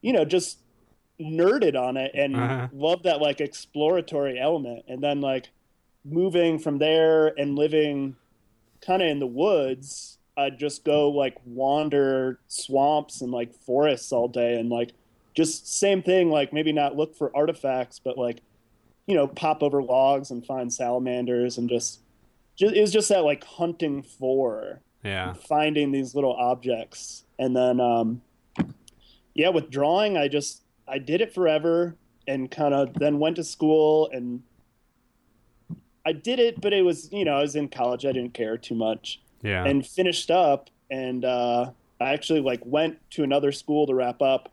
you 0.00 0.12
know 0.12 0.24
just 0.24 0.58
nerded 1.20 1.74
on 1.76 1.96
it 1.96 2.12
and 2.14 2.36
Uh-huh. 2.36 2.68
loved 2.72 3.04
that 3.04 3.20
like 3.20 3.40
exploratory 3.40 4.38
element, 4.38 4.84
and 4.88 5.02
then 5.02 5.20
like 5.20 5.50
moving 6.04 6.58
from 6.58 6.78
there 6.78 7.26
and 7.38 7.56
living 7.56 8.16
kind 8.80 9.02
of 9.02 9.08
in 9.08 9.18
the 9.18 9.26
woods, 9.26 10.18
I'd 10.36 10.58
just 10.58 10.84
go 10.84 11.10
like 11.10 11.36
wander 11.44 12.38
swamps 12.46 13.20
and 13.20 13.32
like 13.32 13.52
forests 13.52 14.12
all 14.12 14.28
day 14.28 14.58
and 14.58 14.70
like 14.70 14.92
just 15.34 15.66
same 15.78 16.02
thing, 16.02 16.30
like 16.30 16.52
maybe 16.52 16.72
not 16.72 16.96
look 16.96 17.16
for 17.16 17.34
artifacts, 17.36 17.98
but 17.98 18.16
like, 18.16 18.40
you 19.06 19.14
know, 19.16 19.26
pop 19.26 19.62
over 19.62 19.82
logs 19.82 20.30
and 20.30 20.46
find 20.46 20.72
salamanders 20.72 21.58
and 21.58 21.68
just, 21.68 22.00
just 22.56 22.74
it 22.74 22.80
was 22.80 22.92
just 22.92 23.08
that 23.08 23.24
like 23.24 23.42
hunting 23.44 24.02
for 24.02 24.80
Yeah. 25.04 25.32
finding 25.34 25.92
these 25.92 26.14
little 26.14 26.32
objects. 26.34 27.24
And 27.38 27.56
then, 27.56 27.80
um, 27.80 28.22
yeah, 29.34 29.48
with 29.50 29.70
drawing, 29.70 30.16
I 30.16 30.28
just, 30.28 30.62
I 30.88 30.98
did 30.98 31.20
it 31.20 31.32
forever 31.32 31.94
and 32.26 32.50
kind 32.50 32.74
of 32.74 32.94
then 32.94 33.18
went 33.18 33.36
to 33.36 33.44
school 33.44 34.10
and 34.12 34.42
I 36.04 36.12
did 36.12 36.38
it, 36.38 36.60
but 36.60 36.72
it 36.72 36.82
was, 36.82 37.12
you 37.12 37.24
know, 37.24 37.36
I 37.36 37.42
was 37.42 37.54
in 37.54 37.68
college. 37.68 38.04
I 38.06 38.12
didn't 38.12 38.34
care 38.34 38.56
too 38.58 38.74
much 38.74 39.20
Yeah. 39.42 39.64
and 39.64 39.86
finished 39.86 40.30
up. 40.30 40.70
And 40.90 41.24
uh, 41.24 41.70
I 42.00 42.12
actually 42.12 42.40
like 42.40 42.60
went 42.64 42.98
to 43.12 43.22
another 43.22 43.52
school 43.52 43.86
to 43.86 43.94
wrap 43.94 44.20
up. 44.22 44.50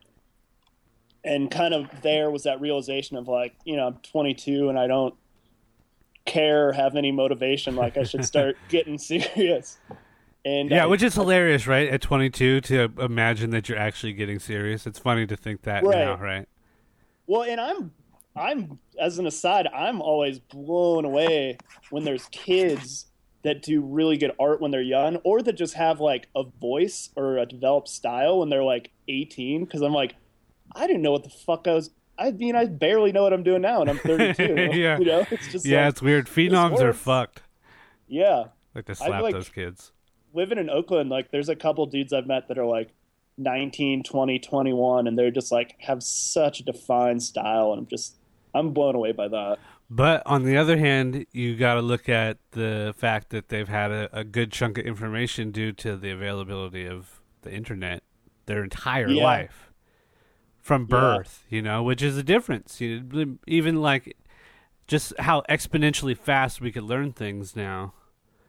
And 1.23 1.49
kind 1.49 1.73
of 1.73 1.89
there 2.03 2.29
was 2.29 2.43
that 2.43 2.61
realization 2.61 3.17
of 3.17 3.27
like, 3.27 3.55
you 3.65 3.75
know, 3.77 3.87
I'm 3.87 3.95
22 4.03 4.69
and 4.69 4.77
I 4.77 4.85
don't 4.85 5.15
care, 6.25 6.71
have 6.73 6.95
any 6.95 7.11
motivation. 7.11 7.75
Like 7.75 7.97
I 7.97 8.03
should 8.03 8.25
start 8.25 8.57
getting 8.69 8.97
serious. 8.99 9.77
And 10.45 10.69
yeah, 10.69 10.83
I- 10.83 10.87
which 10.87 11.01
is 11.01 11.15
hilarious, 11.15 11.65
right? 11.67 11.89
At 11.89 12.01
22, 12.01 12.61
to 12.61 12.91
imagine 12.99 13.49
that 13.49 13.67
you're 13.67 13.79
actually 13.79 14.13
getting 14.13 14.37
serious. 14.39 14.85
It's 14.85 14.99
funny 14.99 15.25
to 15.27 15.35
think 15.35 15.63
that 15.63 15.83
Right. 15.83 15.97
now, 16.05 16.17
right? 16.17 16.47
Well, 17.27 17.41
and 17.43 17.59
I'm 17.59 17.91
I'm 18.37 18.79
as 18.99 19.17
an 19.17 19.25
aside, 19.25 19.65
I'm 19.73 20.01
always 20.01 20.39
blown 20.39 21.03
away 21.05 21.57
when 21.89 22.03
there's 22.03 22.25
kids 22.27 23.07
that 23.43 23.61
do 23.61 23.79
really 23.81 24.17
good 24.17 24.33
art 24.39 24.59
when 24.61 24.71
they're 24.71 24.81
young 24.81 25.15
or 25.23 25.41
that 25.41 25.53
just 25.53 25.73
have 25.75 25.99
like 26.01 26.27
a 26.35 26.43
voice 26.43 27.09
or 27.15 27.37
a 27.37 27.45
developed 27.45 27.87
style 27.87 28.39
when 28.39 28.49
they're 28.49 28.63
like 28.63 28.91
18 29.07 29.65
cuz 29.67 29.81
I'm 29.81 29.93
like 29.93 30.15
I 30.75 30.85
didn't 30.87 31.01
know 31.03 31.11
what 31.13 31.23
the 31.23 31.29
fuck 31.29 31.67
I 31.67 31.73
was 31.75 31.91
I 32.17 32.31
mean 32.31 32.55
I 32.55 32.65
barely 32.65 33.11
know 33.13 33.23
what 33.23 33.31
I'm 33.33 33.43
doing 33.43 33.61
now 33.61 33.81
and 33.81 33.89
I'm 33.89 33.97
32. 33.99 34.43
Yeah. 34.73 34.97
You 34.99 35.05
know, 35.05 35.25
it's 35.31 35.51
just 35.51 35.65
Yeah, 35.65 35.81
like, 35.85 35.89
it's 35.91 36.01
weird. 36.01 36.25
Phenoms 36.27 36.79
are 36.81 36.93
fucked. 36.93 37.41
yeah. 38.07 38.45
Like 38.75 38.85
to 38.85 38.95
slap 38.95 39.21
like- 39.21 39.33
those 39.33 39.49
kids. 39.49 39.91
Living 40.35 40.57
in 40.57 40.69
Oakland, 40.69 41.09
like 41.09 41.31
there's 41.31 41.49
a 41.49 41.55
couple 41.55 41.85
dudes 41.85 42.13
I've 42.13 42.27
met 42.27 42.47
that 42.49 42.57
are 42.57 42.65
like 42.65 42.89
19, 43.37 44.03
20, 44.03 44.39
21 44.39 45.07
and 45.07 45.17
they're 45.17 45.31
just 45.31 45.51
like 45.51 45.75
have 45.79 46.03
such 46.03 46.59
a 46.59 46.63
defined 46.63 47.23
style 47.23 47.71
and 47.71 47.79
I'm 47.79 47.87
just 47.87 48.15
I'm 48.53 48.71
blown 48.71 48.95
away 48.95 49.11
by 49.11 49.27
that. 49.29 49.57
But 49.89 50.23
on 50.25 50.43
the 50.43 50.57
other 50.57 50.77
hand, 50.77 51.25
you 51.31 51.55
got 51.55 51.75
to 51.75 51.81
look 51.81 52.09
at 52.09 52.37
the 52.51 52.93
fact 52.97 53.29
that 53.29 53.49
they've 53.49 53.67
had 53.67 53.91
a, 53.91 54.09
a 54.11 54.23
good 54.23 54.51
chunk 54.51 54.77
of 54.77 54.85
information 54.85 55.51
due 55.51 55.71
to 55.73 55.95
the 55.95 56.09
availability 56.11 56.87
of 56.87 57.21
the 57.41 57.51
internet 57.53 58.01
their 58.45 58.63
entire 58.63 59.09
Yeah. 59.09 59.23
life 59.23 59.71
from 60.61 60.83
Yeah. 60.83 60.87
birth, 60.87 61.43
you 61.49 61.61
know, 61.61 61.83
which 61.83 62.01
is 62.01 62.17
a 62.17 62.23
difference. 62.23 62.79
You 62.81 63.01
know, 63.01 63.37
even 63.47 63.81
like 63.81 64.15
just 64.87 65.13
how 65.19 65.41
exponentially 65.49 66.17
fast 66.17 66.61
we 66.61 66.71
could 66.71 66.83
learn 66.83 67.11
things 67.11 67.55
now. 67.55 67.93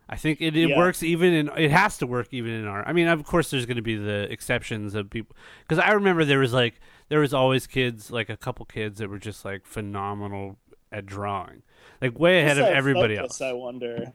I 0.08 0.16
think 0.16 0.40
it, 0.40 0.56
it 0.56 0.68
Yeah. 0.70 0.76
works 0.78 1.02
even 1.02 1.32
in 1.32 1.50
it 1.56 1.70
has 1.72 1.98
to 1.98 2.06
work 2.06 2.28
even 2.30 2.52
in 2.52 2.66
our. 2.66 2.86
I 2.86 2.92
mean, 2.92 3.08
of 3.08 3.24
course, 3.24 3.50
there's 3.50 3.66
going 3.66 3.76
to 3.76 3.82
be 3.82 3.96
the 3.96 4.30
exceptions 4.30 4.94
of 4.94 5.10
people 5.10 5.34
because 5.66 5.78
I 5.82 5.90
remember 5.92 6.24
there 6.24 6.38
was 6.38 6.52
like 6.52 6.80
there 7.08 7.20
was 7.20 7.34
always 7.34 7.66
kids 7.66 8.10
like 8.10 8.28
a 8.28 8.36
couple 8.36 8.64
kids 8.66 8.98
that 8.98 9.08
were 9.10 9.18
just 9.18 9.44
like 9.44 9.66
phenomenal 9.66 10.58
at 10.92 11.06
drawing, 11.06 11.62
like 12.00 12.18
way 12.18 12.40
ahead 12.40 12.58
of 12.58 12.66
everybody 12.66 13.16
focus, 13.16 13.40
else. 13.40 13.42
I 13.42 13.52
wonder. 13.52 14.12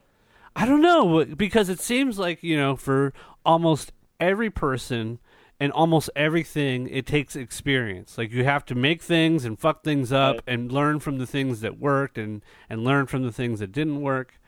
I 0.55 0.65
don't 0.65 0.81
know 0.81 1.25
because 1.25 1.67
it 1.69 1.79
seems 1.79 2.17
like 2.19 2.41
you 2.43 2.55
know 2.57 2.75
for 2.75 3.13
almost 3.45 3.91
every 4.19 4.49
person 4.49 5.19
and 5.59 5.71
almost 5.73 6.09
everything 6.15 6.87
it 6.89 7.05
takes 7.05 7.35
experience. 7.35 8.17
Like 8.17 8.31
you 8.31 8.43
have 8.45 8.65
to 8.65 8.75
make 8.75 9.01
things 9.01 9.45
and 9.45 9.59
fuck 9.59 9.83
things 9.83 10.11
up 10.11 10.35
Right. 10.35 10.43
and 10.47 10.71
learn 10.71 10.99
from 10.99 11.17
the 11.19 11.27
things 11.27 11.61
that 11.61 11.77
worked 11.79 12.17
and 12.17 12.41
and 12.69 12.83
learn 12.83 13.05
from 13.07 13.23
the 13.23 13.31
things 13.31 13.59
that 13.59 13.71
didn't 13.71 14.01
work. 14.01 14.39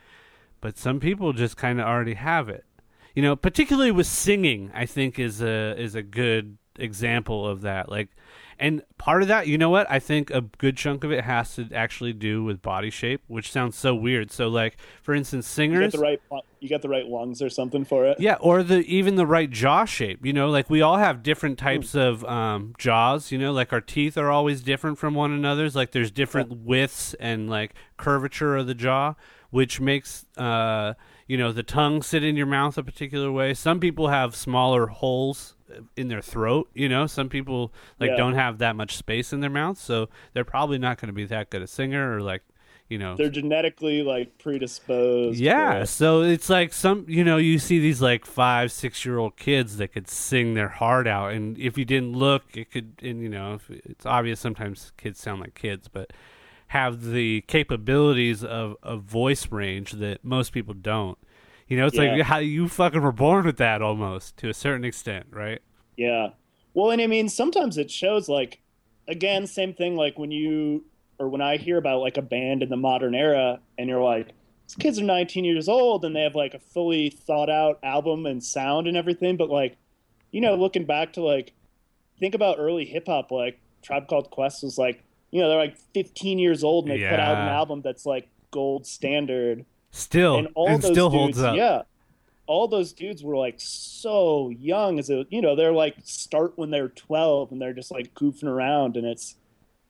But 0.64 0.78
some 0.78 1.02
people 1.02 1.34
just 1.34 1.58
kind 1.58 1.82
of 1.82 1.86
already 1.86 2.14
have 2.14 2.48
it. 2.48 2.64
You 3.14 3.22
know, 3.22 3.36
particularly 3.36 3.92
with 3.92 4.08
singing, 4.08 4.72
I 4.74 4.86
think 4.86 5.20
is 5.20 5.42
a 5.42 5.76
is 5.78 5.94
a 5.94 6.02
good 6.02 6.58
example 6.80 7.46
of 7.48 7.62
that. 7.62 7.90
Like 7.90 8.10
and 8.60 8.82
part 8.98 9.22
of 9.24 9.28
that, 9.28 9.48
you 9.48 9.58
know 9.58 9.70
what? 9.70 9.88
I 9.90 10.00
think 10.00 10.30
a 10.30 10.42
good 10.42 10.78
chunk 10.78 11.04
of 11.04 11.12
it 11.12 11.24
has 11.26 11.56
to 11.56 11.68
actually 11.74 12.14
do 12.14 12.44
with 12.44 12.62
body 12.62 12.90
shape, 12.92 13.22
which 13.28 13.52
sounds 13.52 13.76
so 13.76 13.94
weird. 13.94 14.32
So 14.32 14.48
like 14.48 14.78
for 15.02 15.14
instance, 15.14 15.46
You 15.48 15.54
singers 15.66 15.92
got 15.92 15.98
the 16.00 16.04
right 16.04 16.22
you 16.62 16.70
got 16.70 16.82
the 16.82 16.88
right 16.90 17.06
lungs 17.06 17.42
or 17.42 17.50
something 17.50 17.84
for 17.84 18.06
it. 18.06 18.20
yeah, 18.22 18.36
or 18.40 18.64
the 18.64 18.78
even 18.86 19.16
the 19.16 19.26
right 19.28 19.50
jaw 19.52 19.84
shape. 19.86 20.26
You 20.26 20.32
know, 20.34 20.50
like 20.50 20.70
we 20.70 20.82
all 20.82 20.98
have 20.98 21.22
different 21.24 21.60
Hmm. 21.60 21.66
types 21.66 21.94
of 21.94 22.24
um, 22.26 22.74
jaws. 22.78 23.32
You 23.34 23.38
know, 23.38 23.52
like 23.52 23.74
our 23.74 23.82
teeth 23.82 24.18
are 24.18 24.32
always 24.32 24.62
different 24.64 24.98
from 24.98 25.14
one 25.14 25.32
another's. 25.34 25.76
Like 25.76 25.92
there's 25.92 26.10
different 26.10 26.52
widths 26.64 27.14
and 27.20 27.50
like 27.50 27.74
curvature 27.98 28.56
of 28.56 28.66
the 28.68 28.76
jaw, 28.76 29.16
which 29.54 29.80
makes 29.80 30.26
uh, 30.36 30.94
you 31.28 31.38
know 31.38 31.52
the 31.52 31.64
tongue 31.64 32.02
sit 32.02 32.24
in 32.24 32.36
your 32.36 32.48
mouth 32.48 32.78
a 32.78 32.84
particular 32.84 33.32
way. 33.32 33.54
Some 33.54 33.80
people 33.80 34.08
have 34.08 34.36
smaller 34.36 34.88
holes 34.88 35.56
in 35.96 36.08
their 36.08 36.22
throat. 36.22 36.70
You 36.74 36.90
know, 36.90 37.06
some 37.08 37.30
people 37.30 37.72
like 38.00 38.10
Yeah. 38.12 38.18
don't 38.18 38.34
have 38.36 38.58
that 38.58 38.76
much 38.76 38.98
space 38.98 39.32
in 39.32 39.40
their 39.42 39.50
mouth, 39.52 39.78
so 39.78 40.10
they're 40.34 40.44
probably 40.44 40.78
not 40.80 40.98
going 41.00 41.08
to 41.08 41.14
be 41.14 41.26
that 41.26 41.50
good 41.52 41.62
a 41.62 41.68
singer 41.68 42.16
or 42.18 42.22
like 42.22 42.42
you 42.90 42.98
know 42.98 43.16
They're 43.16 43.30
genetically 43.30 44.04
like 44.04 44.38
predisposed. 44.40 45.40
yeah, 45.40 45.82
for- 45.82 45.86
so 45.86 46.22
it's 46.24 46.50
like 46.50 46.74
some, 46.74 47.06
you 47.08 47.24
know, 47.24 47.38
you 47.38 47.58
see 47.60 47.80
these 47.80 48.02
like 48.02 48.26
five, 48.26 48.72
six 48.72 49.06
year 49.06 49.18
old 49.20 49.38
kids 49.38 49.78
that 49.78 49.94
could 49.94 50.10
sing 50.10 50.54
their 50.56 50.68
heart 50.68 51.08
out, 51.08 51.32
and 51.34 51.58
if 51.60 51.78
you 51.78 51.86
didn't 51.86 52.14
look, 52.14 52.44
it 52.56 52.72
could, 52.72 52.94
and 53.02 53.22
you 53.22 53.30
know, 53.30 53.54
if 53.56 53.70
it's 53.70 54.06
obvious 54.06 54.40
sometimes 54.40 54.92
kids 54.98 55.20
sound 55.20 55.42
like 55.42 55.56
kids, 55.56 55.88
but 55.88 56.12
have 56.74 57.12
the 57.12 57.42
capabilities 57.42 58.44
of 58.44 58.76
of 58.82 59.04
voice 59.04 59.52
range 59.52 59.92
that 59.92 60.26
most 60.26 60.52
people 60.52 60.74
don't. 60.74 61.20
You 61.68 61.78
know, 61.78 61.86
it's 61.86 61.96
like 61.96 62.20
how 62.22 62.40
you 62.40 62.68
fucking 62.68 63.00
were 63.00 63.12
born 63.12 63.46
with 63.46 63.58
that 63.58 63.84
almost 63.84 64.38
to 64.38 64.50
a 64.50 64.56
certain 64.56 64.84
extent, 64.84 65.28
right? 65.30 65.62
Yeah. 65.98 66.30
Well, 66.74 66.90
and 66.90 67.00
I 67.00 67.06
mean, 67.06 67.30
sometimes 67.30 67.78
it 67.78 67.92
shows 67.92 68.28
like, 68.28 68.60
again, 69.08 69.46
same 69.46 69.76
thing. 69.76 69.96
Like 69.96 70.18
when 70.18 70.32
you 70.32 70.84
or 71.20 71.30
when 71.30 71.42
I 71.42 71.58
hear 71.58 71.78
about 71.78 72.02
like 72.02 72.18
a 72.18 72.24
band 72.24 72.64
in 72.64 72.70
the 72.70 72.76
modern 72.76 73.14
era, 73.14 73.60
and 73.78 73.88
you're 73.88 74.02
like, 74.02 74.30
these 74.68 74.76
kids 74.76 74.98
are 74.98 75.04
19 75.04 75.46
years 75.46 75.70
old 75.70 76.04
and 76.04 76.16
they 76.16 76.22
have 76.22 76.34
like 76.34 76.56
a 76.56 76.60
fully 76.60 77.12
thought 77.12 77.52
out 77.52 77.78
album 77.84 78.26
and 78.26 78.44
sound 78.44 78.88
and 78.88 78.98
everything. 78.98 79.38
But 79.38 79.52
like, 79.52 79.78
you 80.32 80.42
know, 80.42 80.56
looking 80.56 80.86
back 80.86 81.14
to 81.14 81.22
like, 81.22 81.54
think 82.20 82.34
about 82.34 82.58
early 82.58 82.86
hip 82.86 83.06
hop. 83.06 83.30
Like 83.30 83.60
Tribe 83.84 84.08
Called 84.08 84.32
Quest 84.32 84.64
was 84.64 84.80
like, 84.80 85.04
you 85.34 85.42
know, 85.42 85.50
they're 85.50 85.58
like 85.58 85.78
15 85.96 86.38
years 86.38 86.64
old 86.64 86.88
and 86.88 86.94
they 86.94 87.10
put 87.10 87.20
out 87.20 87.38
an 87.38 87.48
album 87.50 87.82
that's 87.82 88.06
like 88.06 88.28
gold 88.52 88.86
standard 88.86 89.66
Still, 89.90 90.38
and 90.38 90.48
all 90.56 90.68
and 90.68 90.82
those 90.82 90.92
still 90.92 91.10
dudes, 91.10 91.38
holds 91.38 91.40
up. 91.42 91.56
Yeah, 91.56 91.82
all 92.48 92.68
those 92.68 92.94
dudes 92.94 93.24
were 93.24 93.36
like 93.36 93.56
so 93.58 94.50
young 94.50 95.00
as 95.00 95.10
a 95.10 95.26
you 95.30 95.42
know 95.42 95.56
they're 95.56 95.72
like 95.72 95.96
start 96.04 96.54
when 96.56 96.70
they're 96.72 96.90
twelve 96.90 97.52
and 97.52 97.62
they're 97.62 97.74
just 97.74 97.92
like 97.92 98.14
goofing 98.16 98.46
around 98.48 98.96
and 98.98 99.06
it's 99.08 99.36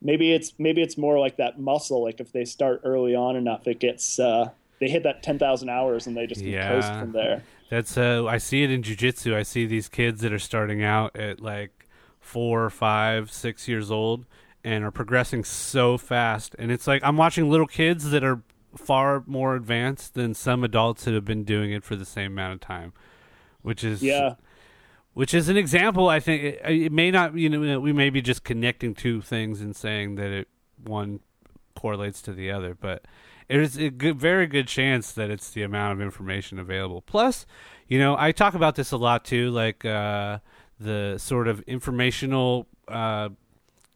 maybe 0.02 0.32
it's 0.34 0.54
maybe 0.58 0.82
it's 0.82 0.98
more 0.98 1.20
like 1.20 1.38
that 1.38 1.60
muscle 1.60 2.04
like 2.04 2.20
if 2.20 2.32
they 2.34 2.44
start 2.46 2.82
early 2.84 3.16
on 3.16 3.36
enough 3.36 3.66
it 3.68 3.80
gets 3.80 4.20
uh 4.20 4.50
they 4.80 4.88
hit 4.90 5.04
that 5.04 5.24
ten 5.24 5.40
thousand 5.40 5.70
hours 5.70 6.06
and 6.08 6.16
they 6.18 6.26
just 6.28 6.42
can 6.42 6.52
coast 6.52 6.88
Yeah. 6.90 7.00
from 7.00 7.12
there. 7.14 7.44
That's 7.70 7.98
uh 7.98 8.26
I 8.26 8.38
see 8.40 8.64
it 8.64 8.72
in 8.72 8.82
jujitsu. 8.82 9.34
I 9.34 9.44
see 9.44 9.66
these 9.66 9.88
kids 9.90 10.22
that 10.22 10.34
are 10.34 10.40
starting 10.40 10.84
out 10.84 11.16
at 11.18 11.40
like 11.40 11.88
four, 12.20 12.70
five, 12.70 13.32
six 13.32 13.68
years 13.70 13.90
old 13.92 14.26
and 14.64 14.84
are 14.84 14.92
progressing 14.92 15.44
so 15.44 15.98
fast. 15.98 16.56
And 16.58 16.72
it's 16.72 16.88
like 16.88 17.04
I'm 17.04 17.18
watching 17.18 17.50
little 17.50 17.68
kids 17.68 18.12
that 18.12 18.24
are 18.24 18.42
far 18.76 19.24
more 19.28 19.56
advanced 19.56 20.14
than 20.14 20.34
some 20.34 20.64
adults 20.64 21.06
that 21.06 21.14
have 21.14 21.26
been 21.26 21.44
doing 21.44 21.72
it 21.72 21.84
for 21.84 21.96
the 21.96 22.06
same 22.06 22.32
amount 22.32 22.54
of 22.54 22.60
time. 22.62 22.94
Which 23.62 23.84
is 23.84 24.02
Yeah, 24.04 24.36
which 25.14 25.34
is 25.34 25.50
an 25.50 25.58
example. 25.58 26.10
I 26.10 26.20
think 26.20 26.44
it, 26.44 26.62
it 26.66 26.92
may 26.92 27.12
not. 27.12 27.36
You 27.36 27.50
know, 27.50 27.80
we 27.80 27.94
may 27.94 28.10
be 28.10 28.22
just 28.22 28.44
connecting 28.44 28.94
two 28.94 29.22
things 29.22 29.62
and 29.62 29.76
saying 29.76 30.16
that 30.16 30.32
it 30.32 30.48
one 30.84 31.20
correlates 31.76 32.22
to 32.24 32.34
the 32.34 32.52
other, 32.52 32.76
but 32.76 33.06
There's 33.48 33.78
a 33.78 33.90
good, 33.90 34.18
very 34.18 34.48
good 34.48 34.68
chance 34.68 35.12
that 35.14 35.30
it's 35.30 35.50
the 35.52 35.64
amount 35.64 35.94
of 35.94 36.02
information 36.02 36.60
available. 36.60 37.02
Plus, 37.02 37.46
you 37.88 38.00
know, 38.00 38.16
I 38.18 38.32
talk 38.32 38.54
about 38.54 38.76
this 38.76 38.92
a 38.92 38.98
lot 38.98 39.26
too, 39.26 39.52
like 39.52 39.86
uh, 39.86 40.40
the 40.80 41.18
sort 41.18 41.48
of 41.48 41.62
informational 41.62 42.68
uh, 42.88 43.30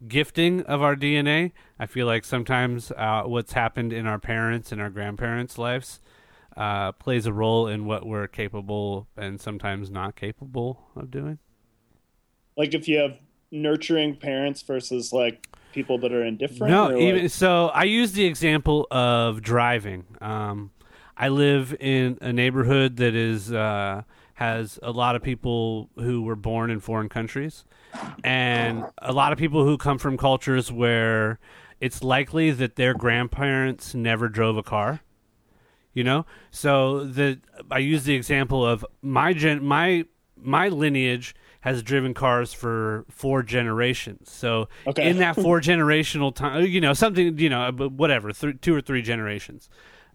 gifting 0.06 0.62
of 0.62 0.82
our 0.82 0.96
DNA. 0.96 1.52
I 1.80 1.86
feel 1.86 2.06
like 2.06 2.26
sometimes 2.26 2.92
uh, 2.92 3.24
what's 3.24 3.54
happened 3.54 3.94
in 3.94 4.06
our 4.06 4.20
parents 4.20 4.72
and 4.72 4.82
our 4.82 4.90
grandparents' 4.90 5.58
lives 5.58 6.00
uh, 6.56 6.92
plays 6.94 7.26
a 7.26 7.34
role 7.34 7.68
in 7.68 7.86
what 7.86 8.06
we're 8.06 8.28
capable 8.28 9.08
and 9.16 9.40
sometimes 9.40 9.90
not 9.90 10.16
capable 10.16 10.90
of 10.96 11.12
doing. 11.12 11.40
Like 12.56 12.74
if 12.74 12.88
you 12.88 12.98
have 12.98 13.18
nurturing 13.52 14.16
parents 14.16 14.62
versus 14.62 15.14
like 15.14 15.48
people 15.74 15.98
that 16.00 16.12
are 16.12 16.24
indifferent. 16.24 16.72
No, 16.72 16.98
even 16.98 17.24
like- 17.24 17.32
so, 17.32 17.68
I 17.68 17.84
use 17.84 18.14
the 18.14 18.26
example 18.26 18.88
of 18.92 19.42
driving. 19.42 20.06
Um, 20.22 20.72
I 21.16 21.30
live 21.30 21.76
in 21.80 22.18
a 22.22 22.32
neighborhood 22.32 22.98
that 22.98 23.16
is 23.16 23.52
uh, 23.52 24.04
has 24.38 24.78
a 24.84 24.92
lot 24.92 25.16
of 25.16 25.24
people 25.24 25.90
who 25.96 26.22
were 26.22 26.36
born 26.36 26.70
in 26.70 26.80
foreign 26.80 27.10
countries, 27.10 27.66
and 28.24 28.86
a 29.00 29.12
lot 29.12 29.32
of 29.32 29.40
people 29.40 29.64
who 29.66 29.78
come 29.80 29.98
from 29.98 30.16
cultures 30.16 30.72
where 30.72 31.40
it's 31.82 32.04
likely 32.04 32.52
that 32.52 32.76
their 32.76 32.94
grandparents 32.94 33.96
never 33.96 34.30
drove 34.30 34.56
a 34.56 34.62
car. 34.64 35.02
You 35.94 36.04
know, 36.04 36.28
so 36.52 37.04
the 37.06 37.40
I 37.72 37.80
use 37.80 38.04
the 38.04 38.14
example 38.14 38.64
of 38.64 38.86
my 39.02 39.34
gen 39.34 39.64
my 39.66 40.06
my 40.40 40.68
lineage 40.70 41.36
has 41.62 41.82
driven 41.82 42.14
cars 42.14 42.54
for 42.54 43.06
four 43.10 43.42
generations. 43.42 44.32
So 44.32 44.70
Okay. 44.86 45.10
in 45.10 45.18
that 45.18 45.34
four 45.36 45.60
generational 45.72 46.34
time, 46.34 46.68
you 46.68 46.80
know, 46.80 46.94
something, 46.94 47.40
you 47.40 47.50
know, 47.50 47.62
uh, 47.64 47.72
but 47.72 47.92
whatever, 47.94 48.32
th- 48.32 48.62
two 48.62 48.76
or 48.76 48.82
three 48.82 49.02
generations. 49.02 49.68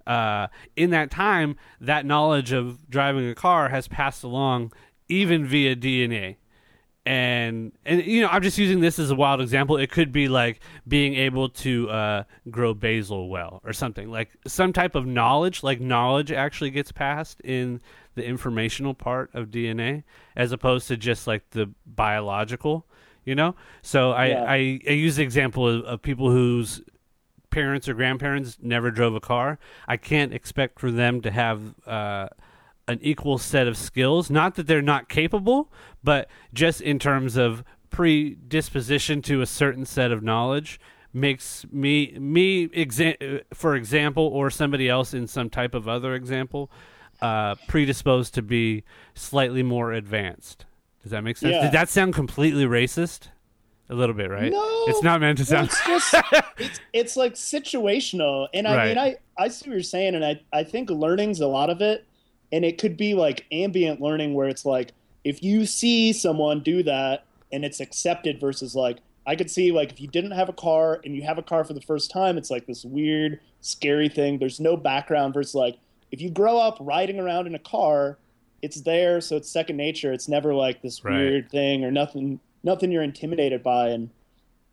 Uh, 0.06 0.48
in 0.76 0.90
that 0.90 1.10
time, 1.10 1.56
that 1.80 2.04
knowledge 2.06 2.52
of 2.52 2.88
driving 2.90 3.28
a 3.28 3.34
car 3.34 3.68
has 3.68 3.88
passed 3.88 4.24
along, 4.24 4.72
even 5.08 5.46
via 5.46 5.76
DNA. 5.76 6.36
And 7.04 7.72
and 7.84 8.04
you 8.04 8.20
know, 8.22 8.28
I'm 8.28 8.42
just 8.42 8.58
using 8.58 8.78
this 8.80 9.00
as 9.00 9.10
a 9.10 9.16
wild 9.16 9.40
example. 9.40 9.76
It 9.76 9.90
could 9.90 10.12
be 10.12 10.28
like 10.28 10.60
being 10.86 11.14
able 11.14 11.48
to 11.48 11.90
uh, 11.90 12.24
grow 12.48 12.74
basil 12.74 13.28
well, 13.28 13.60
or 13.64 13.72
something 13.72 14.08
like 14.08 14.30
some 14.46 14.72
type 14.72 14.94
of 14.94 15.04
knowledge. 15.04 15.64
Like 15.64 15.80
knowledge 15.80 16.30
actually 16.30 16.70
gets 16.70 16.92
passed 16.92 17.40
in 17.40 17.80
the 18.14 18.24
informational 18.24 18.94
part 18.94 19.30
of 19.34 19.48
DNA, 19.48 20.04
as 20.36 20.52
opposed 20.52 20.86
to 20.88 20.96
just 20.96 21.26
like 21.26 21.50
the 21.50 21.70
biological. 21.86 22.86
You 23.24 23.34
know, 23.34 23.56
so 23.82 24.12
I 24.12 24.26
Yeah. 24.26 24.44
I, 24.44 24.80
I 24.88 24.92
use 24.92 25.16
the 25.16 25.22
example 25.24 25.66
of, 25.66 25.84
of 25.84 26.02
people 26.02 26.30
whose 26.30 26.82
parents 27.52 27.88
or 27.88 27.94
grandparents 27.94 28.58
never 28.60 28.90
drove 28.90 29.14
a 29.14 29.20
car. 29.20 29.60
I 29.86 29.96
can't 29.96 30.34
expect 30.34 30.80
for 30.80 30.90
them 30.90 31.20
to 31.20 31.30
have 31.30 31.60
uh, 31.86 32.28
an 32.88 32.98
equal 33.02 33.38
set 33.38 33.68
of 33.68 33.76
skills. 33.76 34.28
Not 34.30 34.56
that 34.56 34.66
they're 34.66 34.82
not 34.82 35.08
capable, 35.08 35.70
but 36.02 36.28
just 36.52 36.80
in 36.80 36.98
terms 36.98 37.36
of 37.36 37.62
predisposition 37.90 39.22
to 39.22 39.40
a 39.42 39.46
certain 39.46 39.84
set 39.84 40.10
of 40.12 40.22
knowledge 40.22 40.80
makes 41.12 41.66
me 41.70 42.16
me 42.18 42.68
exa- 42.68 43.42
for 43.52 43.76
example 43.76 44.26
or 44.28 44.50
somebody 44.50 44.88
else 44.88 45.12
in 45.12 45.26
some 45.26 45.50
type 45.50 45.74
of 45.74 45.86
other 45.86 46.14
example 46.14 46.70
uh, 47.20 47.54
predisposed 47.68 48.32
to 48.32 48.40
be 48.42 48.82
slightly 49.14 49.62
more 49.62 49.92
advanced 49.92 50.64
does 51.02 51.10
that 51.10 51.22
make 51.22 51.36
sense 51.36 51.52
Yeah. 51.52 51.62
did 51.64 51.72
that 51.72 51.90
sound 51.90 52.14
completely 52.14 52.64
racist 52.64 53.28
a 53.92 53.94
little 53.94 54.14
bit 54.14 54.30
right 54.30 54.50
No, 54.50 54.84
it's 54.88 55.02
not 55.02 55.20
meant 55.20 55.38
to 55.38 55.44
sound 55.44 55.68
it's 55.68 55.86
just 55.86 56.14
it's 56.58 56.80
it's 56.92 57.16
like 57.16 57.34
situational, 57.34 58.48
and 58.54 58.66
I 58.66 58.86
mean, 58.88 58.98
I 58.98 59.16
I 59.38 59.48
see 59.48 59.68
what 59.68 59.74
you're 59.74 59.82
saying, 59.82 60.14
and 60.14 60.24
I 60.24 60.40
I 60.52 60.64
think 60.64 60.90
learning's 60.90 61.40
a 61.40 61.46
lot 61.46 61.70
of 61.70 61.80
it, 61.80 62.06
and 62.50 62.64
it 62.64 62.78
could 62.78 62.96
be 62.96 63.14
like 63.14 63.44
ambient 63.52 64.00
learning 64.00 64.34
where 64.34 64.48
it's 64.48 64.64
like 64.64 64.92
if 65.24 65.42
you 65.42 65.66
see 65.66 66.12
someone 66.12 66.60
do 66.60 66.82
that 66.82 67.24
and 67.52 67.64
it's 67.64 67.80
accepted 67.80 68.40
versus 68.40 68.74
like 68.74 68.98
I 69.26 69.36
could 69.36 69.50
see 69.50 69.70
like 69.70 69.92
if 69.92 70.00
you 70.00 70.08
didn't 70.08 70.32
have 70.32 70.48
a 70.48 70.52
car 70.52 71.00
and 71.04 71.14
you 71.14 71.22
have 71.22 71.38
a 71.38 71.42
car 71.42 71.64
for 71.64 71.74
the 71.74 71.80
first 71.80 72.10
time, 72.10 72.36
it's 72.38 72.50
like 72.50 72.66
this 72.66 72.84
weird, 72.84 73.40
scary 73.60 74.08
thing. 74.08 74.38
There's 74.38 74.58
no 74.58 74.76
background 74.76 75.34
versus 75.34 75.54
like 75.54 75.76
if 76.10 76.20
you 76.20 76.30
grow 76.30 76.58
up 76.58 76.76
riding 76.80 77.20
around 77.20 77.46
in 77.46 77.54
a 77.54 77.58
car, 77.60 78.18
it's 78.62 78.80
there, 78.82 79.20
so 79.20 79.36
it's 79.36 79.48
second 79.50 79.76
nature. 79.76 80.12
It's 80.12 80.28
never 80.28 80.54
like 80.54 80.82
this 80.82 81.04
Right. 81.04 81.18
weird 81.18 81.50
thing 81.50 81.84
or 81.84 81.90
nothing 81.90 82.40
nothing 82.62 82.90
you're 82.92 83.02
intimidated 83.02 83.62
by 83.62 83.88
and 83.88 84.10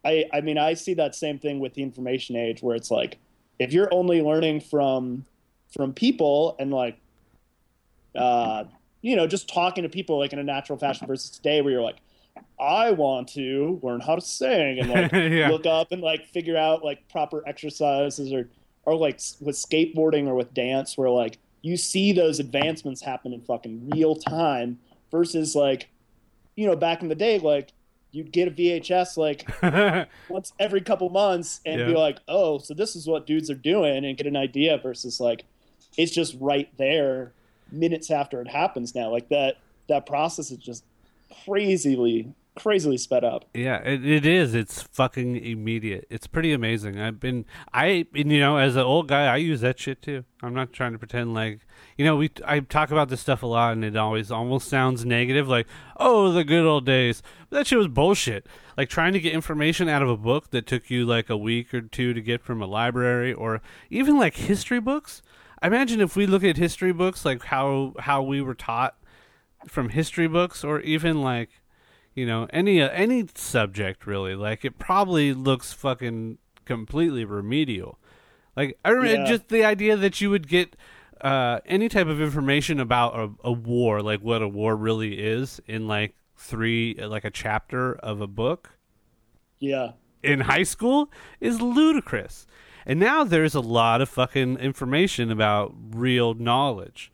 I, 0.05 0.25
I 0.33 0.41
mean, 0.41 0.57
I 0.57 0.73
see 0.73 0.93
that 0.95 1.15
same 1.15 1.39
thing 1.39 1.59
with 1.59 1.73
the 1.73 1.83
information 1.83 2.35
age, 2.35 2.61
where 2.61 2.75
it's 2.75 2.91
like, 2.91 3.17
if 3.59 3.73
you're 3.73 3.93
only 3.93 4.21
learning 4.21 4.61
from 4.61 5.25
from 5.73 5.93
people 5.93 6.55
and 6.59 6.71
like, 6.71 6.97
uh, 8.15 8.63
you 9.01 9.15
know, 9.15 9.27
just 9.27 9.49
talking 9.49 9.83
to 9.83 9.89
people 9.89 10.17
like 10.17 10.33
in 10.33 10.39
a 10.39 10.43
natural 10.43 10.77
fashion 10.79 11.05
versus 11.05 11.29
today, 11.29 11.61
where 11.61 11.73
you're 11.73 11.81
like, 11.81 11.97
I 12.59 12.91
want 12.91 13.27
to 13.33 13.79
learn 13.83 13.99
how 13.99 14.15
to 14.15 14.21
sing 14.21 14.79
and 14.79 14.89
like 14.89 15.11
Yeah. 15.13 15.49
look 15.49 15.65
up 15.65 15.91
and 15.91 16.01
like 16.01 16.25
figure 16.27 16.57
out 16.57 16.83
like 16.83 17.07
proper 17.09 17.43
exercises 17.47 18.31
or 18.31 18.49
or 18.83 18.95
like 18.95 19.19
with 19.41 19.55
skateboarding 19.55 20.27
or 20.27 20.35
with 20.35 20.53
dance, 20.53 20.97
where 20.97 21.09
like 21.09 21.37
you 21.61 21.75
see 21.75 22.13
those 22.13 22.39
advancements 22.39 23.01
happen 23.01 23.33
in 23.33 23.41
fucking 23.41 23.89
real 23.89 24.15
time 24.15 24.79
versus 25.11 25.55
like, 25.55 25.89
you 26.55 26.65
know, 26.65 26.75
back 26.77 27.01
in 27.01 27.09
the 27.09 27.15
day, 27.15 27.37
like 27.37 27.73
you'd 28.11 28.31
get 28.31 28.47
a 28.47 28.51
VHS 28.51 29.17
like 29.17 30.09
once 30.29 30.53
every 30.59 30.81
couple 30.81 31.09
months 31.09 31.61
and 31.65 31.85
be 31.85 31.93
like, 31.93 32.19
oh, 32.27 32.57
so 32.57 32.73
this 32.73 32.95
is 32.95 33.07
what 33.07 33.27
dudes 33.27 33.49
are 33.49 33.55
doing 33.55 34.05
and 34.05 34.17
get 34.17 34.27
an 34.27 34.35
idea 34.35 34.77
versus 34.77 35.19
like 35.19 35.45
it's 35.97 36.11
just 36.11 36.35
right 36.39 36.69
there 36.77 37.33
minutes 37.71 38.09
after 38.09 38.41
it 38.41 38.47
happens 38.47 38.95
now. 38.95 39.11
Like 39.11 39.29
that 39.29 39.57
that 39.87 40.05
process 40.05 40.51
is 40.51 40.57
just 40.57 40.83
crazily 41.45 42.33
crazily 42.59 42.97
sped 42.97 43.23
up. 43.23 43.45
Yeah, 43.53 43.77
it, 43.77 44.05
it 44.05 44.25
is. 44.25 44.53
It's 44.53 44.81
fucking 44.81 45.37
immediate. 45.37 46.05
It's 46.09 46.27
pretty 46.27 46.51
amazing. 46.51 46.99
I've 46.99 47.19
been, 47.19 47.45
I, 47.73 48.05
and, 48.13 48.31
you 48.31 48.39
know, 48.39 48.57
as 48.57 48.75
an 48.75 48.81
old 48.83 49.07
guy, 49.07 49.25
I 49.25 49.37
use 49.37 49.61
that 49.61 49.79
shit 49.79 50.01
too. 50.01 50.25
I'm 50.43 50.53
not 50.53 50.73
trying 50.73 50.91
to 50.91 50.99
pretend 50.99 51.33
like, 51.33 51.61
you 51.99 52.05
know, 52.05 52.15
we, 52.15 52.31
I 52.45 52.61
talk 52.61 52.91
about 52.91 53.09
this 53.09 53.19
stuff 53.19 53.43
a 53.43 53.45
lot, 53.45 53.73
and 53.73 53.83
it 53.83 53.97
always 53.97 54.31
almost 54.31 54.69
sounds 54.69 55.03
negative, 55.03 55.49
like, 55.49 55.67
oh, 55.97 56.31
the 56.31 56.45
good 56.45 56.65
old 56.65 56.85
days. 56.85 57.21
But 57.49 57.57
that 57.57 57.67
shit 57.67 57.77
was 57.77 57.89
bullshit. 57.89 58.47
Like 58.77 58.87
trying 58.87 59.11
to 59.11 59.19
get 59.19 59.33
information 59.33 59.89
out 59.89 60.01
of 60.01 60.07
a 60.07 60.15
book 60.15 60.51
that 60.51 60.65
took 60.65 60.89
you 60.89 61.05
like 61.05 61.29
a 61.29 61.35
week 61.35 61.73
or 61.73 61.81
two 61.81 62.13
to 62.13 62.21
get 62.21 62.41
from 62.41 62.61
a 62.61 62.65
library, 62.65 63.33
or 63.33 63.61
even 63.89 64.17
like 64.17 64.37
history 64.37 64.79
books. 64.79 65.21
I 65.61 65.67
imagine 65.67 65.99
if 65.99 66.15
we 66.15 66.25
look 66.25 66.45
at 66.45 66.55
history 66.55 66.93
books, 66.93 67.25
like 67.25 67.43
how 67.43 67.95
how 67.99 68.23
we 68.23 68.39
were 68.39 68.55
taught 68.55 68.95
from 69.67 69.89
history 69.89 70.27
books, 70.29 70.63
or 70.63 70.79
even 70.79 71.21
like 71.21 71.49
you 72.15 72.25
know 72.25 72.47
any 72.51 72.81
uh, 72.81 72.87
any 72.91 73.27
subject 73.35 74.07
really 74.07 74.35
like 74.35 74.63
it 74.63 74.79
probably 74.79 75.33
looks 75.33 75.73
fucking 75.73 76.37
completely 76.65 77.23
remedial 77.23 77.99
like 78.57 78.77
i 78.83 78.89
remember 78.89 79.21
Yeah. 79.23 79.27
just 79.27 79.47
the 79.49 79.63
idea 79.63 79.95
that 79.95 80.19
you 80.19 80.29
would 80.31 80.47
get 80.47 80.75
uh 81.21 81.59
any 81.65 81.89
type 81.89 82.07
of 82.07 82.21
information 82.21 82.79
about 82.79 83.15
a, 83.19 83.29
a 83.43 83.51
war 83.51 84.01
like 84.01 84.21
what 84.21 84.41
a 84.41 84.47
war 84.47 84.75
really 84.75 85.19
is 85.19 85.59
in 85.67 85.87
like 85.87 86.15
three 86.37 86.95
like 86.95 87.25
a 87.25 87.29
chapter 87.31 87.93
of 87.95 88.21
a 88.21 88.27
book 88.27 88.71
Yeah. 89.59 89.91
in 90.23 90.41
high 90.41 90.63
school 90.63 91.11
is 91.39 91.59
ludicrous. 91.61 92.47
And 92.85 92.99
now 92.99 93.23
there's 93.23 93.53
a 93.55 93.59
lot 93.59 94.01
of 94.01 94.09
fucking 94.09 94.57
information 94.57 95.29
about 95.31 95.75
real 95.91 96.33
knowledge. 96.33 97.11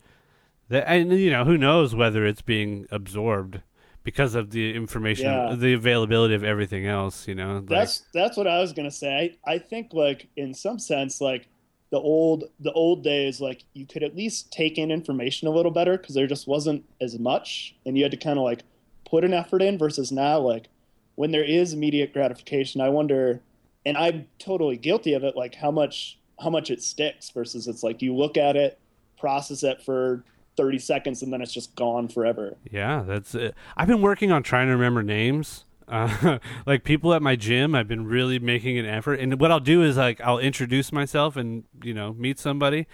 That 0.69 0.87
and 0.87 1.11
you 1.11 1.31
know, 1.31 1.43
who 1.43 1.57
knows 1.57 1.93
whether 1.95 2.25
it's 2.25 2.41
being 2.43 2.87
absorbed 2.91 3.61
because 4.03 4.35
of 4.35 4.51
the 4.51 4.73
information 4.75 5.25
Yeah. 5.25 5.55
the 5.55 5.73
availability 5.73 6.35
of 6.35 6.43
everything 6.43 6.85
else, 6.85 7.27
you 7.27 7.33
know. 7.35 7.55
Like, 7.55 7.67
That's 7.67 8.03
that's 8.13 8.37
what 8.37 8.47
I 8.47 8.59
was 8.59 8.71
gonna 8.73 8.91
say. 8.91 9.37
I, 9.45 9.53
I 9.53 9.57
think 9.57 9.93
like 9.93 10.27
in 10.37 10.53
some 10.53 10.77
sense 10.79 11.19
like 11.19 11.47
the 11.95 12.01
old 12.01 12.43
the 12.59 12.73
old 12.73 13.05
days 13.05 13.39
like 13.39 13.63
you 13.73 13.85
could 13.85 14.03
at 14.03 14.17
least 14.17 14.51
take 14.51 14.77
in 14.77 14.91
information 14.91 15.47
a 15.47 15.51
little 15.51 15.71
better 15.71 15.97
because 15.97 16.13
there 16.13 16.27
just 16.27 16.45
wasn't 16.45 16.83
as 16.99 17.17
much 17.17 17.73
and 17.85 17.95
you 17.97 18.03
had 18.03 18.11
to 18.11 18.17
kind 18.17 18.37
of 18.37 18.43
like 18.43 18.63
put 19.09 19.23
an 19.23 19.33
effort 19.33 19.61
in 19.61 19.77
versus 19.77 20.11
now 20.11 20.37
like 20.37 20.67
when 21.15 21.31
there 21.31 21.45
is 21.45 21.71
immediate 21.71 22.11
gratification 22.11 22.81
I 22.81 22.89
wonder 22.89 23.39
and 23.85 23.95
I'm 23.95 24.27
totally 24.39 24.75
guilty 24.75 25.13
of 25.13 25.23
it 25.23 25.37
like 25.37 25.55
how 25.55 25.71
much 25.71 26.19
how 26.37 26.49
much 26.49 26.69
it 26.69 26.83
sticks 26.83 27.29
versus 27.29 27.65
it's 27.65 27.81
like 27.81 28.01
you 28.01 28.13
look 28.13 28.35
at 28.35 28.57
it 28.57 28.77
process 29.17 29.63
it 29.63 29.81
for 29.81 30.21
30 30.57 30.79
seconds 30.79 31.23
and 31.23 31.31
then 31.31 31.41
it's 31.41 31.53
just 31.53 31.75
gone 31.77 32.09
forever. 32.09 32.57
Yeah, 32.69 33.03
that's 33.07 33.35
it. 33.35 33.55
I've 33.77 33.87
been 33.87 34.01
working 34.01 34.33
on 34.33 34.43
trying 34.43 34.67
to 34.67 34.73
remember 34.73 35.01
names. 35.01 35.63
Uh, 35.87 36.39
like 36.65 36.83
people 36.83 37.13
at 37.13 37.21
my 37.21 37.35
gym, 37.35 37.75
I've 37.75 37.87
been 37.87 38.05
really 38.05 38.39
making 38.39 38.77
an 38.77 38.85
effort. 38.85 39.19
And 39.19 39.39
what 39.39 39.51
I'll 39.51 39.59
do 39.59 39.83
is 39.83 39.97
like 39.97 40.19
I'll 40.21 40.39
introduce 40.39 40.91
myself 40.91 41.35
and 41.35 41.63
you 41.83 41.93
know 41.93 42.13
meet 42.13 42.39
somebody, 42.39 42.87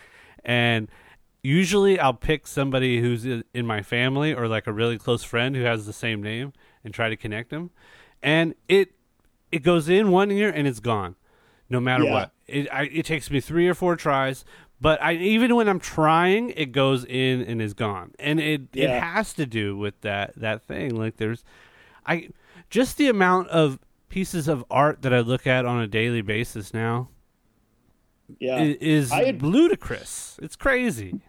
and 0.43 0.87
usually 1.43 1.99
I'll 1.99 2.13
pick 2.13 2.45
somebody 2.47 3.01
who's 3.01 3.25
in 3.25 3.65
my 3.65 3.81
family 3.81 4.33
or 4.33 4.47
like 4.47 4.67
a 4.67 4.73
really 4.73 4.97
close 4.97 5.23
friend 5.23 5.55
who 5.55 5.63
has 5.63 5.85
the 5.85 5.93
same 5.93 6.21
name 6.21 6.53
and 6.83 6.93
try 6.93 7.09
to 7.09 7.15
connect 7.17 7.49
them. 7.49 7.71
And 8.21 8.55
it 8.67 8.91
it 9.51 9.59
goes 9.63 9.89
in 9.89 10.11
one 10.11 10.31
ear 10.31 10.49
and 10.49 10.67
it's 10.67 10.79
gone. 10.79 11.15
no 11.69 11.79
matter 11.79 12.03
Yeah. 12.03 12.11
what. 12.13 12.31
It 12.47 12.67
I, 12.71 12.83
it 12.83 13.05
takes 13.05 13.31
me 13.31 13.39
three 13.39 13.67
or 13.67 13.73
four 13.73 13.95
tries, 13.95 14.43
but 14.81 15.01
I 15.01 15.13
even 15.13 15.55
when 15.55 15.69
I'm 15.69 15.79
trying, 15.79 16.49
it 16.51 16.71
goes 16.73 17.05
in 17.05 17.41
and 17.41 17.61
is 17.61 17.73
gone, 17.73 18.11
and 18.19 18.39
it 18.39 18.63
it 18.73 18.89
has 18.89 19.33
to 19.35 19.45
do 19.45 19.77
with 19.77 19.99
that 20.01 20.35
that 20.35 20.63
thing. 20.63 20.95
Like 20.95 21.15
there's, 21.17 21.43
I 22.05 22.29
just 22.71 22.97
the 22.97 23.07
amount 23.09 23.49
of 23.49 23.77
pieces 24.09 24.47
of 24.47 24.65
art 24.71 25.03
that 25.03 25.13
I 25.13 25.19
look 25.19 25.45
at 25.45 25.65
on 25.65 25.81
a 25.81 25.87
daily 25.87 26.21
basis 26.21 26.73
now 26.73 27.09
Yeah. 28.39 28.61
is 28.63 29.11
ludicrous. 29.41 30.39
It's 30.41 30.55
crazy. 30.55 31.21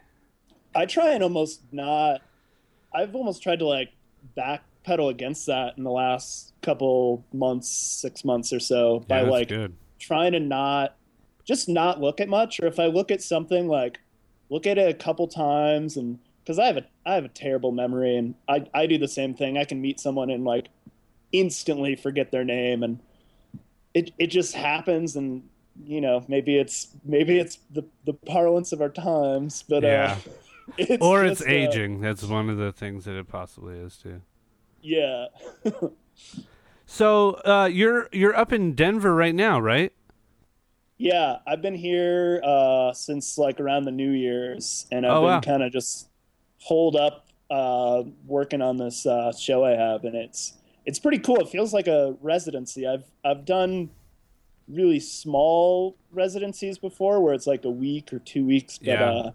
I 0.75 0.87
try 0.87 1.11
and 1.13 1.23
almost 1.23 1.61
not. 1.73 2.23
I've 2.95 3.15
almost 3.15 3.43
tried 3.43 3.59
to 3.59 3.67
like 3.67 3.91
backpedal 4.37 5.11
against 5.11 5.47
that 5.47 5.77
in 5.77 5.85
the 5.85 5.91
last 5.91 6.55
couple 6.63 7.25
months, 7.33 7.69
six 7.69 8.25
months 8.25 8.53
or 8.53 8.61
so, 8.61 9.01
by 9.01 9.17
Yeah, 9.19 9.23
that's 9.25 9.33
like 9.33 9.49
good. 9.49 9.75
trying 9.99 10.33
to 10.33 10.41
not 10.41 10.97
just 11.45 11.69
not 11.69 12.01
look 12.01 12.21
at 12.21 12.29
much. 12.29 12.61
Or 12.61 12.67
if 12.67 12.79
I 12.79 12.87
look 12.87 13.11
at 13.11 13.21
something, 13.23 13.69
like 13.69 13.99
look 14.49 14.67
at 14.67 14.79
it 14.79 14.89
a 14.89 14.95
couple 14.95 15.27
times, 15.29 15.97
and 15.97 16.19
because 16.45 16.59
I 16.59 16.67
have 16.67 16.77
a 16.79 16.85
I 17.05 17.15
have 17.15 17.25
a 17.25 17.29
terrible 17.29 17.73
memory, 17.73 18.17
and 18.17 18.35
I 18.49 18.65
I 18.73 18.87
do 18.87 18.97
the 18.99 19.09
same 19.09 19.35
thing. 19.35 19.59
I 19.59 19.65
can 19.65 19.81
meet 19.81 20.01
someone 20.01 20.31
and 20.31 20.45
like 20.45 20.69
instantly 21.33 21.97
forget 21.97 22.31
their 22.33 22.45
name, 22.45 22.83
and 22.83 23.01
it 23.95 24.13
it 24.19 24.29
just 24.29 24.55
happens, 24.55 25.17
and 25.17 25.45
you 25.85 26.01
know 26.01 26.25
maybe 26.29 26.59
it's 26.59 26.89
maybe 27.05 27.39
it's 27.39 27.59
the 27.71 27.85
the 28.05 28.15
parlance 28.15 28.73
of 28.73 28.81
our 28.81 28.91
times, 28.91 29.65
but 29.69 29.85
Yeah. 29.85 29.85
uh, 29.85 30.21
it's 30.79 31.13
or 31.13 31.25
it's 31.25 31.43
uh, 31.51 31.77
aging. 31.77 32.01
That's 32.01 32.25
one 32.25 32.51
of 32.51 32.57
the 32.59 32.73
things 32.73 33.05
that 33.07 33.17
it 33.19 33.29
possibly 33.29 33.79
is 33.79 33.97
too. 33.99 34.23
yeah. 34.81 35.27
So 36.87 37.35
uh, 37.45 37.69
you're 37.73 38.09
you're 38.13 38.37
up 38.37 38.53
in 38.53 38.75
Denver 38.75 39.15
right 39.15 39.35
now, 39.35 39.59
right? 39.61 39.93
Yeah, 40.99 41.39
I've 41.47 41.63
been 41.63 41.75
here 41.75 42.41
uh, 42.45 42.93
since 42.93 43.37
like 43.37 43.59
around 43.61 43.85
the 43.85 43.91
New 43.91 44.11
Year's, 44.13 44.87
and 44.93 45.05
I've 45.07 45.19
Oh, 45.19 45.21
been 45.21 45.41
wow. 45.41 45.41
kind 45.41 45.63
of 45.63 45.73
just 45.73 46.09
holed 46.61 46.95
up 46.97 47.27
uh, 47.51 48.05
working 48.27 48.63
on 48.63 48.77
this 48.77 49.05
uh, 49.05 49.33
show 49.33 49.65
I 49.65 49.71
have, 49.73 50.05
and 50.05 50.15
it's 50.15 50.55
it's 50.85 50.99
pretty 50.99 51.19
cool. 51.19 51.37
It 51.41 51.49
feels 51.49 51.73
like 51.73 51.87
a 51.87 52.17
residency. 52.21 52.87
I've 52.87 53.05
I've 53.25 53.45
done 53.45 53.91
really 54.69 55.01
small 55.01 55.97
residencies 56.13 56.79
before, 56.79 57.21
where 57.21 57.35
it's 57.35 57.47
like 57.47 57.65
a 57.65 57.71
week 57.71 58.13
or 58.13 58.19
two 58.21 58.45
weeks, 58.45 58.79
but 58.79 58.87
Yeah. 58.89 59.11
uh, 59.11 59.31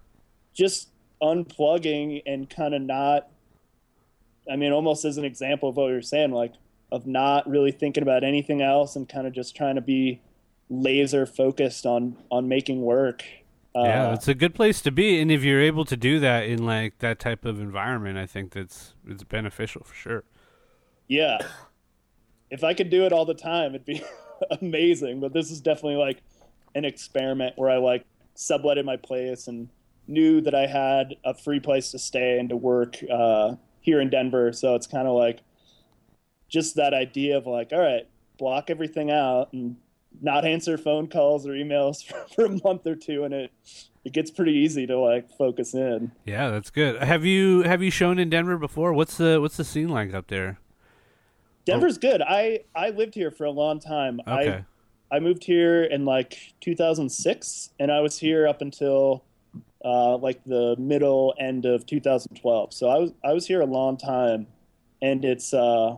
just 0.54 0.90
unplugging 1.22 2.22
and 2.26 2.50
kind 2.50 2.74
of 2.74 2.82
not. 2.82 3.30
I 4.50 4.56
mean, 4.56 4.72
almost 4.72 5.04
as 5.06 5.18
an 5.18 5.26
example 5.26 5.70
of 5.70 5.76
what 5.78 5.88
you 5.88 5.94
were 5.96 6.02
saying, 6.02 6.32
like 6.32 6.54
of 6.92 7.06
not 7.06 7.48
really 7.50 7.72
thinking 7.72 8.02
about 8.02 8.24
anything 8.24 8.62
else 8.62 8.96
and 8.96 9.08
kind 9.10 9.28
of 9.28 9.34
just 9.34 9.56
trying 9.56 9.76
to 9.76 9.82
be 9.82 10.22
laser 10.70 11.26
focused 11.26 11.86
on 11.86 12.16
on 12.32 12.48
making 12.48 12.82
work. 12.82 13.24
Uh, 13.76 13.84
yeah, 13.84 14.14
it's 14.14 14.28
a 14.28 14.34
good 14.34 14.56
place 14.56 14.82
to 14.82 14.92
be, 14.92 15.20
and 15.22 15.32
if 15.32 15.44
you're 15.44 15.62
able 15.62 15.86
to 15.86 15.96
do 15.98 16.20
that 16.20 16.46
in 16.46 16.66
like 16.66 16.98
that 17.00 17.20
type 17.20 17.46
of 17.46 17.60
environment, 17.60 18.18
I 18.18 18.26
think 18.26 18.54
that's 18.54 18.94
it's 19.08 19.24
beneficial 19.24 19.84
for 19.84 19.94
sure. 19.94 20.24
Yeah. 21.08 21.38
If 22.50 22.64
I 22.64 22.74
could 22.74 22.90
do 22.90 23.06
it 23.06 23.14
all 23.14 23.26
the 23.26 23.34
time, 23.34 23.76
it'd 23.76 23.86
be 23.86 24.02
amazing. 24.62 25.20
But 25.20 25.34
this 25.34 25.52
is 25.52 25.62
definitely 25.62 25.98
like 25.98 26.22
an 26.76 26.86
experiment 26.86 27.54
where 27.58 27.70
I 27.70 27.78
like 27.78 28.06
subletted 28.36 28.86
my 28.86 28.98
place 28.98 29.48
and 29.48 29.70
knew 30.08 30.42
that 30.42 30.56
I 30.56 30.68
had 30.68 31.16
a 31.26 31.34
free 31.34 31.60
place 31.60 31.92
to 31.92 32.00
stay 32.00 32.40
and 32.40 32.50
to 32.50 32.56
work 32.56 32.98
uh, 33.12 33.56
here 33.82 34.00
in 34.00 34.10
Denver. 34.10 34.54
So 34.54 34.76
it's 34.76 34.88
kind 34.88 35.08
of 35.08 35.16
like 35.16 35.42
just 36.48 36.76
that 36.76 36.94
idea 36.94 37.38
of 37.38 37.46
like, 37.46 37.70
all 37.74 37.80
right, 37.80 38.08
block 38.38 38.70
everything 38.70 39.12
out 39.12 39.52
and 39.54 39.76
not 40.22 40.46
answer 40.46 40.78
phone 40.78 41.08
calls 41.08 41.46
or 41.46 41.52
emails 41.52 42.06
for, 42.08 42.28
for 42.34 42.46
a 42.46 42.60
month 42.64 42.86
or 42.88 42.96
two, 42.96 43.24
and 43.24 43.34
it 43.34 43.52
it 44.06 44.14
gets 44.14 44.32
pretty 44.32 44.54
easy 44.54 44.88
to 44.88 44.98
like 44.98 45.30
focus 45.38 45.74
in. 45.74 46.12
Yeah, 46.26 46.50
that's 46.50 46.70
good. 46.70 47.02
Have 47.04 47.26
you 47.26 47.64
have 47.64 47.84
you 47.84 47.92
shown 47.92 48.20
in 48.20 48.30
Denver 48.30 48.58
before? 48.58 48.94
What's 48.94 49.18
the 49.18 49.42
what's 49.42 49.58
the 49.58 49.66
scene 49.66 49.90
like 49.90 50.14
up 50.14 50.28
there? 50.28 50.60
Denver's 51.68 51.98
good. 51.98 52.22
I 52.22 52.62
I 52.76 52.90
lived 52.90 53.14
here 53.14 53.32
for 53.32 53.46
a 53.46 53.52
long 53.52 53.80
time. 53.80 54.20
Okay. 54.28 54.64
I 55.12 55.16
I 55.16 55.20
moved 55.20 55.44
here 55.44 55.84
in 55.84 56.06
like 56.06 56.54
2006, 56.62 57.70
and 57.80 57.92
I 57.92 58.02
was 58.02 58.18
here 58.18 58.48
up 58.48 58.62
until 58.62 59.24
uh, 59.84 60.18
like 60.18 60.44
the 60.44 60.76
middle 60.78 61.34
end 61.40 61.66
of 61.66 61.86
2012. 61.86 62.74
So 62.74 62.90
I 62.90 62.98
was 62.98 63.12
I 63.24 63.34
was 63.34 63.48
here 63.48 63.62
a 63.62 63.66
long 63.66 63.98
time, 63.98 64.48
and 65.02 65.24
it's 65.24 65.54
uh, 65.54 65.96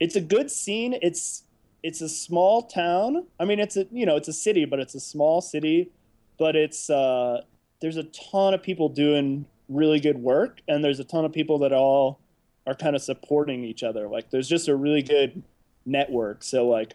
it's 0.00 0.16
a 0.16 0.20
good 0.20 0.50
scene. 0.50 0.98
It's 1.02 1.44
it's 1.82 2.00
a 2.00 2.08
small 2.08 2.62
town. 2.62 3.26
I 3.38 3.44
mean, 3.44 3.60
it's 3.60 3.76
a 3.76 3.86
you 3.90 4.06
know 4.06 4.16
it's 4.16 4.28
a 4.28 4.32
city, 4.32 4.64
but 4.64 4.78
it's 4.78 4.94
a 4.94 5.00
small 5.00 5.40
city. 5.40 5.90
But 6.38 6.56
it's 6.56 6.88
uh, 6.88 7.42
there's 7.80 7.96
a 7.96 8.04
ton 8.04 8.54
of 8.54 8.62
people 8.62 8.88
doing 8.88 9.46
really 9.68 10.00
good 10.00 10.18
work, 10.18 10.60
and 10.68 10.82
there's 10.82 11.00
a 11.00 11.04
ton 11.04 11.24
of 11.24 11.32
people 11.32 11.58
that 11.58 11.72
all 11.72 12.18
are 12.66 12.74
kind 12.74 12.94
of 12.94 13.02
supporting 13.02 13.64
each 13.64 13.82
other. 13.82 14.08
Like 14.08 14.30
there's 14.30 14.48
just 14.48 14.68
a 14.68 14.76
really 14.76 15.02
good 15.02 15.42
network. 15.84 16.42
So 16.44 16.68
like 16.68 16.94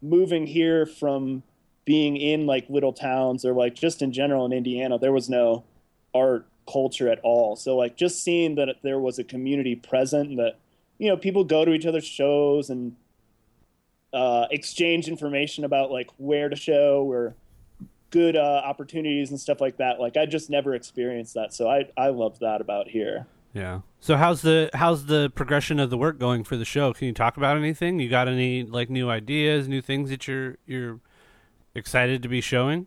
moving 0.00 0.46
here 0.46 0.86
from 0.86 1.42
being 1.84 2.16
in 2.16 2.46
like 2.46 2.68
little 2.68 2.92
towns 2.92 3.44
or 3.44 3.52
like 3.52 3.74
just 3.74 4.02
in 4.02 4.12
general 4.12 4.46
in 4.46 4.52
Indiana, 4.52 4.98
there 4.98 5.12
was 5.12 5.28
no 5.28 5.64
art 6.14 6.46
culture 6.70 7.08
at 7.08 7.20
all. 7.22 7.56
So 7.56 7.76
like 7.76 7.96
just 7.96 8.22
seeing 8.22 8.54
that 8.56 8.76
there 8.82 8.98
was 8.98 9.18
a 9.18 9.24
community 9.24 9.76
present 9.76 10.36
that 10.36 10.58
you 10.98 11.08
know 11.08 11.16
people 11.16 11.44
go 11.44 11.64
to 11.64 11.72
each 11.72 11.86
other's 11.86 12.06
shows 12.06 12.70
and 12.70 12.96
uh, 14.12 14.46
exchange 14.50 15.08
information 15.08 15.64
about 15.64 15.90
like 15.90 16.10
where 16.18 16.48
to 16.48 16.56
show 16.56 17.02
or 17.10 17.34
good 18.10 18.36
uh, 18.36 18.62
opportunities 18.64 19.30
and 19.30 19.40
stuff 19.40 19.60
like 19.60 19.78
that. 19.78 19.98
Like 19.98 20.16
I 20.16 20.26
just 20.26 20.50
never 20.50 20.74
experienced 20.74 21.34
that, 21.34 21.52
so 21.52 21.68
I 21.68 21.88
I 21.96 22.08
love 22.08 22.38
that 22.40 22.60
about 22.60 22.88
here. 22.88 23.26
Yeah. 23.54 23.80
So 24.00 24.16
how's 24.16 24.42
the 24.42 24.70
how's 24.74 25.06
the 25.06 25.30
progression 25.34 25.78
of 25.78 25.90
the 25.90 25.98
work 25.98 26.18
going 26.18 26.44
for 26.44 26.56
the 26.56 26.64
show? 26.64 26.92
Can 26.92 27.06
you 27.06 27.14
talk 27.14 27.36
about 27.36 27.56
anything? 27.56 28.00
You 28.00 28.08
got 28.08 28.28
any 28.28 28.62
like 28.64 28.90
new 28.90 29.10
ideas, 29.10 29.68
new 29.68 29.82
things 29.82 30.10
that 30.10 30.26
you're 30.26 30.56
you're 30.66 31.00
excited 31.74 32.22
to 32.22 32.28
be 32.28 32.40
showing? 32.40 32.86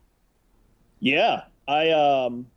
Yeah, 1.00 1.44
I 1.68 1.92
um, 1.92 2.48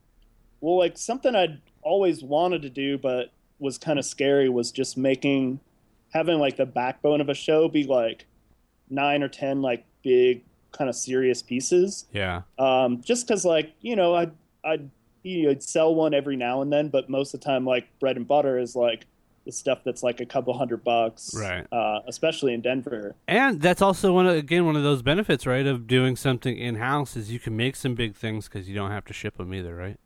well, 0.60 0.78
like 0.78 0.96
something 0.96 1.34
I'd 1.34 1.60
always 1.82 2.22
wanted 2.22 2.62
to 2.62 2.70
do, 2.70 2.98
but 2.98 3.32
was 3.58 3.78
kind 3.78 3.98
of 3.98 4.04
scary 4.04 4.48
was 4.48 4.70
just 4.70 4.96
making 4.96 5.60
having 6.12 6.38
like 6.38 6.56
the 6.56 6.66
backbone 6.66 7.20
of 7.20 7.28
a 7.28 7.34
show 7.34 7.68
be 7.68 7.84
like 7.84 8.26
nine 8.88 9.22
or 9.22 9.28
ten 9.28 9.60
like 9.60 9.84
big 10.02 10.42
kind 10.72 10.88
of 10.88 10.96
serious 10.96 11.42
pieces. 11.42 12.06
Yeah. 12.12 12.42
Um, 12.58 13.02
just 13.02 13.26
because 13.26 13.44
like 13.44 13.72
you 13.80 13.96
know 13.96 14.14
I 14.14 14.30
I'd 14.64 14.90
you 15.22 15.44
know, 15.44 15.50
I'd 15.50 15.62
sell 15.62 15.94
one 15.94 16.14
every 16.14 16.36
now 16.36 16.62
and 16.62 16.72
then, 16.72 16.88
but 16.88 17.08
most 17.10 17.34
of 17.34 17.40
the 17.40 17.44
time 17.44 17.64
like 17.64 17.86
bread 18.00 18.16
and 18.16 18.26
butter 18.26 18.58
is 18.58 18.74
like 18.76 19.06
the 19.44 19.52
stuff 19.52 19.78
that's 19.84 20.02
like 20.02 20.20
a 20.20 20.26
couple 20.26 20.56
hundred 20.56 20.84
bucks, 20.84 21.34
Right. 21.34 21.66
Uh, 21.72 22.00
especially 22.06 22.52
in 22.54 22.60
Denver. 22.60 23.14
And 23.26 23.60
that's 23.60 23.80
also 23.80 24.12
one 24.12 24.26
of, 24.26 24.36
again 24.36 24.66
one 24.66 24.76
of 24.76 24.82
those 24.82 25.00
benefits, 25.02 25.46
right, 25.46 25.66
of 25.66 25.86
doing 25.86 26.16
something 26.16 26.56
in 26.58 26.76
house 26.76 27.16
is 27.16 27.30
you 27.32 27.38
can 27.40 27.56
make 27.56 27.74
some 27.76 27.94
big 27.94 28.14
things 28.14 28.48
because 28.48 28.68
you 28.68 28.74
don't 28.74 28.90
have 28.90 29.04
to 29.06 29.12
ship 29.12 29.36
them 29.38 29.54
either, 29.54 29.74
right? 29.74 29.96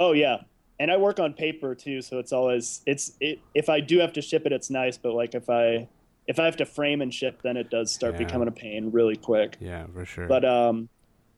Oh 0.00 0.12
yeah, 0.12 0.38
and 0.80 0.90
I 0.90 0.96
work 0.96 1.20
on 1.20 1.34
paper 1.34 1.74
too, 1.76 2.02
so 2.02 2.18
it's 2.18 2.32
always 2.32 2.82
it's 2.84 3.12
it. 3.20 3.38
If 3.54 3.68
I 3.68 3.78
do 3.80 3.98
have 4.00 4.12
to 4.14 4.22
ship 4.22 4.44
it, 4.44 4.52
it's 4.52 4.70
nice, 4.70 4.98
but 4.98 5.14
like 5.14 5.34
if 5.36 5.48
I 5.48 5.86
if 6.26 6.40
I 6.40 6.44
have 6.46 6.56
to 6.56 6.64
frame 6.64 7.00
and 7.00 7.14
ship, 7.14 7.42
then 7.42 7.56
it 7.56 7.70
does 7.70 7.92
start 7.92 8.14
Yeah. 8.14 8.24
becoming 8.24 8.48
a 8.48 8.52
pain 8.52 8.90
really 8.90 9.14
quick. 9.14 9.56
Yeah, 9.60 9.86
for 9.94 10.04
sure. 10.04 10.26
But 10.26 10.44
um, 10.44 10.88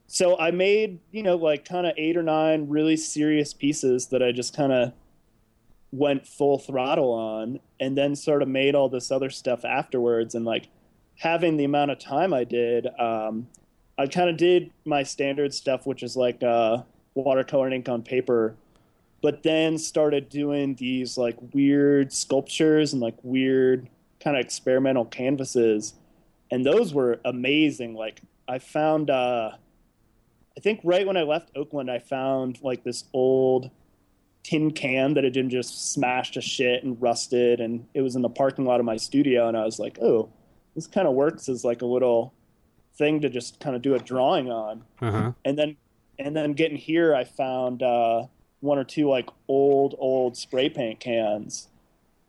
so 0.06 0.38
I 0.38 0.50
made 0.50 1.00
you 1.10 1.22
know 1.22 1.36
like 1.36 1.64
kind 1.64 1.86
of 1.86 1.94
eight 1.96 2.16
or 2.16 2.22
nine 2.22 2.68
really 2.68 2.96
serious 2.96 3.52
pieces 3.54 4.06
that 4.08 4.22
I 4.22 4.32
just 4.32 4.56
kind 4.56 4.72
of 4.72 4.92
went 5.92 6.26
full 6.26 6.58
throttle 6.58 7.12
on, 7.12 7.60
and 7.80 7.96
then 7.96 8.14
sort 8.16 8.42
of 8.42 8.48
made 8.48 8.74
all 8.74 8.88
this 8.88 9.10
other 9.10 9.30
stuff 9.30 9.64
afterwards, 9.64 10.34
and 10.34 10.44
like 10.44 10.68
having 11.18 11.56
the 11.56 11.64
amount 11.64 11.90
of 11.90 11.98
time 11.98 12.34
I 12.34 12.44
did, 12.44 12.86
um, 12.98 13.48
I 13.96 14.06
kind 14.06 14.28
of 14.28 14.36
did 14.36 14.70
my 14.84 15.02
standard 15.02 15.54
stuff, 15.54 15.86
which 15.86 16.02
is 16.02 16.16
like 16.16 16.42
uh, 16.42 16.82
watercolor 17.14 17.66
and 17.66 17.74
ink 17.74 17.88
on 17.88 18.02
paper, 18.02 18.54
but 19.22 19.42
then 19.42 19.78
started 19.78 20.28
doing 20.28 20.74
these 20.74 21.16
like 21.16 21.36
weird 21.54 22.12
sculptures 22.12 22.92
and 22.92 23.00
like 23.00 23.16
weird 23.22 23.88
kind 24.20 24.36
of 24.36 24.44
experimental 24.44 25.06
canvases, 25.06 25.94
and 26.50 26.66
those 26.66 26.92
were 26.92 27.20
amazing. 27.24 27.94
Like 27.94 28.20
I 28.46 28.58
found, 28.58 29.08
uh, 29.08 29.52
I 30.56 30.60
think 30.60 30.80
right 30.84 31.06
when 31.06 31.16
I 31.16 31.22
left 31.22 31.50
Oakland, 31.54 31.90
I 31.90 31.98
found 31.98 32.60
like 32.62 32.84
this 32.84 33.04
old 33.12 33.70
tin 34.42 34.70
can 34.70 35.14
that 35.14 35.24
had 35.24 35.34
been 35.34 35.50
just 35.50 35.92
smashed 35.92 36.34
to 36.34 36.40
shit 36.40 36.82
and 36.84 37.00
rusted, 37.00 37.60
and 37.60 37.86
it 37.94 38.02
was 38.02 38.16
in 38.16 38.22
the 38.22 38.28
parking 38.28 38.64
lot 38.64 38.80
of 38.80 38.86
my 38.86 38.96
studio, 38.96 39.48
and 39.48 39.56
I 39.56 39.64
was 39.64 39.78
like, 39.78 39.98
oh, 40.00 40.30
this 40.74 40.86
kind 40.86 41.08
of 41.08 41.14
works 41.14 41.48
as 41.48 41.64
like 41.64 41.82
a 41.82 41.86
little 41.86 42.32
thing 42.96 43.20
to 43.20 43.28
just 43.28 43.60
kind 43.60 43.76
of 43.76 43.82
do 43.82 43.94
a 43.94 43.98
drawing 43.98 44.50
on 44.50 44.82
uh-huh. 45.00 45.32
and 45.44 45.58
then 45.58 45.76
and 46.18 46.34
then 46.34 46.52
getting 46.52 46.76
here 46.76 47.14
i 47.14 47.24
found 47.24 47.82
uh, 47.82 48.24
one 48.60 48.78
or 48.78 48.84
two 48.84 49.08
like 49.08 49.28
old 49.48 49.94
old 49.98 50.36
spray 50.36 50.68
paint 50.68 50.98
cans 50.98 51.68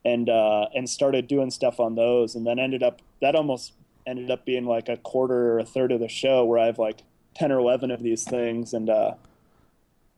and 0.03 0.29
uh, 0.29 0.67
and 0.75 0.89
started 0.89 1.27
doing 1.27 1.51
stuff 1.51 1.79
on 1.79 1.95
those 1.95 2.35
and 2.35 2.45
then 2.45 2.59
ended 2.59 2.83
up 2.83 3.01
that 3.21 3.35
almost 3.35 3.73
ended 4.05 4.31
up 4.31 4.45
being 4.45 4.65
like 4.65 4.87
a 4.89 4.97
quarter 4.97 5.53
or 5.53 5.59
a 5.59 5.65
third 5.65 5.91
of 5.91 5.99
the 5.99 6.07
show 6.07 6.45
where 6.45 6.59
I 6.59 6.65
have 6.65 6.79
like 6.79 7.03
10 7.37 7.51
or 7.51 7.59
11 7.59 7.91
of 7.91 8.01
these 8.03 8.23
things. 8.23 8.73
And 8.73 8.89
uh, 8.89 9.13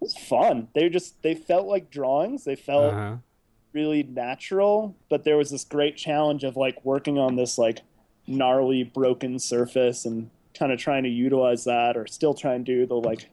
it 0.01 0.05
was 0.05 0.17
fun. 0.17 0.69
They 0.73 0.89
just, 0.89 1.21
they 1.21 1.35
felt 1.35 1.67
like 1.67 1.89
drawings. 1.91 2.43
They 2.45 2.55
felt 2.55 2.93
Uh-huh. 2.93 3.17
really 3.73 4.03
natural, 4.03 4.95
but 5.09 5.23
there 5.23 5.37
was 5.37 5.51
this 5.51 5.63
great 5.65 5.97
challenge 5.97 6.43
of 6.43 6.55
like 6.57 6.83
working 6.85 7.17
on 7.19 7.35
this 7.35 7.57
like 7.57 7.81
gnarly 8.27 8.83
broken 8.83 9.39
surface 9.39 10.05
and 10.05 10.29
kind 10.57 10.71
of 10.71 10.79
trying 10.79 11.03
to 11.03 11.09
utilize 11.09 11.63
that 11.65 11.95
or 11.97 12.07
still 12.07 12.33
try 12.33 12.53
and 12.55 12.65
do 12.65 12.85
the 12.85 12.95
like 12.95 13.29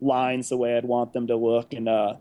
lines 0.00 0.48
the 0.48 0.56
way 0.56 0.76
I'd 0.76 0.84
want 0.84 1.12
them 1.12 1.26
to 1.28 1.36
look. 1.36 1.72
And 1.72 1.88
uh, 1.88 2.14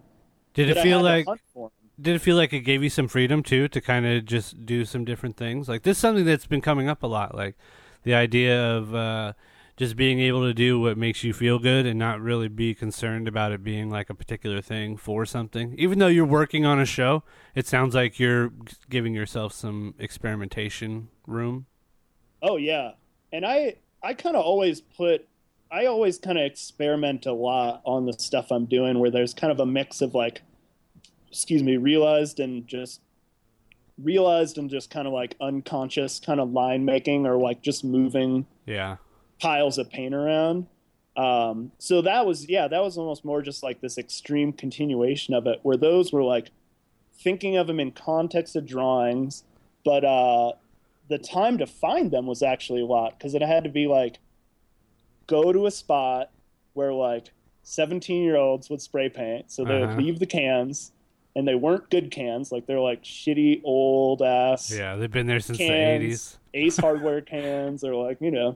Did 0.53 0.69
it 0.69 0.77
feel 0.79 1.01
like 1.01 1.25
hunt 1.25 1.41
for 1.53 1.67
'em. 1.67 1.89
did 2.01 2.15
it 2.15 2.19
feel 2.19 2.35
like 2.35 2.53
it 2.53 2.61
gave 2.61 2.83
you 2.83 2.89
some 2.89 3.07
freedom 3.07 3.43
too 3.43 3.67
to 3.67 3.81
kind 3.81 4.05
of 4.05 4.25
just 4.25 4.65
do 4.65 4.85
some 4.85 5.05
different 5.05 5.37
things? 5.37 5.69
Like 5.69 5.83
this 5.83 5.97
is 5.97 6.01
something 6.01 6.25
that's 6.25 6.45
been 6.47 6.61
coming 6.61 6.89
up 6.89 7.03
a 7.03 7.07
lot, 7.07 7.35
like 7.35 7.55
the 8.03 8.13
idea 8.13 8.59
of 8.75 8.93
uh, 8.95 9.33
just 9.75 9.95
being 9.95 10.19
able 10.19 10.41
to 10.43 10.53
do 10.53 10.79
what 10.79 10.97
makes 10.97 11.23
you 11.23 11.33
feel 11.33 11.57
good 11.57 11.85
and 11.85 11.97
not 11.97 12.21
really 12.21 12.47
be 12.47 12.75
concerned 12.75 13.27
about 13.27 13.51
it 13.51 13.63
being 13.63 13.89
like 13.89 14.09
a 14.09 14.13
particular 14.13 14.61
thing 14.61 14.95
for 14.97 15.25
something. 15.25 15.73
Even 15.77 15.99
though 15.99 16.07
you're 16.07 16.25
working 16.25 16.65
on 16.65 16.79
a 16.79 16.85
show, 16.85 17.23
it 17.55 17.65
sounds 17.65 17.95
like 17.95 18.19
you're 18.19 18.51
giving 18.89 19.13
yourself 19.13 19.53
some 19.53 19.95
experimentation 19.97 21.09
room. 21.25 21.65
Oh 22.41 22.57
yeah, 22.57 22.91
and 23.31 23.45
I 23.45 23.77
I 24.03 24.13
kind 24.13 24.35
of 24.35 24.43
always 24.43 24.81
put 24.81 25.27
I 25.71 25.87
always 25.87 26.19
kind 26.19 26.37
of 26.37 26.45
experiment 26.45 27.25
a 27.25 27.33
lot 27.33 27.81
on 27.83 28.05
the 28.05 28.13
stuff 28.13 28.51
I'm 28.51 28.65
doing, 28.65 28.99
where 28.99 29.09
there's 29.09 29.33
kind 29.33 29.51
of 29.51 29.59
a 29.59 29.65
mix 29.65 30.01
of 30.01 30.13
like, 30.13 30.43
excuse 31.29 31.63
me, 31.63 31.77
realized 31.77 32.39
and 32.39 32.67
just 32.67 33.01
realized 33.97 34.57
and 34.57 34.69
just 34.69 34.91
kind 34.91 35.07
of 35.07 35.13
like 35.13 35.35
unconscious 35.41 36.19
kind 36.19 36.39
of 36.39 36.51
line 36.51 36.85
making 36.85 37.25
or 37.25 37.37
like 37.37 37.61
just 37.61 37.83
moving 37.83 38.45
Yeah. 38.65 38.97
Piles 39.43 39.77
of 39.77 39.89
paint 39.89 40.15
around. 40.15 40.67
Um, 41.15 41.71
so 41.77 42.01
that 42.01 42.25
was 42.25 42.49
yeah, 42.49 42.67
that 42.67 42.81
was 42.81 42.97
almost 42.97 43.23
more 43.23 43.41
just 43.41 43.61
like 43.61 43.81
this 43.81 43.97
extreme 43.97 44.51
continuation 44.53 45.33
of 45.35 45.45
it, 45.45 45.59
where 45.61 45.77
those 45.77 46.11
were 46.11 46.23
like 46.23 46.49
thinking 47.19 47.55
of 47.57 47.67
them 47.67 47.79
in 47.79 47.91
context 47.91 48.55
of 48.55 48.65
drawings, 48.65 49.43
but 49.85 50.03
uh, 50.03 50.53
the 51.09 51.17
time 51.19 51.57
to 51.59 51.67
find 51.67 52.09
them 52.11 52.25
was 52.25 52.41
actually 52.41 52.81
a 52.81 52.85
lot 52.85 53.17
because 53.17 53.35
it 53.35 53.41
had 53.41 53.63
to 53.63 53.69
be 53.69 53.85
like 53.87 54.17
go 55.27 55.53
to 55.53 55.65
a 55.67 55.71
spot 55.71 56.31
where 56.73 56.91
like 56.93 57.31
17 57.63 58.23
year 58.23 58.35
olds 58.35 58.69
would 58.69 58.81
spray 58.81 59.09
paint, 59.09 59.51
so 59.51 59.63
they 59.63 59.75
Uh-huh. 59.75 59.87
would 59.95 59.97
leave 60.03 60.19
the 60.19 60.25
cans. 60.25 60.91
And 61.35 61.47
they 61.47 61.55
weren't 61.55 61.89
good 61.89 62.11
cans, 62.11 62.51
like 62.51 62.67
they're 62.67 62.79
like 62.79 63.01
shitty 63.03 63.61
old 63.63 64.21
ass 64.21 64.71
Yeah, 64.71 64.95
they've 64.97 65.09
been 65.09 65.25
there 65.25 65.39
since 65.39 65.57
the 65.57 65.67
80s. 65.67 66.37
Ace 66.53 66.77
Hardware 66.77 67.21
cans, 67.21 67.83
or 67.83 67.95
like 67.95 68.17
you 68.21 68.29
know. 68.31 68.55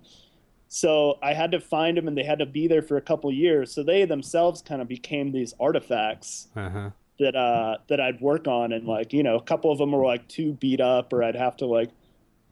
So 0.68 1.18
I 1.22 1.34
had 1.34 1.52
to 1.52 1.60
find 1.60 1.98
them, 1.98 2.08
and 2.08 2.18
they 2.18 2.24
had 2.24 2.40
to 2.40 2.46
be 2.46 2.68
there 2.68 2.82
for 2.82 2.98
a 2.98 3.02
couple 3.02 3.32
years. 3.32 3.74
So 3.74 3.84
they 3.84 4.06
themselves 4.06 4.62
kind 4.62 4.82
of 4.82 4.88
became 4.88 5.32
these 5.32 5.54
artifacts 5.60 6.50
Uh-huh. 6.56 6.92
that 7.20 7.36
uh 7.36 7.78
that 7.88 8.00
I'd 8.02 8.22
work 8.22 8.48
on, 8.48 8.74
and 8.74 8.86
like 8.88 9.14
you 9.14 9.24
know, 9.24 9.36
a 9.38 9.42
couple 9.44 9.72
of 9.72 9.78
them 9.80 9.92
were 9.92 10.06
like 10.06 10.28
too 10.28 10.54
beat 10.54 10.82
up, 10.82 11.14
or 11.14 11.24
I'd 11.24 11.36
have 11.36 11.58
to 11.58 11.66
like 11.66 11.92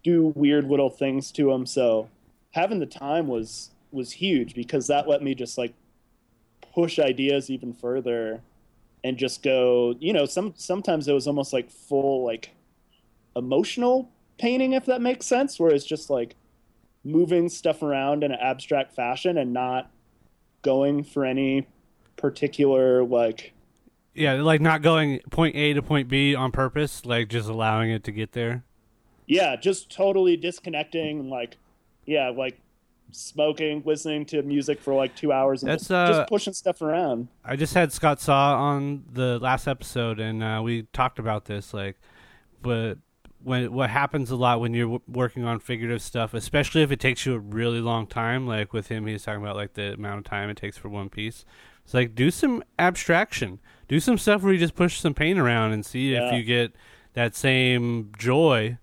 do 0.03 0.27
weird 0.35 0.65
little 0.65 0.89
things 0.89 1.31
to 1.33 1.47
them. 1.51 1.65
So 1.65 2.09
having 2.51 2.79
the 2.79 2.85
time 2.85 3.27
was 3.27 3.71
was 3.91 4.11
huge 4.13 4.55
because 4.55 4.87
that 4.87 5.07
let 5.07 5.21
me 5.23 5.35
just 5.35 5.57
like 5.57 5.73
push 6.73 6.99
ideas 6.99 7.49
even 7.49 7.73
further 7.73 8.41
and 9.03 9.17
just 9.17 9.43
go 9.43 9.95
you 9.99 10.11
know 10.13 10.25
some 10.25 10.53
sometimes 10.57 11.07
it 11.07 11.13
was 11.13 11.27
almost 11.27 11.53
like 11.53 11.69
full 11.69 12.25
like 12.25 12.51
emotional 13.35 14.09
painting 14.37 14.73
if 14.73 14.85
that 14.85 15.01
makes 15.01 15.25
sense 15.25 15.59
where 15.59 15.71
it's 15.73 15.85
just 15.85 16.09
like 16.09 16.35
moving 17.05 17.47
stuff 17.47 17.81
around 17.81 18.23
in 18.23 18.31
an 18.33 18.39
abstract 18.41 18.93
fashion 18.93 19.37
and 19.37 19.53
not 19.53 19.89
going 20.63 21.03
for 21.03 21.23
any 21.23 21.67
particular 22.17 23.03
like 23.03 23.53
Yeah, 24.13 24.33
like 24.41 24.59
not 24.59 24.81
going 24.81 25.19
point 25.29 25.55
A 25.55 25.73
to 25.73 25.81
point 25.81 26.09
B 26.09 26.33
on 26.35 26.51
purpose, 26.51 27.05
like 27.05 27.29
just 27.29 27.47
allowing 27.47 27.91
it 27.91 28.03
to 28.05 28.11
get 28.11 28.31
there. 28.33 28.63
yeah 29.27 29.55
just 29.55 29.89
totally 29.91 30.35
disconnecting 30.37 31.29
like 31.29 31.57
yeah 32.05 32.29
like 32.29 32.59
smoking 33.11 33.81
listening 33.85 34.25
to 34.25 34.41
music 34.41 34.79
for 34.81 34.93
like 34.93 35.15
two 35.15 35.31
hours 35.31 35.61
and 35.63 35.71
That's, 35.71 35.83
just, 35.83 35.91
uh, 35.91 36.07
just 36.07 36.29
pushing 36.29 36.53
stuff 36.53 36.81
around 36.81 37.27
I 37.43 37.55
just 37.55 37.73
had 37.73 37.93
Scott 37.93 38.19
Saw 38.19 38.57
on 38.57 39.03
the 39.13 39.37
last 39.39 39.67
episode, 39.67 40.19
and 40.19 40.43
uh, 40.43 40.61
we 40.63 40.83
talked 40.91 41.19
about 41.19 41.45
this. 41.45 41.73
Like, 41.73 41.97
but 42.63 42.97
when 43.45 43.71
what 43.71 43.89
happens 43.89 44.31
a 44.31 44.35
lot 44.35 44.59
when 44.59 44.73
you're 44.73 44.85
w- 44.99 45.01
working 45.07 45.43
on 45.45 45.59
figurative 45.59 46.01
stuff, 46.01 46.33
especially 46.33 46.81
if 46.81 46.91
it 46.91 46.99
takes 46.99 47.25
you 47.25 47.35
a 47.35 47.39
really 47.39 47.79
long 47.79 48.07
time. 48.07 48.45
Like 48.47 48.73
with 48.73 48.87
him, 48.87 49.05
he's 49.07 49.23
talking 49.23 49.41
about 49.41 49.55
like 49.55 49.73
the 49.75 49.93
amount 49.93 50.17
of 50.19 50.23
time 50.25 50.49
it 50.49 50.57
takes 50.57 50.77
for 50.77 50.89
one 50.89 51.09
piece. 51.09 51.45
It's 51.83 51.93
like 51.93 52.15
do 52.15 52.31
some 52.31 52.63
abstraction, 52.79 53.59
do 53.87 53.99
some 53.99 54.17
stuff 54.17 54.41
where 54.41 54.51
you 54.51 54.59
just 54.59 54.75
push 54.75 54.99
some 54.99 55.13
paint 55.13 55.37
around 55.39 55.71
and 55.73 55.85
see 55.85 56.13
if 56.15 56.33
you 56.33 56.43
get 56.43 56.75
that 57.13 57.35
same 57.35 58.11
joy 58.17 58.77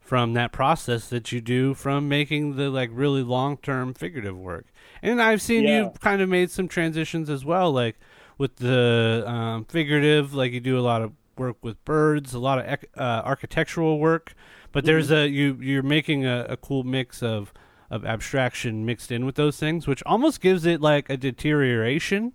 from 0.00 0.32
that 0.32 0.50
process 0.52 1.08
that 1.10 1.30
you 1.32 1.40
do 1.42 1.74
from 1.74 2.08
making 2.08 2.56
the 2.56 2.70
like 2.70 2.88
really 2.92 3.22
long 3.22 3.58
term 3.58 3.92
figurative 3.92 4.38
work. 4.38 4.66
And 5.02 5.20
I've 5.20 5.42
seen 5.42 5.64
Yeah. 5.64 5.82
you 5.84 5.92
kind 6.00 6.22
of 6.22 6.28
made 6.30 6.50
some 6.50 6.66
transitions 6.68 7.28
as 7.28 7.44
well, 7.44 7.70
like 7.70 7.96
with 8.38 8.56
the 8.56 9.22
um, 9.26 9.64
figurative, 9.66 10.32
like 10.32 10.52
you 10.52 10.60
do 10.60 10.78
a 10.78 10.80
lot 10.80 11.02
of 11.02 11.12
work 11.38 11.56
with 11.62 11.82
birds, 11.84 12.34
a 12.34 12.38
lot 12.38 12.58
of 12.58 12.66
ec- 12.66 12.90
uh, 12.96 13.22
architectural 13.24 13.98
work. 13.98 14.34
But 14.72 14.84
there's 14.84 15.10
a 15.10 15.28
you 15.28 15.58
you're 15.60 15.82
making 15.82 16.26
a, 16.26 16.46
a 16.48 16.56
cool 16.56 16.84
mix 16.84 17.22
of 17.22 17.52
of 17.90 18.04
abstraction 18.04 18.84
mixed 18.84 19.10
in 19.10 19.24
with 19.24 19.36
those 19.36 19.58
things, 19.58 19.86
which 19.86 20.02
almost 20.04 20.40
gives 20.40 20.66
it 20.66 20.80
like 20.80 21.08
a 21.08 21.16
deterioration, 21.16 22.32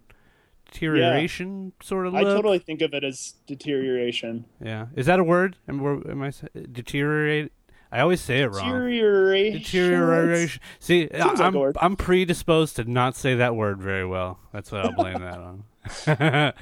deterioration 0.71 1.71
sort 1.83 2.07
of 2.07 2.15
i 2.15 2.23
totally 2.23 2.57
think 2.57 2.81
of 2.81 2.93
it 2.93 3.03
as 3.03 3.35
deterioration 3.45 4.45
yeah, 4.59 4.87
is 4.95 5.05
that 5.05 5.19
a 5.19 5.23
word? 5.23 5.57
Am, 5.67 5.79
am 6.09 6.21
I 6.23 6.31
deteriorate? 6.71 7.51
I 7.91 7.99
always 7.99 8.21
say 8.21 8.41
it 8.41 8.47
wrong. 8.47 8.71
deterioration 8.71 9.59
Deterioration. 9.59 10.61
See, 10.79 11.09
Seems 11.11 11.23
like 11.23 11.39
I'm 11.39 11.55
a. 11.55 11.73
I'm 11.79 11.95
predisposed 11.95 12.77
to 12.77 12.89
not 12.89 13.15
say 13.15 13.35
that 13.35 13.55
word 13.55 13.79
very 13.79 14.05
well. 14.05 14.39
That's 14.51 14.71
what 14.71 14.83
I'll 14.83 14.93
blame 14.93 15.19
that 15.19 15.37
on. 15.37 15.63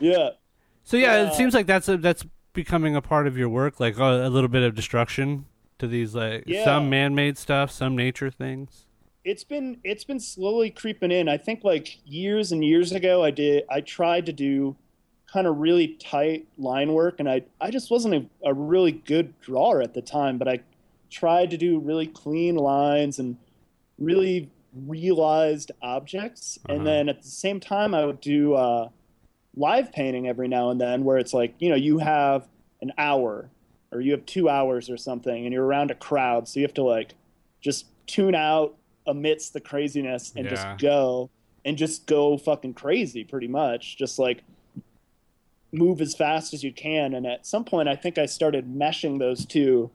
yeah 0.00 0.30
so 0.84 0.96
yeah, 0.96 1.22
it 1.22 1.28
Uh, 1.28 1.34
seems 1.34 1.54
like 1.54 1.66
that's 1.66 1.88
a, 1.88 1.96
that's 1.96 2.24
becoming 2.52 2.94
a 2.94 3.02
part 3.02 3.26
of 3.26 3.36
your 3.36 3.48
work, 3.48 3.80
like 3.80 3.98
uh, 3.98 4.04
a, 4.04 4.28
a 4.28 4.30
little 4.30 4.48
bit 4.48 4.62
of 4.62 4.74
destruction 4.74 5.46
to 5.78 5.86
these 5.88 6.14
like 6.14 6.44
Yeah. 6.46 6.64
some 6.64 6.88
man-made 6.88 7.36
stuff, 7.38 7.70
some 7.70 7.96
nature 7.96 8.30
things. 8.30 8.86
it's 9.24 9.42
been 9.44 9.78
it's 9.84 10.04
been 10.04 10.20
slowly 10.20 10.70
creeping 10.70 11.10
in. 11.10 11.28
I 11.28 11.38
think 11.38 11.64
like 11.64 11.98
years 12.06 12.52
and 12.52 12.62
years 12.64 12.92
ago, 12.92 13.24
I 13.24 13.30
did 13.30 13.64
I 13.70 13.80
tried 13.80 14.26
to 14.26 14.32
do 14.32 14.76
kind 15.32 15.46
of 15.48 15.56
really 15.58 15.88
tight 15.98 16.46
line 16.58 16.92
work, 16.92 17.18
and 17.18 17.28
I 17.28 17.42
I 17.60 17.70
just 17.70 17.90
wasn't 17.90 18.14
a, 18.14 18.50
a 18.50 18.54
really 18.54 18.92
good 18.92 19.32
drawer 19.40 19.80
at 19.82 19.94
the 19.94 20.02
time. 20.02 20.36
But 20.38 20.46
I 20.48 20.60
tried 21.10 21.50
to 21.50 21.56
do 21.56 21.78
really 21.80 22.06
clean 22.06 22.54
lines 22.56 23.18
and 23.18 23.36
really 23.98 24.50
realized 24.86 25.70
objects, 25.82 26.58
Uh-huh. 26.66 26.76
and 26.76 26.86
then 26.86 27.08
at 27.08 27.22
the 27.22 27.28
same 27.28 27.58
time, 27.60 27.94
I 27.94 28.04
would 28.04 28.20
do 28.20 28.54
uh, 28.54 28.88
live 29.56 29.92
painting 29.92 30.28
every 30.28 30.48
now 30.48 30.70
and 30.70 30.80
then, 30.80 31.04
where 31.04 31.18
it's 31.18 31.34
like 31.34 31.54
you 31.58 31.68
know 31.68 31.76
you 31.76 31.98
have 31.98 32.46
an 32.82 32.92
hour 32.98 33.48
or 33.92 34.00
you 34.00 34.10
have 34.12 34.26
two 34.26 34.48
hours 34.48 34.90
or 34.90 34.96
something, 34.96 35.44
and 35.44 35.52
you're 35.52 35.64
around 35.64 35.90
a 35.90 35.94
crowd, 35.94 36.48
so 36.48 36.58
you 36.60 36.66
have 36.66 36.74
to 36.74 36.82
like 36.82 37.14
just 37.60 37.86
tune 38.06 38.34
out 38.34 38.74
amidst 39.06 39.52
the 39.52 39.60
craziness 39.60 40.32
and 40.34 40.46
Yeah. 40.46 40.50
just 40.50 40.78
go 40.82 41.30
and 41.64 41.76
just 41.78 42.06
go 42.06 42.36
fucking 42.36 42.74
crazy 42.74 43.22
pretty 43.24 43.48
much. 43.48 43.96
Just 43.96 44.18
like 44.18 44.42
move 45.72 46.00
as 46.00 46.14
fast 46.14 46.52
as 46.54 46.62
you 46.62 46.72
can. 46.72 47.14
And 47.14 47.26
at 47.26 47.46
some 47.46 47.64
point 47.64 47.88
i 47.88 47.96
think 47.96 48.16
i 48.18 48.26
started 48.26 48.66
meshing 48.72 49.18
those 49.18 49.44
two. 49.44 49.90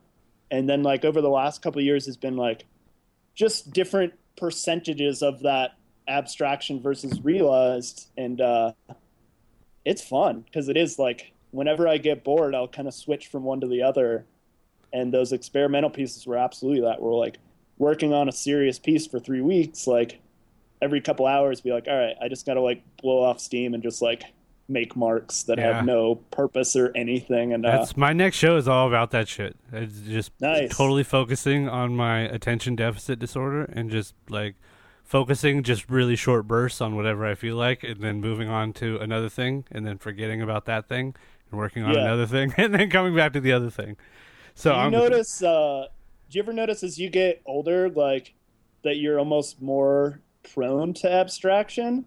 And 0.51 0.67
then 0.69 0.83
like 0.83 1.05
over 1.05 1.21
the 1.21 1.29
last 1.29 1.61
couple 1.61 1.79
of 1.79 1.85
years 1.85 2.05
has 2.05 2.17
been 2.17 2.35
like 2.35 2.65
just 3.35 3.71
different 3.71 4.13
percentages 4.35 5.21
of 5.21 5.41
that 5.41 5.75
abstraction 6.07 6.81
versus 6.81 7.21
realized. 7.23 8.09
And 8.17 8.41
uh 8.41 8.73
it's 9.89 10.01
fun 10.07 10.41
because 10.41 10.69
it 10.69 10.77
is 10.77 10.99
like 10.99 11.31
whenever 11.51 11.87
i 11.87 11.97
get 11.97 12.23
bored 12.23 12.53
i'll 12.53 12.67
kind 12.67 12.87
of 12.87 12.93
switch 12.93 13.27
from 13.27 13.43
one 13.43 13.59
to 13.59 13.67
the 13.67 13.81
other 13.81 14.25
and 14.93 15.13
those 15.13 15.31
experimental 15.33 15.89
pieces 15.89 16.25
were 16.27 16.37
absolutely 16.37 16.81
that 16.81 17.01
we're 17.01 17.15
like 17.15 17.37
working 17.77 18.13
on 18.13 18.29
a 18.29 18.31
serious 18.31 18.77
piece 18.77 19.07
for 19.07 19.19
three 19.19 19.41
weeks 19.41 19.87
like 19.87 20.19
every 20.81 21.01
couple 21.01 21.25
hours 21.25 21.61
be 21.61 21.71
like 21.71 21.87
all 21.87 21.97
right 21.97 22.15
i 22.21 22.27
just 22.27 22.45
gotta 22.45 22.61
like 22.61 22.81
blow 23.01 23.21
off 23.23 23.39
steam 23.39 23.73
and 23.73 23.81
just 23.83 24.01
like 24.01 24.23
make 24.71 24.95
marks 24.95 25.41
that 25.43 25.57
Yeah. 25.57 25.77
have 25.77 25.85
no 25.85 26.15
purpose 26.29 26.75
or 26.75 26.91
anything 26.95 27.53
and 27.53 27.65
uh, 27.65 27.71
That's 27.71 27.97
my 27.97 28.13
next 28.13 28.37
show 28.37 28.55
is 28.55 28.67
all 28.67 28.87
about 28.87 29.09
that 29.11 29.27
shit. 29.27 29.55
It's 29.73 30.01
just 30.01 30.31
Nice. 30.39 30.69
totally 30.77 31.01
focusing 31.03 31.67
on 31.67 31.95
my 31.95 32.19
attention 32.19 32.75
deficit 32.75 33.17
disorder 33.17 33.63
and 33.63 33.89
just 33.89 34.13
like 34.29 34.53
focusing 35.09 35.63
just 35.63 35.89
really 35.89 36.15
short 36.15 36.47
bursts 36.47 36.79
on 36.81 36.95
whatever 36.95 37.25
I 37.25 37.33
feel 37.33 37.55
like 37.55 37.83
and 37.83 37.99
then 37.99 38.21
moving 38.21 38.47
on 38.47 38.73
to 38.73 38.99
another 38.99 39.27
thing 39.27 39.65
and 39.71 39.83
then 39.83 39.97
forgetting 39.97 40.39
about 40.39 40.65
that 40.65 40.87
thing 40.87 41.15
and 41.49 41.59
working 41.59 41.81
on 41.81 41.95
Yeah. 41.95 42.01
another 42.01 42.27
thing 42.27 42.53
and 42.57 42.75
then 42.75 42.91
coming 42.91 43.15
back 43.15 43.33
to 43.33 43.39
the 43.39 43.51
other 43.51 43.71
thing. 43.71 43.97
So 44.53 44.69
do 44.69 44.75
you 44.77 44.83
I'm 44.83 44.91
notice 44.91 45.41
uh 45.41 45.87
do 46.29 46.37
you 46.37 46.43
ever 46.43 46.53
notice 46.53 46.83
as 46.83 46.99
you 46.99 47.09
get 47.09 47.41
older, 47.47 47.89
like 47.89 48.35
that 48.83 48.97
you're 48.97 49.17
almost 49.17 49.59
more 49.63 50.21
prone 50.53 50.93
to 50.93 51.11
abstraction? 51.11 52.05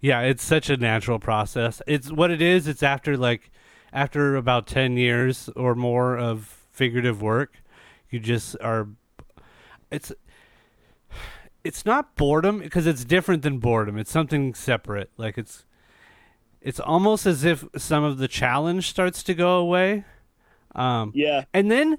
Yeah, 0.00 0.22
it's 0.22 0.42
such 0.42 0.70
a 0.70 0.78
natural 0.78 1.18
process. 1.18 1.82
It's 1.86 2.10
what 2.10 2.30
it 2.30 2.40
is. 2.40 2.66
It's 2.66 2.82
after 2.82 3.18
like 3.18 3.50
after 3.92 4.36
about 4.36 4.66
10 4.66 4.96
years 4.96 5.50
or 5.54 5.74
more 5.74 6.16
of 6.16 6.66
figurative 6.72 7.20
work, 7.20 7.56
you 8.08 8.20
just 8.20 8.56
are 8.62 8.88
it's 9.90 10.12
it's 11.68 11.84
not 11.84 12.16
boredom 12.16 12.58
because 12.60 12.86
it's 12.86 13.04
different 13.04 13.42
than 13.42 13.58
boredom. 13.58 13.98
It's 13.98 14.10
something 14.10 14.54
separate. 14.54 15.10
Like 15.16 15.36
it's 15.38 15.64
it's 16.60 16.80
almost 16.80 17.26
as 17.26 17.44
if 17.44 17.64
some 17.76 18.02
of 18.04 18.18
the 18.18 18.26
challenge 18.28 18.88
starts 18.88 19.22
to 19.24 19.34
go 19.34 19.58
away. 19.58 20.04
Um 20.74 21.12
Yeah. 21.14 21.44
and 21.52 21.70
then 21.70 21.98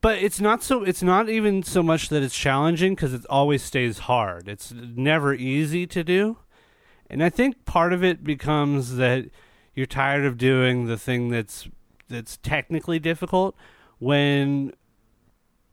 but 0.00 0.18
it's 0.18 0.40
not 0.40 0.62
so 0.62 0.84
it's 0.84 1.02
not 1.02 1.28
even 1.28 1.62
so 1.62 1.82
much 1.82 2.08
that 2.10 2.22
it's 2.22 2.36
challenging 2.36 2.94
because 2.94 3.12
it 3.14 3.24
always 3.28 3.62
stays 3.62 3.98
hard 4.10 4.48
it's 4.48 4.72
never 4.72 5.34
easy 5.34 5.86
to 5.86 6.02
do 6.04 6.38
and 7.10 7.22
i 7.22 7.28
think 7.28 7.64
part 7.64 7.92
of 7.92 8.02
it 8.04 8.22
becomes 8.22 8.96
that 8.96 9.24
you're 9.74 9.86
tired 9.86 10.24
of 10.24 10.38
doing 10.38 10.86
the 10.86 10.96
thing 10.96 11.28
that's 11.30 11.68
that's 12.08 12.36
technically 12.38 12.98
difficult 13.00 13.56
when 13.98 14.72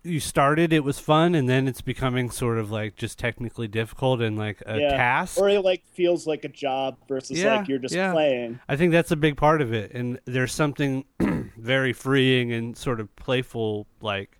you 0.05 0.19
started 0.19 0.71
it 0.71 0.83
was 0.83 0.99
fun 0.99 1.33
and 1.33 1.49
then 1.49 1.67
it's 1.67 1.81
becoming 1.81 2.29
sort 2.29 2.57
of 2.57 2.69
like 2.69 2.95
just 2.95 3.17
technically 3.17 3.67
difficult 3.67 4.21
and 4.21 4.37
like 4.37 4.61
a 4.65 4.79
yeah. 4.79 4.89
task 4.91 5.39
Or 5.39 5.49
it 5.49 5.61
like 5.61 5.83
feels 5.93 6.27
like 6.27 6.45
a 6.45 6.49
job 6.49 6.97
versus 7.07 7.39
Yeah, 7.39 7.57
like 7.57 7.67
you're 7.67 7.79
just 7.79 7.95
yeah. 7.95 8.11
playing. 8.11 8.59
I 8.69 8.75
think 8.75 8.91
that's 8.91 9.11
a 9.11 9.15
big 9.15 9.35
part 9.35 9.61
of 9.61 9.73
it, 9.73 9.91
and 9.93 10.19
there's 10.25 10.53
something 10.53 11.05
very 11.57 11.91
freeing 11.91 12.51
and 12.53 12.77
sort 12.77 12.99
of 12.99 13.13
playful, 13.15 13.87
like. 14.01 14.39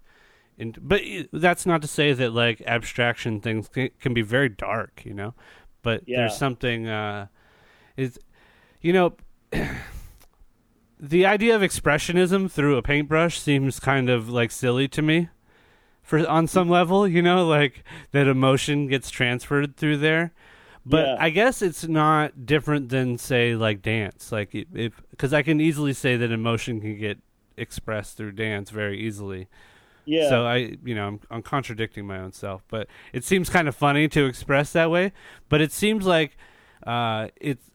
And, 0.58 0.78
but 0.82 1.02
that's 1.34 1.66
not 1.66 1.82
to 1.82 1.88
say 1.88 2.14
that 2.14 2.32
like 2.32 2.62
abstraction 2.66 3.42
things 3.42 3.68
can, 3.68 3.90
can 4.00 4.14
be 4.14 4.22
very 4.22 4.48
dark, 4.48 5.02
you 5.04 5.14
know. 5.14 5.34
But 5.82 6.04
there's 6.08 6.38
something, 6.38 6.88
uh, 6.88 7.28
is, 7.98 8.18
you 8.82 8.94
know, 8.94 9.18
the 11.00 11.26
idea 11.26 11.56
of 11.56 11.62
expressionism 11.62 12.50
through 12.50 12.78
a 12.78 12.82
paintbrush 12.82 13.40
seems 13.40 13.80
kind 13.80 14.10
of 14.10 14.30
like 14.30 14.52
silly 14.52 14.88
to 14.88 15.02
me. 15.02 15.30
For 16.06 16.26
on 16.28 16.48
some 16.48 16.70
level, 16.70 17.08
you 17.08 17.22
know, 17.22 17.48
like 17.48 17.84
that 18.12 18.28
emotion 18.28 18.88
gets 18.88 19.10
transferred 19.10 19.76
through 19.76 19.98
there. 19.98 20.32
But 20.86 21.08
Yeah. 21.08 21.16
I 21.20 21.32
guess 21.32 21.62
it's 21.64 21.88
not 21.88 22.46
different 22.46 22.90
than 22.90 23.18
say 23.18 23.56
like 23.56 23.82
dance. 23.82 24.32
Like 24.32 24.54
if 24.54 25.02
because 25.10 25.34
I 25.34 25.42
can 25.42 25.60
easily 25.60 25.94
say 25.94 26.16
that 26.16 26.32
emotion 26.32 26.80
can 26.80 26.98
get 27.00 27.18
expressed 27.58 28.18
through 28.18 28.34
dance 28.34 28.70
very 28.70 29.00
easily. 29.00 29.48
Yeah. 30.06 30.30
So 30.30 30.46
I, 30.46 30.78
you 30.84 30.94
know, 30.94 31.08
I'm, 31.08 31.20
I'm 31.32 31.42
contradicting 31.42 32.06
my 32.06 32.20
own 32.20 32.32
self, 32.34 32.64
but 32.68 32.88
it 33.12 33.24
seems 33.24 33.50
kind 33.50 33.68
of 33.68 33.76
funny 33.76 34.08
to 34.10 34.26
express 34.28 34.72
that 34.74 34.92
way. 34.92 35.12
But 35.50 35.62
it 35.62 35.72
seems 35.72 36.06
like 36.06 36.38
uh, 36.86 37.30
it's 37.42 37.66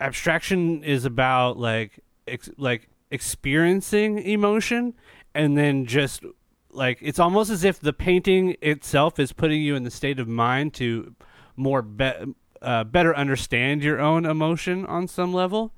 abstraction 0.00 0.82
is 0.82 1.04
about 1.04 1.58
like 1.58 2.00
ex- 2.26 2.50
like 2.56 2.88
experiencing 3.12 4.18
emotion, 4.18 4.94
and 5.34 5.56
then 5.56 5.86
just 5.86 6.24
like 6.72 6.98
it's 7.00 7.18
almost 7.18 7.50
as 7.50 7.64
if 7.64 7.78
the 7.78 7.92
painting 7.92 8.56
itself 8.62 9.18
is 9.18 9.32
putting 9.32 9.62
you 9.62 9.74
in 9.74 9.84
the 9.84 9.90
state 9.90 10.18
of 10.18 10.26
mind 10.28 10.74
to 10.74 11.14
more 11.56 11.82
be- 11.82 12.34
uh, 12.60 12.84
better 12.84 13.14
understand 13.16 13.82
your 13.82 14.00
own 14.00 14.24
emotion 14.24 14.86
on 14.86 15.06
some 15.08 15.34
level. 15.34 15.72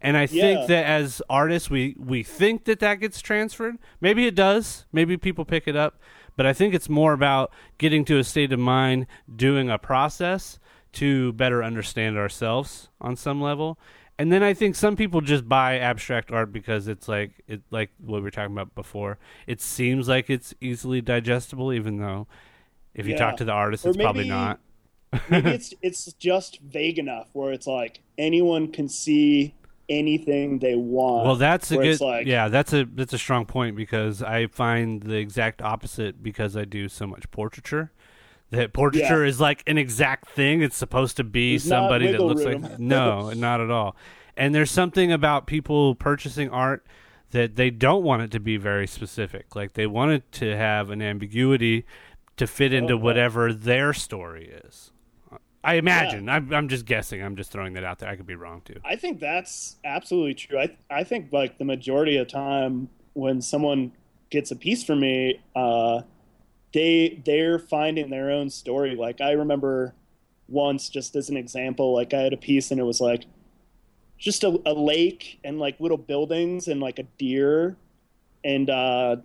And 0.00 0.16
I 0.16 0.22
Yeah. 0.22 0.26
think 0.42 0.68
that 0.68 0.86
as 0.86 1.20
artists, 1.28 1.68
we, 1.70 1.94
we 1.98 2.22
think 2.22 2.64
that 2.64 2.80
that 2.80 2.94
gets 2.96 3.20
transferred. 3.20 3.76
Maybe 4.00 4.26
it 4.26 4.34
does. 4.34 4.86
Maybe 4.92 5.16
people 5.16 5.44
pick 5.44 5.68
it 5.68 5.76
up. 5.76 6.00
But 6.36 6.46
I 6.46 6.54
think 6.54 6.72
it's 6.74 6.88
more 6.88 7.12
about 7.12 7.52
getting 7.76 8.04
to 8.06 8.18
a 8.18 8.24
state 8.24 8.50
of 8.52 8.58
mind, 8.58 9.06
doing 9.34 9.68
a 9.68 9.76
process 9.78 10.58
to 10.92 11.32
better 11.34 11.62
understand 11.62 12.16
ourselves 12.16 12.88
on 13.00 13.14
some 13.14 13.40
level. 13.42 13.78
And 14.20 14.30
then 14.30 14.42
I 14.42 14.52
think 14.52 14.74
some 14.76 14.96
people 14.96 15.22
just 15.22 15.48
buy 15.48 15.78
abstract 15.78 16.30
art 16.30 16.52
because 16.52 16.88
it's 16.88 17.08
like 17.08 17.42
it 17.48 17.62
like 17.70 17.88
what 17.98 18.16
we 18.18 18.20
were 18.22 18.30
talking 18.30 18.52
about 18.52 18.74
before. 18.74 19.18
It 19.46 19.62
seems 19.62 20.08
like 20.08 20.28
it's 20.28 20.52
easily 20.60 21.00
digestible, 21.00 21.72
even 21.72 21.96
though 21.96 22.26
if 22.94 23.06
you 23.06 23.12
Yeah. 23.12 23.18
talk 23.18 23.36
to 23.38 23.44
the 23.46 23.52
artist, 23.52 23.86
Or 23.86 23.88
it's 23.90 23.96
probably 23.96 24.28
not. 24.28 24.60
Maybe 25.30 25.50
it's 25.58 25.72
it's 25.80 26.12
just 26.14 26.60
vague 26.60 26.98
enough 26.98 27.28
where 27.32 27.50
it's 27.52 27.66
like 27.66 28.00
anyone 28.18 28.70
can 28.70 28.88
see 28.90 29.54
anything 29.88 30.58
they 30.58 30.74
want. 30.76 31.24
Well, 31.26 31.36
that's 31.36 31.70
a 31.72 31.76
good. 31.78 32.00
like- 32.02 32.26
yeah, 32.26 32.48
that's 32.48 32.72
a 32.74 32.84
that's 32.84 33.14
a 33.14 33.18
strong 33.18 33.46
point 33.46 33.74
because 33.74 34.22
I 34.22 34.48
find 34.48 35.02
the 35.02 35.16
exact 35.16 35.62
opposite 35.62 36.22
because 36.22 36.56
I 36.58 36.64
do 36.66 36.88
so 36.90 37.06
much 37.06 37.30
portraiture. 37.30 37.90
That 38.50 38.72
portraiture 38.72 39.24
is 39.24 39.40
like 39.40 39.62
an 39.66 39.78
exact 39.78 40.28
thing. 40.30 40.60
It's 40.62 40.76
supposed 40.76 41.16
to 41.18 41.24
be 41.24 41.54
not 41.54 41.60
somebody 41.62 42.10
that 42.10 42.20
looks 42.20 42.44
room. 42.44 42.62
like 42.62 42.78
no, 42.78 43.30
not 43.36 43.60
at 43.60 43.70
all. 43.70 43.94
And 44.36 44.54
there's 44.54 44.70
something 44.70 45.12
about 45.12 45.46
people 45.46 45.94
purchasing 45.94 46.50
art 46.50 46.84
that 47.30 47.54
they 47.54 47.70
don't 47.70 48.02
want 48.02 48.22
it 48.22 48.30
to 48.32 48.40
be 48.40 48.56
very 48.56 48.86
specific. 48.88 49.54
Like 49.54 49.74
they 49.74 49.86
want 49.86 50.10
it 50.12 50.32
to 50.32 50.56
have 50.56 50.90
an 50.90 51.00
ambiguity 51.00 51.84
to 52.38 52.46
fit 52.46 52.72
into 52.72 52.94
Oh, 52.94 52.96
yeah. 52.96 53.02
whatever 53.02 53.52
their 53.52 53.92
story 53.92 54.50
is. 54.64 54.90
I 55.62 55.74
imagine. 55.74 56.28
I'm, 56.28 56.52
I'm 56.54 56.68
just 56.68 56.86
guessing. 56.86 57.22
I'm 57.22 57.36
just 57.36 57.52
throwing 57.52 57.74
that 57.74 57.84
out 57.84 57.98
there. 57.98 58.08
I 58.08 58.16
could 58.16 58.26
be 58.26 58.34
wrong 58.34 58.62
too. 58.64 58.80
I 58.84 58.96
think 58.96 59.20
that's 59.20 59.76
absolutely 59.84 60.34
true. 60.34 60.58
I 60.58 60.74
I 60.90 61.04
think 61.04 61.32
like 61.32 61.58
the 61.58 61.64
majority 61.66 62.16
of 62.16 62.28
time 62.28 62.88
when 63.12 63.42
someone 63.42 63.92
gets 64.30 64.50
a 64.50 64.56
piece 64.56 64.82
from 64.82 65.00
me, 65.00 65.38
uh, 65.54 66.00
they 66.72 67.20
they're 67.24 67.58
finding 67.58 68.10
their 68.10 68.30
own 68.30 68.50
story. 68.50 68.94
Like 68.96 69.20
I 69.20 69.32
remember 69.32 69.94
once, 70.48 70.88
just 70.88 71.16
as 71.16 71.28
an 71.30 71.36
example, 71.36 71.94
like 71.94 72.14
I 72.14 72.20
had 72.22 72.32
a 72.32 72.36
piece 72.38 72.70
and 72.70 72.80
it 72.80 72.84
was 72.84 73.00
like 73.00 73.24
just 74.18 74.44
a, 74.44 74.60
a 74.66 74.74
lake 74.74 75.40
and 75.44 75.58
like 75.58 75.80
little 75.80 75.96
buildings 75.98 76.68
and 76.68 76.80
like 76.80 76.98
a 76.98 77.04
deer, 77.18 77.76
and 78.44 78.70
uh, 78.70 79.16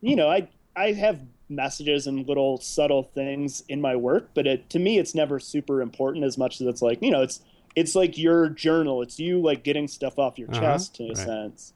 you 0.00 0.16
know 0.16 0.28
I 0.30 0.48
I 0.76 0.92
have 0.92 1.20
messages 1.48 2.06
and 2.06 2.26
little 2.28 2.58
subtle 2.58 3.04
things 3.04 3.62
in 3.68 3.80
my 3.80 3.96
work, 3.96 4.30
but 4.34 4.46
it, 4.46 4.70
to 4.70 4.78
me 4.78 4.98
it's 4.98 5.14
never 5.14 5.38
super 5.40 5.82
important 5.82 6.24
as 6.24 6.38
much 6.38 6.60
as 6.60 6.66
it's 6.66 6.82
like 6.82 7.00
you 7.02 7.10
know 7.10 7.22
it's 7.22 7.42
it's 7.76 7.94
like 7.94 8.18
your 8.18 8.48
journal. 8.48 9.02
It's 9.02 9.18
you 9.18 9.40
like 9.40 9.64
getting 9.64 9.88
stuff 9.88 10.18
off 10.18 10.38
your 10.38 10.48
Uh-huh, 10.48 10.58
chest 10.60 11.00
in 11.00 11.10
a 11.10 11.16
right. 11.16 11.16
sense. 11.16 11.74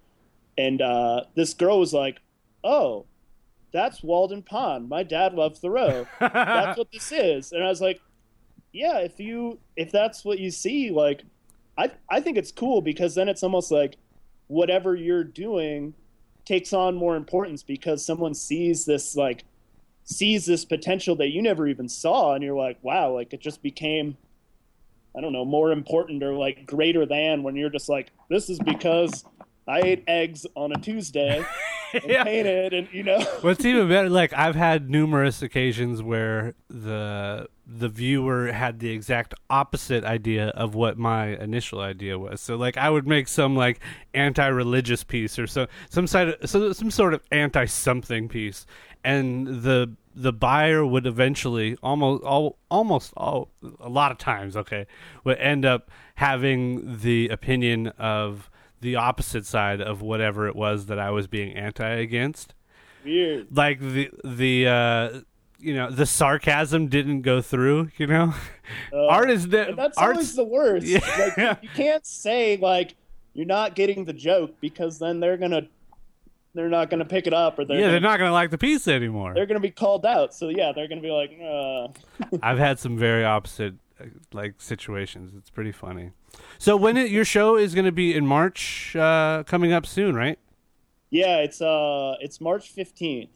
And 0.59 0.83
uh, 0.83 1.25
this 1.37 1.55
girl 1.55 1.81
was 1.81 1.93
like, 1.95 2.21
"Oh, 2.65 3.07
that's 3.73 4.03
Walden 4.03 4.43
Pond. 4.43 4.89
My 4.89 5.03
dad 5.03 5.35
loved 5.35 5.59
Thoreau. 5.59 6.07
that's 6.21 6.79
what 6.79 6.91
this 6.93 7.13
is." 7.13 7.53
And 7.53 7.63
I 7.63 7.69
was 7.69 7.81
like, 7.81 8.01
"Yeah, 8.73 8.99
if 8.99 9.19
you 9.19 9.59
if 9.77 9.93
that's 9.93 10.25
what 10.25 10.39
you 10.39 10.51
see, 10.51 10.91
like, 10.91 11.23
I 11.77 11.91
I 12.09 12.21
think 12.21 12.37
it's 12.37 12.53
cool 12.53 12.83
because 12.83 13.15
then 13.15 13.29
it's 13.29 13.43
almost 13.43 13.71
like 13.71 13.97
whatever 14.49 14.97
you're 14.97 15.25
doing 15.25 15.95
takes 16.45 16.73
on 16.73 16.97
more 16.97 17.15
importance 17.15 17.63
because 17.63 18.05
someone 18.05 18.35
sees 18.35 18.85
this 18.85 19.15
like 19.15 19.45
sees 20.03 20.47
this 20.47 20.65
potential 20.65 21.15
that 21.15 21.29
you 21.29 21.41
never 21.41 21.69
even 21.69 21.89
saw 21.89 22.35
and 22.35 22.43
you're 22.43 22.57
like 22.57 22.77
wow 22.83 23.13
like 23.13 23.33
it 23.33 23.41
just 23.41 23.63
became 23.63 24.17
i 25.17 25.21
don't 25.21 25.33
know 25.33 25.45
more 25.45 25.71
important 25.71 26.21
or 26.25 26.33
like 26.33 26.67
greater 26.67 27.07
than 27.07 27.45
when 27.45 27.55
you're 27.55 27.71
just 27.71 27.89
like 27.89 28.11
this 28.29 28.51
is 28.51 28.59
because 28.59 29.25
i 29.69 29.79
ate 29.81 30.03
eggs 30.09 30.45
on 30.57 30.73
a 30.73 30.81
tuesday 30.81 31.45
Yeah. 32.07 32.25
painted 32.25 32.73
and 32.73 32.89
you 32.93 33.03
know 33.03 33.21
What's 33.41 33.65
even 33.65 33.89
better, 33.89 34.09
like 34.09 34.33
I've 34.33 34.55
had 34.69 34.91
numerous 34.91 35.43
occasions 35.43 36.03
where 36.03 36.55
the 36.69 37.49
the 37.67 37.89
viewer 37.89 38.51
had 38.53 38.81
the 38.81 38.91
exact 38.91 39.33
opposite 39.49 40.05
idea 40.05 40.49
of 40.49 40.75
what 40.75 40.99
my 40.99 41.29
initial 41.37 41.81
idea 41.81 42.19
was. 42.19 42.41
So 42.41 42.57
like 42.57 42.77
I 42.77 42.91
would 42.91 43.07
make 43.07 43.29
some 43.29 43.55
like 43.55 43.81
anti-religious 44.13 45.05
piece 45.05 45.39
or 45.39 45.47
so 45.47 45.67
some 45.89 46.07
side 46.07 46.29
of, 46.29 46.51
so 46.51 46.73
some 46.73 46.91
sort 46.91 47.15
of 47.15 47.23
anti-something 47.31 48.29
piece, 48.29 48.67
and 49.05 49.47
the 49.63 49.95
the 50.15 50.33
buyer 50.33 50.85
would 50.85 51.07
eventually 51.07 51.77
almost 51.83 52.25
all 52.25 52.59
almost 52.71 53.13
all 53.17 53.51
a 53.79 53.89
lot 53.89 54.11
of 54.11 54.19
times 54.19 54.57
okay 54.57 54.85
would 55.23 55.39
end 55.39 55.65
up 55.65 55.89
having 56.17 56.99
the 56.99 57.29
opinion 57.29 57.87
of 57.99 58.50
the 58.81 58.97
opposite 58.97 59.47
side 59.47 59.81
of 59.81 60.03
whatever 60.03 60.49
it 60.49 60.57
was 60.57 60.87
that 60.87 60.99
I 60.99 61.11
was 61.11 61.27
being 61.27 61.57
anti 61.57 61.89
against. 61.89 62.55
Weird. 63.05 63.49
Like 63.55 63.81
the 63.81 64.11
the 64.25 64.67
uh 64.67 65.21
you 65.59 65.75
know 65.75 65.91
the 65.91 66.07
sarcasm 66.07 66.89
didn't 66.89 67.23
go 67.23 67.43
through 67.43 67.91
you 67.99 68.07
know? 68.07 68.35
Uh, 68.93 69.07
art 69.07 69.31
is 69.31 69.49
the 69.49 69.75
that's 69.77 69.99
art's 69.99 70.17
always 70.17 70.37
the 70.37 70.45
worst. 70.45 70.87
Yeah. 70.87 71.01
like 71.19 71.37
you, 71.37 71.69
you 71.69 71.75
can't 71.75 72.07
say 72.07 72.57
like 72.57 72.95
you're 73.35 73.47
not 73.47 73.75
getting 73.75 74.05
the 74.05 74.13
joke 74.13 74.55
because 74.61 74.99
then 74.99 75.21
they're 75.21 75.37
gonna 75.37 75.63
they're 76.55 76.69
not 76.69 76.91
gonna 76.91 77.05
pick 77.05 77.27
it 77.27 77.35
up 77.35 77.59
or 77.59 77.65
they're 77.65 77.77
yeah 77.77 77.83
gonna, 77.83 77.93
they're 77.93 78.01
not 78.01 78.19
gonna 78.19 78.33
like 78.33 78.51
the 78.51 78.59
piece 78.59 78.87
anymore. 78.89 79.35
They're 79.35 79.47
gonna 79.47 79.61
be 79.61 79.71
called 79.71 80.07
out. 80.07 80.35
So 80.35 80.49
yeah 80.49 80.73
they're 80.75 80.89
gonna 80.89 81.01
be 81.01 81.11
like 81.11 81.39
uh. 81.43 82.37
I've 82.43 82.59
had 82.59 82.79
some 82.79 82.97
very 82.97 83.25
opposite 83.25 83.75
uh, 84.01 84.05
like 84.33 84.55
situations. 84.59 85.33
It's 85.37 85.51
pretty 85.51 85.73
funny 85.73 86.13
so 86.59 86.77
when 86.77 86.97
it, 86.97 87.11
your 87.11 87.25
show 87.25 87.57
is 87.57 87.75
going 87.75 87.85
to 87.85 87.93
be 87.93 88.15
in 88.15 88.27
march 88.27 88.95
uh 88.97 89.43
coming 89.47 89.73
up 89.73 89.87
soon 89.87 90.15
right 90.15 90.39
Yeah, 91.11 91.39
it's 91.39 91.61
uh 91.61 92.15
it's 92.21 92.41
March 92.41 92.75
15th. 92.75 93.29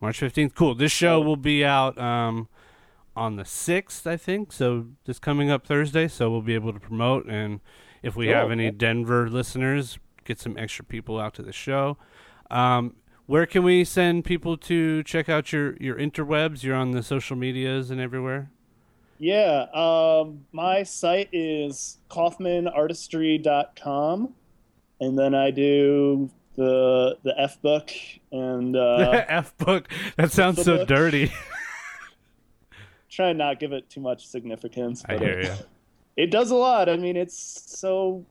March 0.00 0.20
15th. 0.20 0.54
Cool. 0.54 0.74
This 0.74 0.92
show 0.92 1.20
will 1.20 1.36
be 1.36 1.64
out 1.64 1.98
um, 1.98 2.48
on 3.16 3.36
the 3.36 3.42
6th, 3.42 4.06
I 4.06 4.16
think. 4.16 4.52
So 4.52 4.86
this 5.04 5.18
coming 5.18 5.50
up 5.50 5.66
Thursday. 5.66 6.08
So 6.08 6.30
we'll 6.30 6.40
be 6.42 6.54
able 6.54 6.72
to 6.72 6.80
promote. 6.80 7.26
And 7.26 7.60
if 8.02 8.16
we 8.16 8.28
have 8.28 8.50
any 8.50 8.70
Denver 8.70 9.28
listeners, 9.28 9.98
get 10.24 10.38
some 10.40 10.56
extra 10.56 10.84
people 10.84 11.18
out 11.18 11.34
to 11.34 11.42
the 11.42 11.52
show. 11.52 11.98
Um, 12.50 12.94
where 13.26 13.44
can 13.44 13.62
we 13.62 13.84
send 13.84 14.24
people 14.24 14.56
to 14.56 15.02
check 15.02 15.28
out 15.28 15.52
your, 15.52 15.76
your 15.76 15.96
interwebs? 15.96 16.62
You're 16.62 16.76
on 16.76 16.92
the 16.92 17.02
social 17.02 17.36
medias 17.36 17.90
and 17.90 18.00
everywhere. 18.00 18.50
Yeah, 19.18 19.66
um, 19.74 20.46
my 20.52 20.84
site 20.84 21.28
is 21.32 21.98
kaufmanartistry.com, 22.08 24.34
and 25.00 25.18
then 25.18 25.34
I 25.34 25.50
do 25.50 26.30
the 26.54 27.18
the 27.22 27.34
F 27.38 27.62
book 27.62 27.90
and 28.30 28.76
uh, 28.76 29.24
F 29.28 29.56
book. 29.58 29.88
That 30.16 30.30
sounds 30.32 30.62
so 30.62 30.78
book. 30.78 30.88
dirty. 30.88 31.32
try 33.10 33.30
and 33.30 33.38
not 33.38 33.58
give 33.58 33.72
it 33.72 33.90
too 33.90 34.00
much 34.00 34.24
significance. 34.26 35.04
I 35.08 35.18
hear 35.18 35.40
it, 35.40 35.46
you. 35.46 35.54
It 36.16 36.30
does 36.30 36.52
a 36.52 36.56
lot. 36.56 36.88
I 36.88 36.96
mean, 36.96 37.16
it's 37.16 37.36
so 37.36 38.24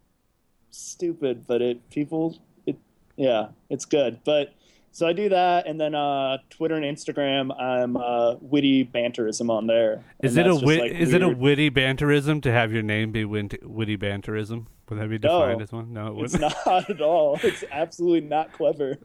stupid, 0.71 1.45
but 1.47 1.61
it 1.61 1.89
people 1.89 2.37
it 2.65 2.77
yeah, 3.17 3.47
it's 3.69 3.83
good. 3.85 4.21
But 4.23 4.53
so 4.97 5.05
I 5.05 5.13
do 5.13 5.29
that, 5.29 5.67
and 5.67 5.79
then 5.79 5.93
uh, 5.93 6.39
Twitter 6.49 6.73
and 6.73 6.83
Instagram, 6.83 7.55
I'm 7.61 7.95
uh, 7.95 8.33
witty 8.41 8.83
banterism 8.83 9.51
on 9.51 9.67
there. 9.67 10.03
Is 10.23 10.37
it 10.37 10.47
a 10.47 10.55
wit- 10.55 10.79
like, 10.79 10.91
is 10.91 11.13
it 11.13 11.21
a 11.21 11.29
witty 11.29 11.69
banterism 11.69 12.41
to 12.41 12.51
have 12.51 12.73
your 12.73 12.81
name 12.81 13.11
be 13.11 13.23
win- 13.23 13.51
witty 13.61 13.95
banterism? 13.95 14.65
Would 14.89 14.99
that 14.99 15.07
be 15.07 15.19
defined 15.19 15.59
No. 15.59 15.63
as 15.63 15.71
one? 15.71 15.93
No, 15.93 16.19
it 16.19 16.23
It's 16.23 16.39
not 16.39 16.65
at 16.89 16.99
all. 16.99 17.39
It's 17.43 17.63
absolutely 17.71 18.21
not 18.27 18.53
clever. 18.53 18.97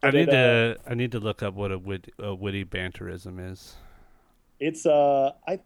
I 0.00 0.12
need 0.12 0.28
it, 0.28 0.28
uh, 0.28 0.32
to 0.32 0.76
I 0.86 0.94
need 0.94 1.10
to 1.10 1.18
look 1.18 1.42
up 1.42 1.54
what 1.54 1.72
a, 1.72 1.78
wit- 1.78 2.12
a 2.20 2.32
witty 2.36 2.64
banterism 2.64 3.50
is. 3.50 3.74
it's 4.60 4.86
uh 4.86 5.32
i 5.48 5.58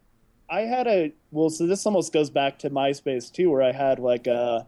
i 0.49 0.61
had 0.61 0.87
a 0.87 1.13
well 1.29 1.51
so 1.51 1.67
this 1.67 1.85
almost 1.85 2.11
goes 2.11 2.31
back 2.31 2.57
to 2.57 2.69
myspace 2.71 3.31
too 3.31 3.51
where 3.51 3.61
i 3.61 3.71
had 3.71 3.99
like 3.99 4.25
a 4.25 4.65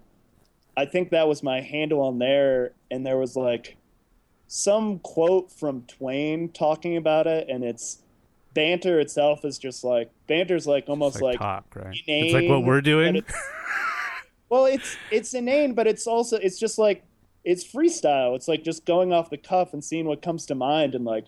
i 0.78 0.86
think 0.86 1.10
that 1.10 1.28
was 1.28 1.42
my 1.42 1.62
handle 1.62 2.02
on 2.02 2.20
there 2.20 2.74
and 2.92 3.04
there 3.04 3.18
was 3.18 3.36
like 3.36 3.76
some 4.52 4.98
quote 5.00 5.52
from 5.52 5.84
twain 5.84 6.50
talking 6.50 6.98
about 6.98 7.28
it 7.28 7.48
and 7.50 7.64
it's 7.64 8.00
banter 8.56 9.00
itself 9.00 9.46
is 9.46 9.60
just 9.60 9.84
like 9.84 10.10
banter's 10.26 10.66
like 10.66 10.86
almost 10.88 11.18
It's 11.18 11.22
like, 11.22 11.40
like, 11.40 11.40
talk, 11.40 11.76
right? 11.76 11.96
It's 12.08 12.34
like 12.34 12.50
what 12.50 12.64
we're 12.64 12.82
doing. 12.82 13.18
it's- 13.18 13.44
well 14.50 14.66
it's 14.66 14.98
it's 15.12 15.36
inane 15.36 15.76
but 15.76 15.86
it's 15.86 16.08
also 16.08 16.36
it's 16.38 16.58
just 16.58 16.80
like 16.80 17.04
it's 17.46 17.64
freestyle 17.64 18.36
it's 18.36 18.48
like 18.48 18.64
just 18.64 18.84
going 18.86 19.14
off 19.14 19.30
the 19.30 19.38
cuff 19.38 19.72
and 19.74 19.84
seeing 19.84 20.08
what 20.08 20.24
comes 20.24 20.48
to 20.48 20.56
mind 20.56 20.96
and 20.96 21.06
like 21.06 21.26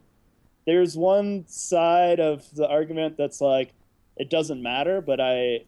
there's 0.66 0.98
one 0.98 1.46
side 1.48 2.20
of 2.20 2.44
the 2.56 2.68
argument 2.68 3.18
that's 3.18 3.40
like 3.40 3.72
it 4.18 4.32
doesn't 4.32 4.64
matter 4.64 5.00
but 5.00 5.22
i 5.22 5.60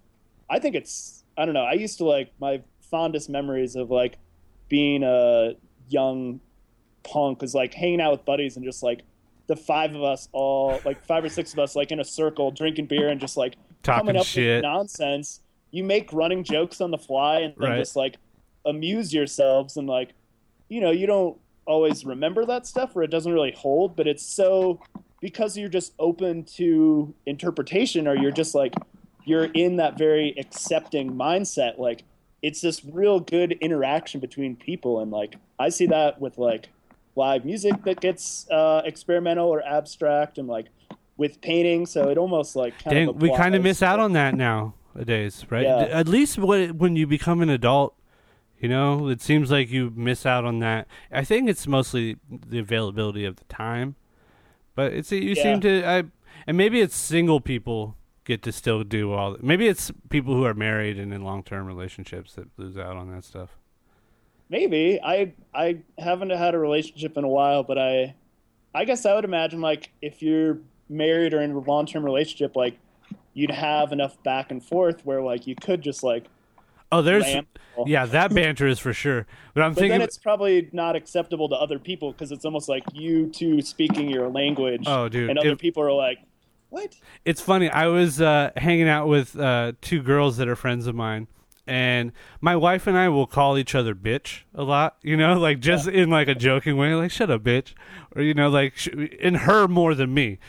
i 0.49 0.57
think 0.57 0.73
it's 0.75 1.23
i 1.37 1.45
don't 1.45 1.53
know 1.53 1.63
i 1.63 1.73
used 1.73 1.99
to 1.99 2.05
like 2.05 2.31
my 2.39 2.59
fondest 2.89 3.29
memories 3.29 3.75
of 3.75 3.91
like 3.91 4.17
being 4.69 5.03
a 5.03 5.53
young 5.89 6.39
punk 7.03 7.43
is 7.43 7.53
like 7.53 7.73
hanging 7.73 8.01
out 8.01 8.11
with 8.11 8.25
buddies 8.25 8.55
and 8.55 8.65
just 8.65 8.83
like 8.83 9.01
the 9.47 9.55
five 9.55 9.93
of 9.93 10.03
us 10.03 10.29
all 10.31 10.79
like 10.85 11.05
five 11.05 11.23
or 11.23 11.29
six 11.29 11.53
of 11.53 11.59
us 11.59 11.75
like 11.75 11.91
in 11.91 11.99
a 11.99 12.03
circle 12.03 12.49
drinking 12.51 12.85
beer 12.85 13.09
and 13.09 13.19
just 13.19 13.37
like 13.37 13.55
Talking 13.83 14.07
coming 14.07 14.19
up 14.19 14.25
shit. 14.25 14.57
with 14.57 14.63
nonsense 14.63 15.41
you 15.71 15.83
make 15.83 16.13
running 16.13 16.43
jokes 16.43 16.79
on 16.81 16.91
the 16.91 16.97
fly 16.97 17.39
and 17.39 17.53
then 17.57 17.69
Right. 17.71 17.77
just 17.79 17.95
like 17.95 18.15
amuse 18.65 19.13
yourselves 19.13 19.75
and 19.75 19.87
like 19.87 20.11
you 20.69 20.79
know 20.79 20.91
you 20.91 21.05
don't 21.05 21.37
always 21.65 22.05
remember 22.05 22.45
that 22.45 22.65
stuff 22.65 22.95
or 22.95 23.03
it 23.03 23.09
doesn't 23.11 23.33
really 23.33 23.51
hold 23.51 23.95
but 23.95 24.07
it's 24.07 24.25
so 24.25 24.79
because 25.19 25.57
you're 25.57 25.69
just 25.69 25.93
open 25.99 26.43
to 26.43 27.13
interpretation 27.25 28.07
or 28.07 28.15
you're 28.15 28.31
just 28.31 28.55
like 28.55 28.73
you're 29.25 29.45
in 29.45 29.77
that 29.77 29.97
very 29.97 30.33
accepting 30.37 31.11
mindset 31.13 31.77
like 31.77 32.03
it's 32.41 32.59
this 32.61 32.83
real 32.85 33.19
good 33.21 33.53
interaction 33.61 34.19
between 34.21 34.55
people 34.55 35.01
and 35.01 35.11
like 35.11 35.35
i 35.59 35.67
see 35.69 35.85
that 35.85 36.19
with 36.21 36.37
like 36.37 36.69
live 37.15 37.45
music 37.45 37.83
that 37.83 37.99
gets 38.01 38.49
uh, 38.49 38.81
experimental 38.85 39.47
or 39.47 39.63
abstract 39.65 40.37
and 40.37 40.47
like 40.47 40.67
with 41.17 41.39
painting 41.41 41.85
so 41.85 42.09
it 42.09 42.17
almost 42.17 42.55
like 42.55 42.73
kind 42.83 42.95
Dang, 42.95 43.09
of 43.09 43.21
we 43.21 43.35
kind 43.35 43.53
of 43.55 43.61
miss 43.61 43.83
out 43.83 43.99
on 43.99 44.13
that 44.13 44.33
nowadays, 44.35 45.45
right? 45.49 45.63
Yeah. 45.63 45.81
At 45.81 46.07
least 46.07 46.37
when 46.37 46.77
when 46.77 46.95
you 46.95 47.05
become 47.05 47.41
an 47.41 47.49
adult, 47.49 47.95
you 48.59 48.67
know, 48.67 49.07
it 49.09 49.21
seems 49.21 49.51
like 49.51 49.69
you 49.69 49.91
miss 49.95 50.25
out 50.25 50.43
on 50.45 50.59
that. 50.59 50.87
I 51.11 51.23
think 51.23 51.49
it's 51.49 51.67
mostly 51.67 52.17
the 52.29 52.59
availability 52.59 53.25
of 53.25 53.35
the 53.35 53.45
time, 53.45 53.95
but 54.73 54.93
it's 54.93 55.11
you 55.11 55.33
Yeah. 55.35 55.43
seem 55.43 55.61
to 55.61 55.85
I 55.85 56.03
and 56.47 56.57
maybe 56.57 56.81
it's 56.81 56.95
single 56.95 57.39
people 57.39 57.95
get 58.25 58.41
to 58.41 58.51
still 58.51 58.83
do 58.83 59.11
all. 59.11 59.37
Maybe 59.41 59.67
it's 59.67 59.91
people 60.09 60.33
who 60.33 60.45
are 60.45 60.53
married 60.53 60.97
and 60.97 61.13
in 61.13 61.23
long 61.23 61.43
term 61.43 61.67
relationships 61.67 62.33
that 62.35 62.47
lose 62.57 62.77
out 62.77 62.95
on 62.95 63.11
that 63.13 63.23
stuff. 63.23 63.57
Maybe 64.53 64.99
I 65.03 65.33
I 65.51 65.79
haven't 65.97 66.29
had 66.29 66.53
a 66.53 66.59
relationship 66.59 67.17
in 67.17 67.23
a 67.23 67.27
while, 67.27 67.63
but 67.63 67.79
I 67.79 68.13
I 68.75 68.85
guess 68.85 69.03
I 69.03 69.15
would 69.15 69.25
imagine 69.25 69.61
like 69.61 69.89
if 69.99 70.21
you're 70.21 70.59
married 70.87 71.33
or 71.33 71.41
in 71.41 71.53
a 71.53 71.59
long 71.59 71.87
term 71.87 72.05
relationship, 72.05 72.55
like 72.55 72.77
you'd 73.33 73.49
have 73.49 73.91
enough 73.91 74.21
back 74.21 74.51
and 74.51 74.63
forth 74.63 75.03
where 75.07 75.23
like 75.23 75.47
you 75.47 75.55
could 75.55 75.81
just 75.81 76.03
like 76.03 76.25
Oh, 76.91 77.01
there's 77.01 77.25
yeah, 77.87 78.05
that 78.05 78.31
banter 78.35 78.67
is 78.67 78.77
for 78.77 78.93
sure. 78.93 79.25
But 79.55 79.63
I'm 79.63 79.71
But 79.73 79.79
thinking 79.79 79.97
then 79.97 80.01
it's 80.03 80.19
probably 80.19 80.69
not 80.71 80.95
acceptable 80.95 81.49
to 81.49 81.55
other 81.55 81.79
people 81.79 82.11
because 82.11 82.31
it's 82.31 82.45
almost 82.45 82.69
like 82.69 82.83
you 82.93 83.29
two 83.29 83.59
speaking 83.63 84.07
your 84.07 84.29
language. 84.29 84.83
Oh, 84.85 85.09
dude, 85.09 85.31
And 85.31 85.39
other 85.39 85.53
if- 85.53 85.57
people 85.57 85.81
are 85.81 85.91
like, 85.91 86.19
"What?" 86.69 86.95
It's 87.25 87.41
funny. 87.41 87.71
I 87.71 87.87
was 87.87 88.21
uh, 88.21 88.51
hanging 88.55 88.87
out 88.87 89.07
with 89.07 89.35
uh, 89.35 89.71
two 89.81 90.03
girls 90.03 90.37
that 90.37 90.47
are 90.47 90.55
friends 90.55 90.85
of 90.85 90.93
mine, 90.93 91.25
and 91.65 92.11
my 92.41 92.55
wife 92.55 92.87
and 92.87 92.97
I 92.97 93.09
will 93.09 93.27
call 93.27 93.57
each 93.57 93.75
other 93.75 93.95
bitch 93.95 94.41
a 94.53 94.63
lot. 94.63 94.97
You 95.01 95.15
know, 95.17 95.39
like 95.39 95.59
just 95.59 95.87
in 95.87 96.09
like 96.09 96.27
a 96.27 96.35
joking 96.35 96.77
way, 96.77 96.93
like 96.95 97.11
"shut 97.11 97.29
up, 97.29 97.43
bitch," 97.43 97.73
or 98.15 98.21
you 98.21 98.33
know, 98.33 98.49
like 98.49 98.75
sh- 98.75 98.87
in 98.87 99.35
her 99.35 99.67
more 99.67 99.95
than 99.95 100.13
me. 100.13 100.39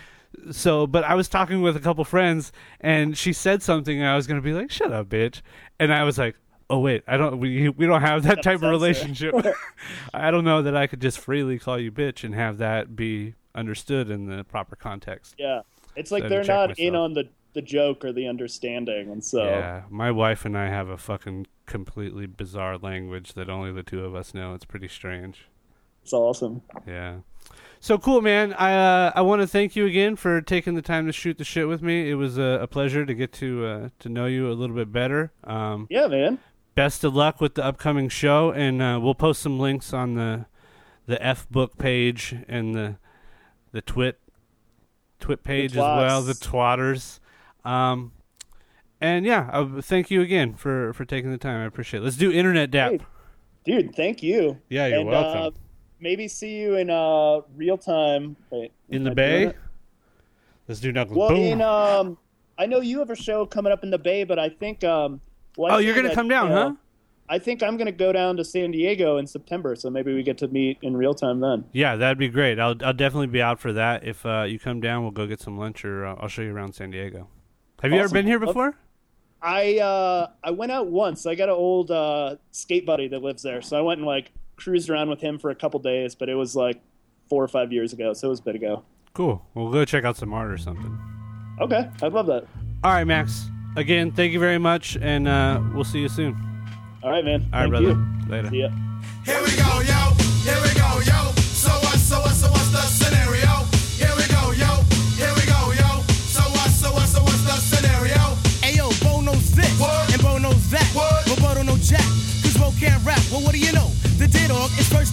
So, 0.50 0.86
but 0.86 1.04
I 1.04 1.14
was 1.14 1.28
talking 1.28 1.62
with 1.62 1.76
a 1.76 1.80
couple 1.80 2.04
friends, 2.04 2.52
and 2.80 3.16
she 3.16 3.32
said 3.32 3.62
something, 3.62 3.98
and 3.98 4.08
I 4.08 4.16
was 4.16 4.26
gonna 4.26 4.40
be 4.40 4.52
like 4.52 4.70
"shut 4.70 4.92
up, 4.92 5.08
bitch," 5.08 5.40
and 5.78 5.92
I 5.92 6.04
was 6.04 6.18
like. 6.18 6.36
Oh 6.70 6.78
wait, 6.78 7.04
I 7.06 7.18
don't. 7.18 7.38
We 7.40 7.68
we 7.68 7.84
don't 7.84 8.00
have 8.00 8.22
that 8.22 8.42
type 8.42 8.56
of 8.56 8.70
relationship. 8.70 9.34
I 10.14 10.30
don't 10.30 10.44
know 10.44 10.62
that 10.62 10.74
I 10.74 10.86
could 10.86 10.98
just 10.98 11.18
freely 11.18 11.58
call 11.58 11.78
you 11.78 11.92
bitch 11.92 12.24
and 12.24 12.34
have 12.34 12.56
that 12.56 12.96
be 12.96 13.34
understood 13.54 14.10
in 14.10 14.26
the 14.26 14.44
proper 14.44 14.74
context. 14.74 15.34
Yeah, 15.38 15.60
it's 15.94 16.10
like 16.10 16.22
So 16.22 16.28
they're 16.30 16.38
had 16.38 16.46
to 16.46 16.68
check 16.68 16.68
not 16.68 16.78
in 16.78 16.96
on 16.96 17.12
the 17.12 17.28
the 17.54 17.62
joke 17.62 18.04
or 18.04 18.12
the 18.12 18.26
understanding, 18.28 19.10
and 19.10 19.24
so 19.24 19.44
Yeah, 19.44 19.82
my 19.90 20.10
wife 20.10 20.44
and 20.44 20.56
I 20.58 20.68
have 20.68 20.88
a 20.88 20.98
fucking 20.98 21.46
completely 21.66 22.26
bizarre 22.26 22.76
language 22.78 23.32
that 23.34 23.48
only 23.48 23.72
the 23.72 23.82
two 23.82 24.04
of 24.04 24.14
us 24.14 24.34
know. 24.34 24.54
It's 24.54 24.64
pretty 24.66 24.88
strange. 24.88 25.46
it's 26.02 26.12
awesome. 26.12 26.62
Yeah. 26.86 27.18
So 27.80 27.98
cool, 27.98 28.20
man. 28.22 28.54
I 28.54 28.74
uh, 28.74 29.12
I 29.14 29.20
want 29.22 29.42
to 29.42 29.46
thank 29.46 29.76
you 29.76 29.86
again 29.86 30.16
for 30.16 30.40
taking 30.40 30.74
the 30.74 30.82
time 30.82 31.06
to 31.06 31.12
shoot 31.12 31.36
the 31.38 31.44
shit 31.44 31.68
with 31.68 31.82
me. 31.82 32.10
It 32.10 32.14
was 32.14 32.38
a, 32.38 32.58
a 32.62 32.66
pleasure 32.66 33.04
to 33.06 33.14
get 33.14 33.32
to 33.34 33.66
uh, 33.66 33.88
to 34.00 34.08
know 34.08 34.26
you 34.26 34.50
a 34.50 34.54
little 34.54 34.74
bit 34.76 34.90
better. 34.92 35.32
Um, 35.44 35.86
Yeah, 35.90 36.06
man. 36.06 36.38
best 36.74 37.04
of 37.04 37.14
luck 37.14 37.40
with 37.42 37.54
the 37.54 37.64
upcoming 37.64 38.08
show, 38.08 38.50
and 38.52 38.80
uh, 38.82 38.98
we'll 39.02 39.14
post 39.14 39.42
some 39.42 39.58
links 39.58 39.92
on 39.92 40.14
the 40.14 40.46
the 41.06 41.22
F 41.24 41.46
book 41.50 41.76
page 41.76 42.34
and 42.48 42.74
the 42.74 42.96
the 43.72 43.82
twit 43.82 44.18
twit 45.20 45.44
page 45.44 45.72
as 45.72 45.76
well, 45.76 46.22
the 46.22 46.32
twatters. 46.32 47.20
Um, 47.64 48.12
and 49.00 49.26
yeah, 49.26 49.50
uh, 49.52 49.80
thank 49.82 50.10
you 50.10 50.20
again 50.22 50.54
for 50.54 50.92
for 50.92 51.04
taking 51.04 51.30
the 51.30 51.38
time. 51.38 51.60
I 51.60 51.64
appreciate 51.64 52.00
it. 52.00 52.04
Let's 52.04 52.16
do 52.16 52.30
internet 52.30 52.70
dap. 52.70 52.92
Hey, 52.92 53.00
Dude, 53.64 53.94
thank 53.94 54.22
you. 54.22 54.58
Yeah, 54.68 54.86
you're 54.86 55.00
and, 55.00 55.08
welcome. 55.08 55.42
Uh, 55.42 55.50
maybe 56.00 56.28
see 56.28 56.56
you 56.56 56.76
in 56.76 56.90
uh, 56.90 57.40
real 57.56 57.78
time. 57.78 58.36
Wait, 58.50 58.72
in 58.90 59.04
the 59.04 59.10
I 59.10 59.14
bay. 59.14 59.44
it? 59.46 59.56
Let's 60.68 60.80
do 60.80 60.92
knuckles. 60.92 61.16
Well, 61.16 61.28
Boom. 61.28 61.38
in 61.38 61.62
um, 61.62 62.18
I 62.58 62.66
know 62.66 62.80
you 62.80 62.98
have 63.00 63.10
a 63.10 63.16
show 63.16 63.46
coming 63.46 63.72
up 63.72 63.82
in 63.82 63.90
the 63.90 63.98
Bay, 63.98 64.24
but 64.24 64.38
I 64.38 64.48
think 64.48 64.84
um. 64.84 65.20
well, 65.56 65.72
I 65.72 65.76
oh, 65.76 65.78
you're 65.78 65.94
gonna 65.94 66.08
that, 66.08 66.14
come 66.14 66.28
down, 66.28 66.48
you 66.48 66.54
know, 66.54 66.68
huh? 66.68 66.74
I 67.28 67.38
think 67.38 67.62
I'm 67.62 67.76
gonna 67.76 67.92
go 67.92 68.12
down 68.12 68.36
to 68.36 68.44
San 68.44 68.70
Diego 68.70 69.16
in 69.16 69.26
September, 69.26 69.74
so 69.76 69.90
maybe 69.90 70.14
we 70.14 70.22
get 70.22 70.38
to 70.38 70.48
meet 70.48 70.78
in 70.82 70.96
real 70.96 71.14
time 71.14 71.40
then. 71.40 71.64
Yeah, 71.72 71.96
that'd 71.96 72.18
be 72.18 72.28
great. 72.28 72.58
I'll 72.58 72.76
I'll 72.82 72.92
definitely 72.92 73.28
be 73.28 73.42
out 73.42 73.60
for 73.60 73.72
that. 73.72 74.04
If 74.04 74.24
uh, 74.24 74.42
you 74.42 74.58
come 74.58 74.80
down, 74.80 75.02
we'll 75.02 75.10
go 75.10 75.26
get 75.26 75.40
some 75.40 75.58
lunch, 75.58 75.84
or 75.84 76.06
uh, 76.06 76.16
I'll 76.18 76.28
show 76.28 76.42
you 76.42 76.54
around 76.54 76.74
San 76.74 76.90
Diego. 76.90 77.28
Have 77.84 77.92
you 77.92 77.98
ever 77.98 78.08
been 78.08 78.26
here 78.26 78.38
before? 78.38 78.74
I 79.42 79.78
uh, 79.78 80.28
I 80.42 80.52
went 80.52 80.72
out 80.72 80.86
once. 80.86 81.26
I 81.26 81.34
got 81.34 81.50
an 81.50 81.54
old 81.54 81.90
uh, 81.90 82.36
skate 82.50 82.86
buddy 82.86 83.08
that 83.08 83.22
lives 83.22 83.42
there, 83.42 83.60
so 83.60 83.76
I 83.76 83.82
went 83.82 83.98
and 83.98 84.06
like 84.06 84.32
cruised 84.56 84.88
around 84.88 85.10
with 85.10 85.20
him 85.20 85.38
for 85.38 85.50
a 85.50 85.54
couple 85.54 85.78
days. 85.80 86.14
But 86.14 86.30
it 86.30 86.34
was 86.34 86.56
like 86.56 86.80
four 87.28 87.44
or 87.44 87.48
five 87.48 87.74
years 87.74 87.92
ago, 87.92 88.14
so 88.14 88.28
it 88.28 88.30
was 88.30 88.40
a 88.40 88.42
bit 88.42 88.54
ago. 88.54 88.84
Cool. 89.12 89.44
We'll 89.52 89.70
go 89.70 89.84
check 89.84 90.04
out 90.04 90.16
some 90.16 90.32
art 90.32 90.50
or 90.50 90.56
something. 90.56 90.98
Okay, 91.60 91.90
I'd 92.02 92.14
love 92.14 92.26
that. 92.28 92.46
All 92.82 92.92
right, 92.92 93.04
Max. 93.04 93.48
Again, 93.76 94.12
thank 94.12 94.32
you 94.32 94.40
very 94.40 94.58
much, 94.58 94.96
and 95.02 95.28
uh, 95.28 95.60
we'll 95.74 95.84
see 95.84 95.98
you 96.00 96.08
soon. 96.08 96.34
All 97.02 97.10
right, 97.10 97.22
man. 97.24 97.46
All 97.52 97.68
right, 97.68 97.70
Thank 97.70 97.70
brother. 97.70 97.88
you. 97.88 98.30
Later. 98.30 98.48
See 98.48 98.60
ya. 98.60 98.70
Here 99.26 99.42
we 99.42 99.56
go, 99.56 99.80
yo. 99.80 100.14
Here 100.42 100.62
we 100.62 100.74
go, 100.80 101.00
yo. 101.04 101.33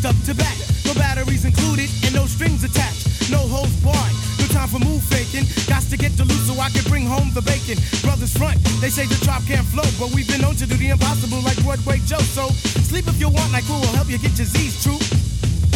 up 0.05 0.15
to 0.25 0.33
back. 0.33 0.57
No 0.85 0.93
batteries 0.93 1.45
included 1.45 1.89
and 2.05 2.13
no 2.13 2.25
strings 2.25 2.63
attached. 2.63 3.29
No 3.29 3.37
holes 3.37 3.73
barred. 3.83 4.15
No 4.39 4.45
time 4.49 4.67
for 4.67 4.79
move 4.79 5.03
faking. 5.03 5.45
Got 5.67 5.83
to 5.89 5.97
get 5.97 6.11
to 6.17 6.23
loot 6.25 6.41
so 6.47 6.59
I 6.59 6.69
can 6.69 6.83
bring 6.89 7.05
home 7.05 7.31
the 7.33 7.41
bacon. 7.41 7.77
Brothers 8.01 8.35
front, 8.35 8.57
they 8.81 8.89
say 8.89 9.05
the 9.05 9.17
chop 9.25 9.45
can't 9.45 9.65
flow, 9.67 9.85
but 9.99 10.13
we've 10.13 10.27
been 10.27 10.41
known 10.41 10.55
to 10.57 10.65
do 10.65 10.75
the 10.75 10.89
impossible 10.89 11.41
like 11.41 11.61
Broadway 11.63 11.99
Joe. 12.05 12.23
So 12.33 12.49
sleep 12.89 13.07
if 13.07 13.19
you 13.19 13.29
want, 13.29 13.51
like 13.53 13.65
who 13.65 13.77
will 13.77 13.95
help 13.95 14.09
you 14.09 14.17
get 14.17 14.37
your 14.37 14.47
Z's 14.47 14.81
true. 14.83 14.99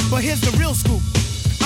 But 0.10 0.24
here's 0.24 0.42
the 0.42 0.54
real 0.58 0.74
scoop. 0.74 1.02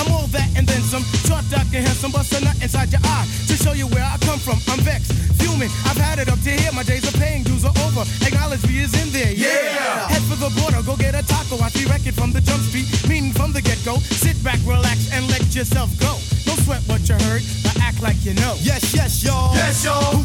I'm 0.00 0.08
all 0.12 0.28
that 0.32 0.48
and 0.56 0.66
then 0.66 0.80
some. 0.80 1.04
Short, 1.28 1.44
dark, 1.50 1.68
and 1.76 1.84
handsome, 1.84 2.12
bust 2.12 2.32
a 2.32 2.40
nut 2.44 2.56
inside 2.62 2.90
your 2.92 3.04
eye 3.04 3.28
to 3.48 3.54
show 3.56 3.72
you 3.72 3.86
where 3.88 4.04
I 4.04 4.16
come 4.24 4.38
from. 4.38 4.56
I'm 4.72 4.80
vexed, 4.80 5.12
fuming. 5.36 5.68
I've 5.84 6.00
had 6.00 6.18
it 6.18 6.28
up 6.28 6.40
to 6.40 6.50
here. 6.50 6.72
My 6.72 6.82
days 6.82 7.04
of 7.06 7.14
paying 7.20 7.42
dues 7.44 7.64
are 7.64 7.76
over. 7.84 8.04
Acknowledge 8.24 8.64
me 8.66 8.80
is 8.80 8.94
in 8.96 9.12
there. 9.12 9.32
Yeah. 9.32 9.48
yeah. 9.48 10.08
Head 10.08 10.22
for 10.24 10.36
the 10.36 10.50
border, 11.50 11.58
go 11.58 11.58
get 11.58 11.58
a 11.58 11.58
taco. 11.58 11.64
I 11.64 11.68
see 11.70 11.84
record 11.86 12.14
from 12.14 12.32
the 12.32 12.40
jump 12.40 12.62
street, 12.62 12.86
meaning 13.08 13.32
from 13.32 13.52
the 13.52 13.62
get 13.62 13.82
go. 13.84 13.96
Sit 13.98 14.42
back, 14.42 14.58
relax, 14.66 15.12
and 15.12 15.28
let 15.28 15.54
yourself 15.54 15.90
go. 15.98 16.16
Don't 16.44 16.60
sweat 16.64 16.82
what 16.86 17.08
you 17.08 17.14
heard, 17.26 17.42
but 17.62 17.78
act 17.80 18.02
like 18.02 18.24
you 18.24 18.34
know. 18.34 18.56
Yes, 18.60 18.94
yes, 18.94 19.24
y'all. 19.24 19.54
Yes, 19.54 19.84
y'all. 19.84 20.19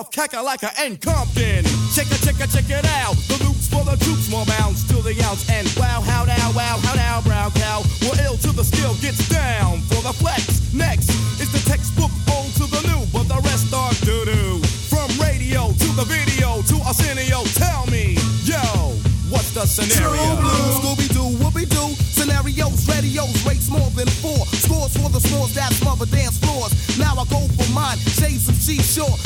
North, 0.00 0.12
Kakalaka, 0.12 0.72
and 0.80 0.98
Compton. 0.98 1.60
Check 1.92 2.08
it, 2.08 2.24
check 2.24 2.40
it, 2.40 2.48
check 2.48 2.70
it 2.70 2.86
out. 3.04 3.20
The 3.28 3.36
loops 3.44 3.68
for 3.68 3.84
the 3.84 4.00
troops, 4.00 4.30
more 4.30 4.46
bounds 4.46 4.88
to 4.88 4.96
the 5.04 5.12
ounce. 5.28 5.44
And 5.50 5.68
wow, 5.76 6.00
how 6.00 6.24
now, 6.24 6.52
wow, 6.56 6.80
how 6.80 6.94
now, 6.94 7.20
brown 7.20 7.50
cow. 7.52 7.82
We're 8.00 8.16
ill 8.24 8.38
till 8.38 8.56
the 8.56 8.64
skill 8.64 8.96
gets 9.04 9.28
down 9.28 9.84
for 9.92 10.00
the 10.00 10.16
flex. 10.16 10.72
Next 10.72 11.10
is 11.36 11.52
the 11.52 11.60
textbook 11.68 12.08
old 12.32 12.48
to 12.56 12.64
the 12.64 12.80
new, 12.88 13.04
but 13.12 13.28
the 13.28 13.44
rest 13.44 13.74
are 13.76 13.92
doo 14.00 14.24
doo. 14.24 14.64
From 14.88 15.12
radio 15.20 15.68
to 15.68 15.88
the 15.92 16.08
video 16.08 16.64
to 16.72 16.80
Arsenio, 16.80 17.44
tell 17.60 17.84
me, 17.92 18.16
yo, 18.48 18.96
what's 19.28 19.52
the 19.52 19.68
scenario? 19.68 20.16
True 20.16 20.40
blue. 20.40 20.80
Scooby 20.80 21.08
Doo, 21.12 21.28
Whoopi 21.44 21.68
Doo, 21.68 21.92
scenarios, 22.08 22.88
radios, 22.88 23.36
rates 23.44 23.68
more 23.68 23.90
than 23.92 24.08
four. 24.24 24.48
Scores 24.64 24.96
for 24.96 25.12
the 25.12 25.20
small 25.20 25.44
that 25.52 25.76
smother 25.76 26.06
dance 26.06 26.38
floors. 26.40 26.72
Now 26.96 27.20
I 27.20 27.28
go 27.28 27.44
for 27.52 27.68
mine, 27.76 27.98
shades 27.98 28.48
of 28.48 28.56
seashore. 28.56 29.12
Ship 29.12 29.19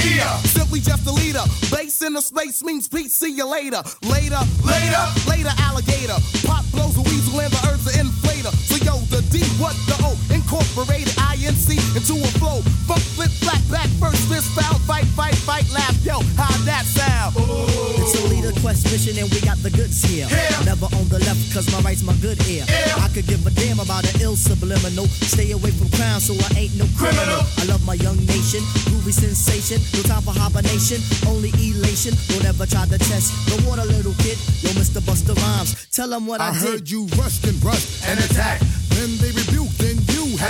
Ella, 0.00 0.22
Ella, 0.22 0.32
Anita. 0.32 0.44
Ea. 0.44 0.48
Simply 0.48 0.80
just 0.80 1.06
a 1.06 1.12
leader. 1.12 1.42
Base 1.70 2.02
in 2.02 2.12
the 2.14 2.20
space 2.22 2.62
means 2.62 2.88
peace, 2.88 3.14
see 3.14 3.32
you 3.32 3.46
later. 3.46 3.82
Later, 4.02 4.40
Later. 4.64 5.04
later, 5.28 5.52
alligator. 5.58 6.16
Pop 6.46 6.64
blows 6.72 6.96
a 6.96 7.02
weasel 7.02 7.40
and 7.40 7.52
the 7.52 7.60
earth's 7.68 7.86
an 7.96 8.06
inflator. 8.06 8.52
So 8.54 8.76
yo, 8.84 8.98
the 9.10 9.22
D, 9.30 9.40
what 9.60 9.74
the 9.86 9.96
O? 10.04 10.16
Incorporated 10.34 11.14
INC 11.16 11.70
into 11.96 12.14
a 12.22 12.30
flow. 12.38 12.60
Funk, 12.86 13.02
flip, 13.16 13.30
flat, 13.30 13.60
back, 13.70 13.88
first, 14.00 14.28
fist, 14.28 14.50
foul, 14.58 14.78
fight, 14.80 15.06
fight, 15.06 15.34
fight, 15.36 15.68
laugh. 15.72 15.96
Yo, 16.04 16.20
how 16.36 16.50
that 16.64 16.84
sound? 16.86 17.34
Mission 18.70 19.18
and 19.18 19.26
we 19.34 19.40
got 19.42 19.58
the 19.66 19.70
goods 19.70 19.98
here. 20.06 20.28
Here. 20.30 20.62
Never 20.64 20.86
on 20.94 21.08
the 21.10 21.18
left 21.26 21.42
cause 21.52 21.66
my 21.74 21.80
right's 21.82 22.02
my 22.06 22.14
good 22.22 22.38
ear. 22.46 22.62
Ear. 22.70 22.94
I 23.02 23.08
could 23.10 23.26
give 23.26 23.42
a 23.46 23.50
damn 23.50 23.80
about 23.82 24.06
an 24.06 24.20
ill 24.22 24.36
subliminal. 24.36 25.06
Stay 25.26 25.50
away 25.50 25.70
from 25.74 25.90
crime 25.90 26.20
so 26.22 26.38
I 26.54 26.54
ain't 26.70 26.74
no 26.78 26.86
criminal. 26.94 27.42
Criminal. 27.42 27.42
I 27.58 27.64
love 27.66 27.82
my 27.84 27.94
young 27.98 28.14
nation, 28.30 28.62
groovy 28.86 29.10
sensation. 29.12 29.82
No 29.98 30.06
time 30.06 30.22
for 30.22 30.30
hibernation, 30.30 31.02
only 31.26 31.50
elation. 31.58 32.14
Don't 32.30 32.46
ever 32.46 32.64
try 32.64 32.86
to 32.86 32.98
test 32.98 33.34
the 33.50 33.58
water, 33.66 33.82
little 33.84 34.14
kid. 34.22 34.38
Yo, 34.62 34.70
Mr. 34.78 35.02
Busta 35.02 35.34
Rhymes, 35.34 35.90
tell 35.90 36.06
them 36.08 36.26
what 36.30 36.40
I, 36.40 36.50
I 36.50 36.52
did. 36.54 36.62
heard 36.62 36.84
you 36.90 37.10
rushed 37.18 37.42
and 37.50 37.58
rushed 37.64 38.06
And 38.06 38.20
attack. 38.22 38.62
Then 38.94 39.10
they 39.18 39.34
rebuked, 39.34 39.59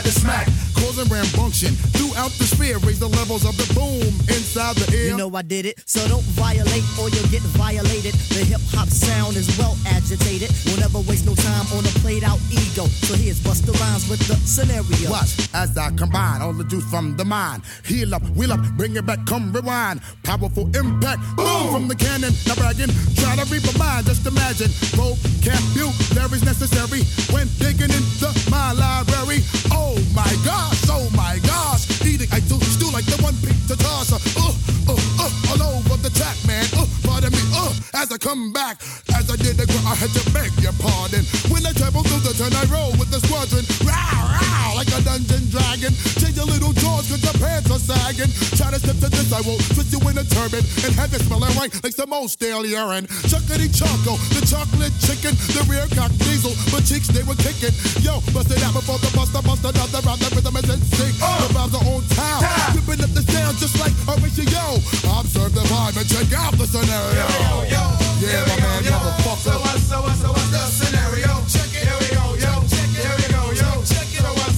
Had 0.01 0.07
to 0.07 0.19
smack. 0.19 0.49
causing 0.81 1.07
rambunction 1.13 1.77
throughout 1.93 2.33
the 2.41 2.45
sphere. 2.45 2.79
Raise 2.79 2.99
the 2.99 3.09
levels 3.09 3.45
of 3.45 3.57
the 3.57 3.69
boom 3.75 4.09
inside 4.33 4.77
the 4.77 4.97
air. 4.97 5.11
You 5.11 5.17
know 5.17 5.31
I 5.35 5.43
did 5.43 5.67
it, 5.67 5.83
so 5.87 6.01
don't 6.09 6.25
violate 6.35 6.85
or 6.99 7.09
you'll 7.11 7.29
get 7.29 7.43
violated. 7.55 8.15
The 8.33 8.45
hip 8.45 8.61
hop 8.73 8.89
sound 8.89 9.37
is 9.37 9.47
well 9.59 9.77
agitated. 9.87 10.51
We'll 10.67 10.81
never 10.81 11.01
waste 11.01 11.27
no 11.27 11.35
time 11.35 11.67
on 11.77 11.85
a 11.85 11.93
played 12.01 12.25
out 12.25 12.41
ego. 12.51 12.87
So 13.07 13.15
here's 13.15 13.41
Busta 13.41 13.73
Rhymes 13.81 14.09
with 14.09 14.21
the 14.27 14.37
scenario. 14.49 15.11
Watch 15.11 15.49
as 15.55 15.77
I 15.77 15.91
combine 15.93 16.41
all 16.41 16.53
the 16.53 16.65
juice 16.65 16.89
from 16.91 17.17
the 17.17 17.25
mind. 17.25 17.63
Heal 17.85 18.15
up, 18.15 18.25
wheel 18.31 18.53
up, 18.53 18.61
bring 18.77 18.97
it 18.97 19.07
back, 19.07 19.25
come 19.27 19.53
rewind. 19.53 20.01
Powerful 20.25 20.67
impact, 20.77 21.21
boom 21.37 21.73
from 21.73 21.89
the 21.89 21.95
cannon. 21.95 22.33
Not 22.47 22.57
bragging, 22.59 22.91
try 23.17 23.37
to 23.37 23.45
reap 23.53 23.65
a 23.69 23.79
mind. 23.79 24.07
Just 24.07 24.27
imagine, 24.27 24.71
vocabulary's 24.97 26.45
necessary 26.45 27.05
when 27.33 27.47
digging 27.59 27.93
into 27.93 28.29
my 28.51 28.73
library. 28.73 29.45
Oh 29.71 29.90
my 30.15 30.33
gosh, 30.45 30.85
oh 30.91 31.09
my 31.17 31.39
gosh, 31.47 31.87
eating 32.07 32.29
I 32.33 32.41
do 32.41 32.59
stew 32.61 32.91
like 32.93 33.07
the 33.07 33.19
one 33.23 33.35
pizza 33.43 33.77
tosser. 33.77 34.21
Uh, 34.39 34.53
uh, 34.89 34.99
uh, 35.19 35.51
all 35.51 35.63
over 35.77 35.97
the 36.03 36.11
track, 36.11 36.37
man. 36.47 36.65
Uh, 36.77 36.87
pardon 37.03 37.33
me, 37.33 37.43
uh, 37.55 37.73
as 37.95 38.13
I 38.13 38.19
come 38.19 38.53
back, 38.53 38.81
as 39.15 39.31
I 39.31 39.37
did 39.37 39.57
the 39.57 39.67
I 39.87 39.95
had 39.95 40.11
to 40.11 40.23
beg 40.33 40.51
your 40.63 40.75
pardon. 40.79 41.25
When 41.51 41.67
I 41.67 41.73
travel 41.73 42.03
through 42.03 42.25
the 42.27 42.35
turn, 42.35 42.53
I 42.55 42.65
roll 42.71 42.93
with 42.99 43.11
the 43.11 43.21
squadron. 43.25 43.65
Row, 43.83 43.95
row, 43.95 44.80
dungeon 45.11 45.43
dragon. 45.51 45.93
Change 46.23 46.37
your 46.39 46.47
little 46.47 46.73
jaws 46.79 47.11
cause 47.11 47.23
your 47.23 47.35
pants 47.43 47.67
are 47.67 47.83
sagging. 47.83 48.31
Try 48.55 48.71
to 48.71 48.79
step 48.79 48.99
to 49.03 49.09
this, 49.11 49.33
I 49.35 49.43
will 49.43 49.59
twist 49.75 49.91
you 49.91 49.99
in 50.07 50.15
a 50.19 50.25
turban 50.25 50.63
and 50.87 50.93
have 50.95 51.11
it 51.11 51.23
smelling 51.27 51.51
right 51.59 51.71
like 51.83 51.95
some 51.95 52.13
old 52.15 52.31
stale 52.31 52.63
urine. 52.63 53.11
Chuckity 53.27 53.67
choco, 53.75 54.15
the 54.31 54.43
chocolate 54.47 54.95
chicken, 55.03 55.35
the 55.57 55.67
rear 55.67 55.87
cock 55.99 56.15
diesel, 56.23 56.55
but 56.71 56.87
cheeks 56.87 57.11
they 57.11 57.27
were 57.27 57.39
kicking. 57.43 57.75
Yo, 58.07 58.23
bust 58.31 58.55
it 58.55 58.63
out 58.63 58.75
before 58.79 59.03
the 59.03 59.11
buster, 59.11 59.43
bust 59.43 59.67
another 59.67 60.01
round. 60.07 60.23
The 60.23 60.31
rhythm 60.31 60.57
is 60.63 60.69
in 60.71 60.81
sync. 60.95 61.15
Uh. 61.19 61.43
The 61.43 61.49
vibes 61.59 61.75
are 61.75 61.87
on 61.91 62.03
town. 62.15 62.41
Time. 62.47 62.71
Whipping 62.79 63.03
up 63.03 63.11
the 63.11 63.23
sound 63.27 63.59
just 63.59 63.75
like 63.83 63.95
Horatio. 64.07 64.79
Observe 65.19 65.53
the 65.59 65.65
vibe 65.67 65.99
and 65.99 66.07
check 66.07 66.31
out 66.39 66.55
the 66.55 66.67
scenario. 66.71 67.19
Yo, 67.19 67.67
yo, 67.67 67.83
yo. 67.83 67.85
Yeah, 68.23 68.45
my 68.47 68.57
man, 68.63 68.83
motherfucker. 68.87 69.43
So 69.43 69.59
what, 69.59 69.79
so 69.81 69.97
what, 70.05 70.17
so 70.23 70.29
what's 70.31 70.51
the 70.55 70.63
scenario? 70.71 71.33
Check 71.51 71.73
it. 71.75 71.89
Here 71.89 71.99
we 71.99 72.09
go, 72.15 72.20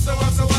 So 0.04 0.16
what, 0.16 0.32
so 0.32 0.51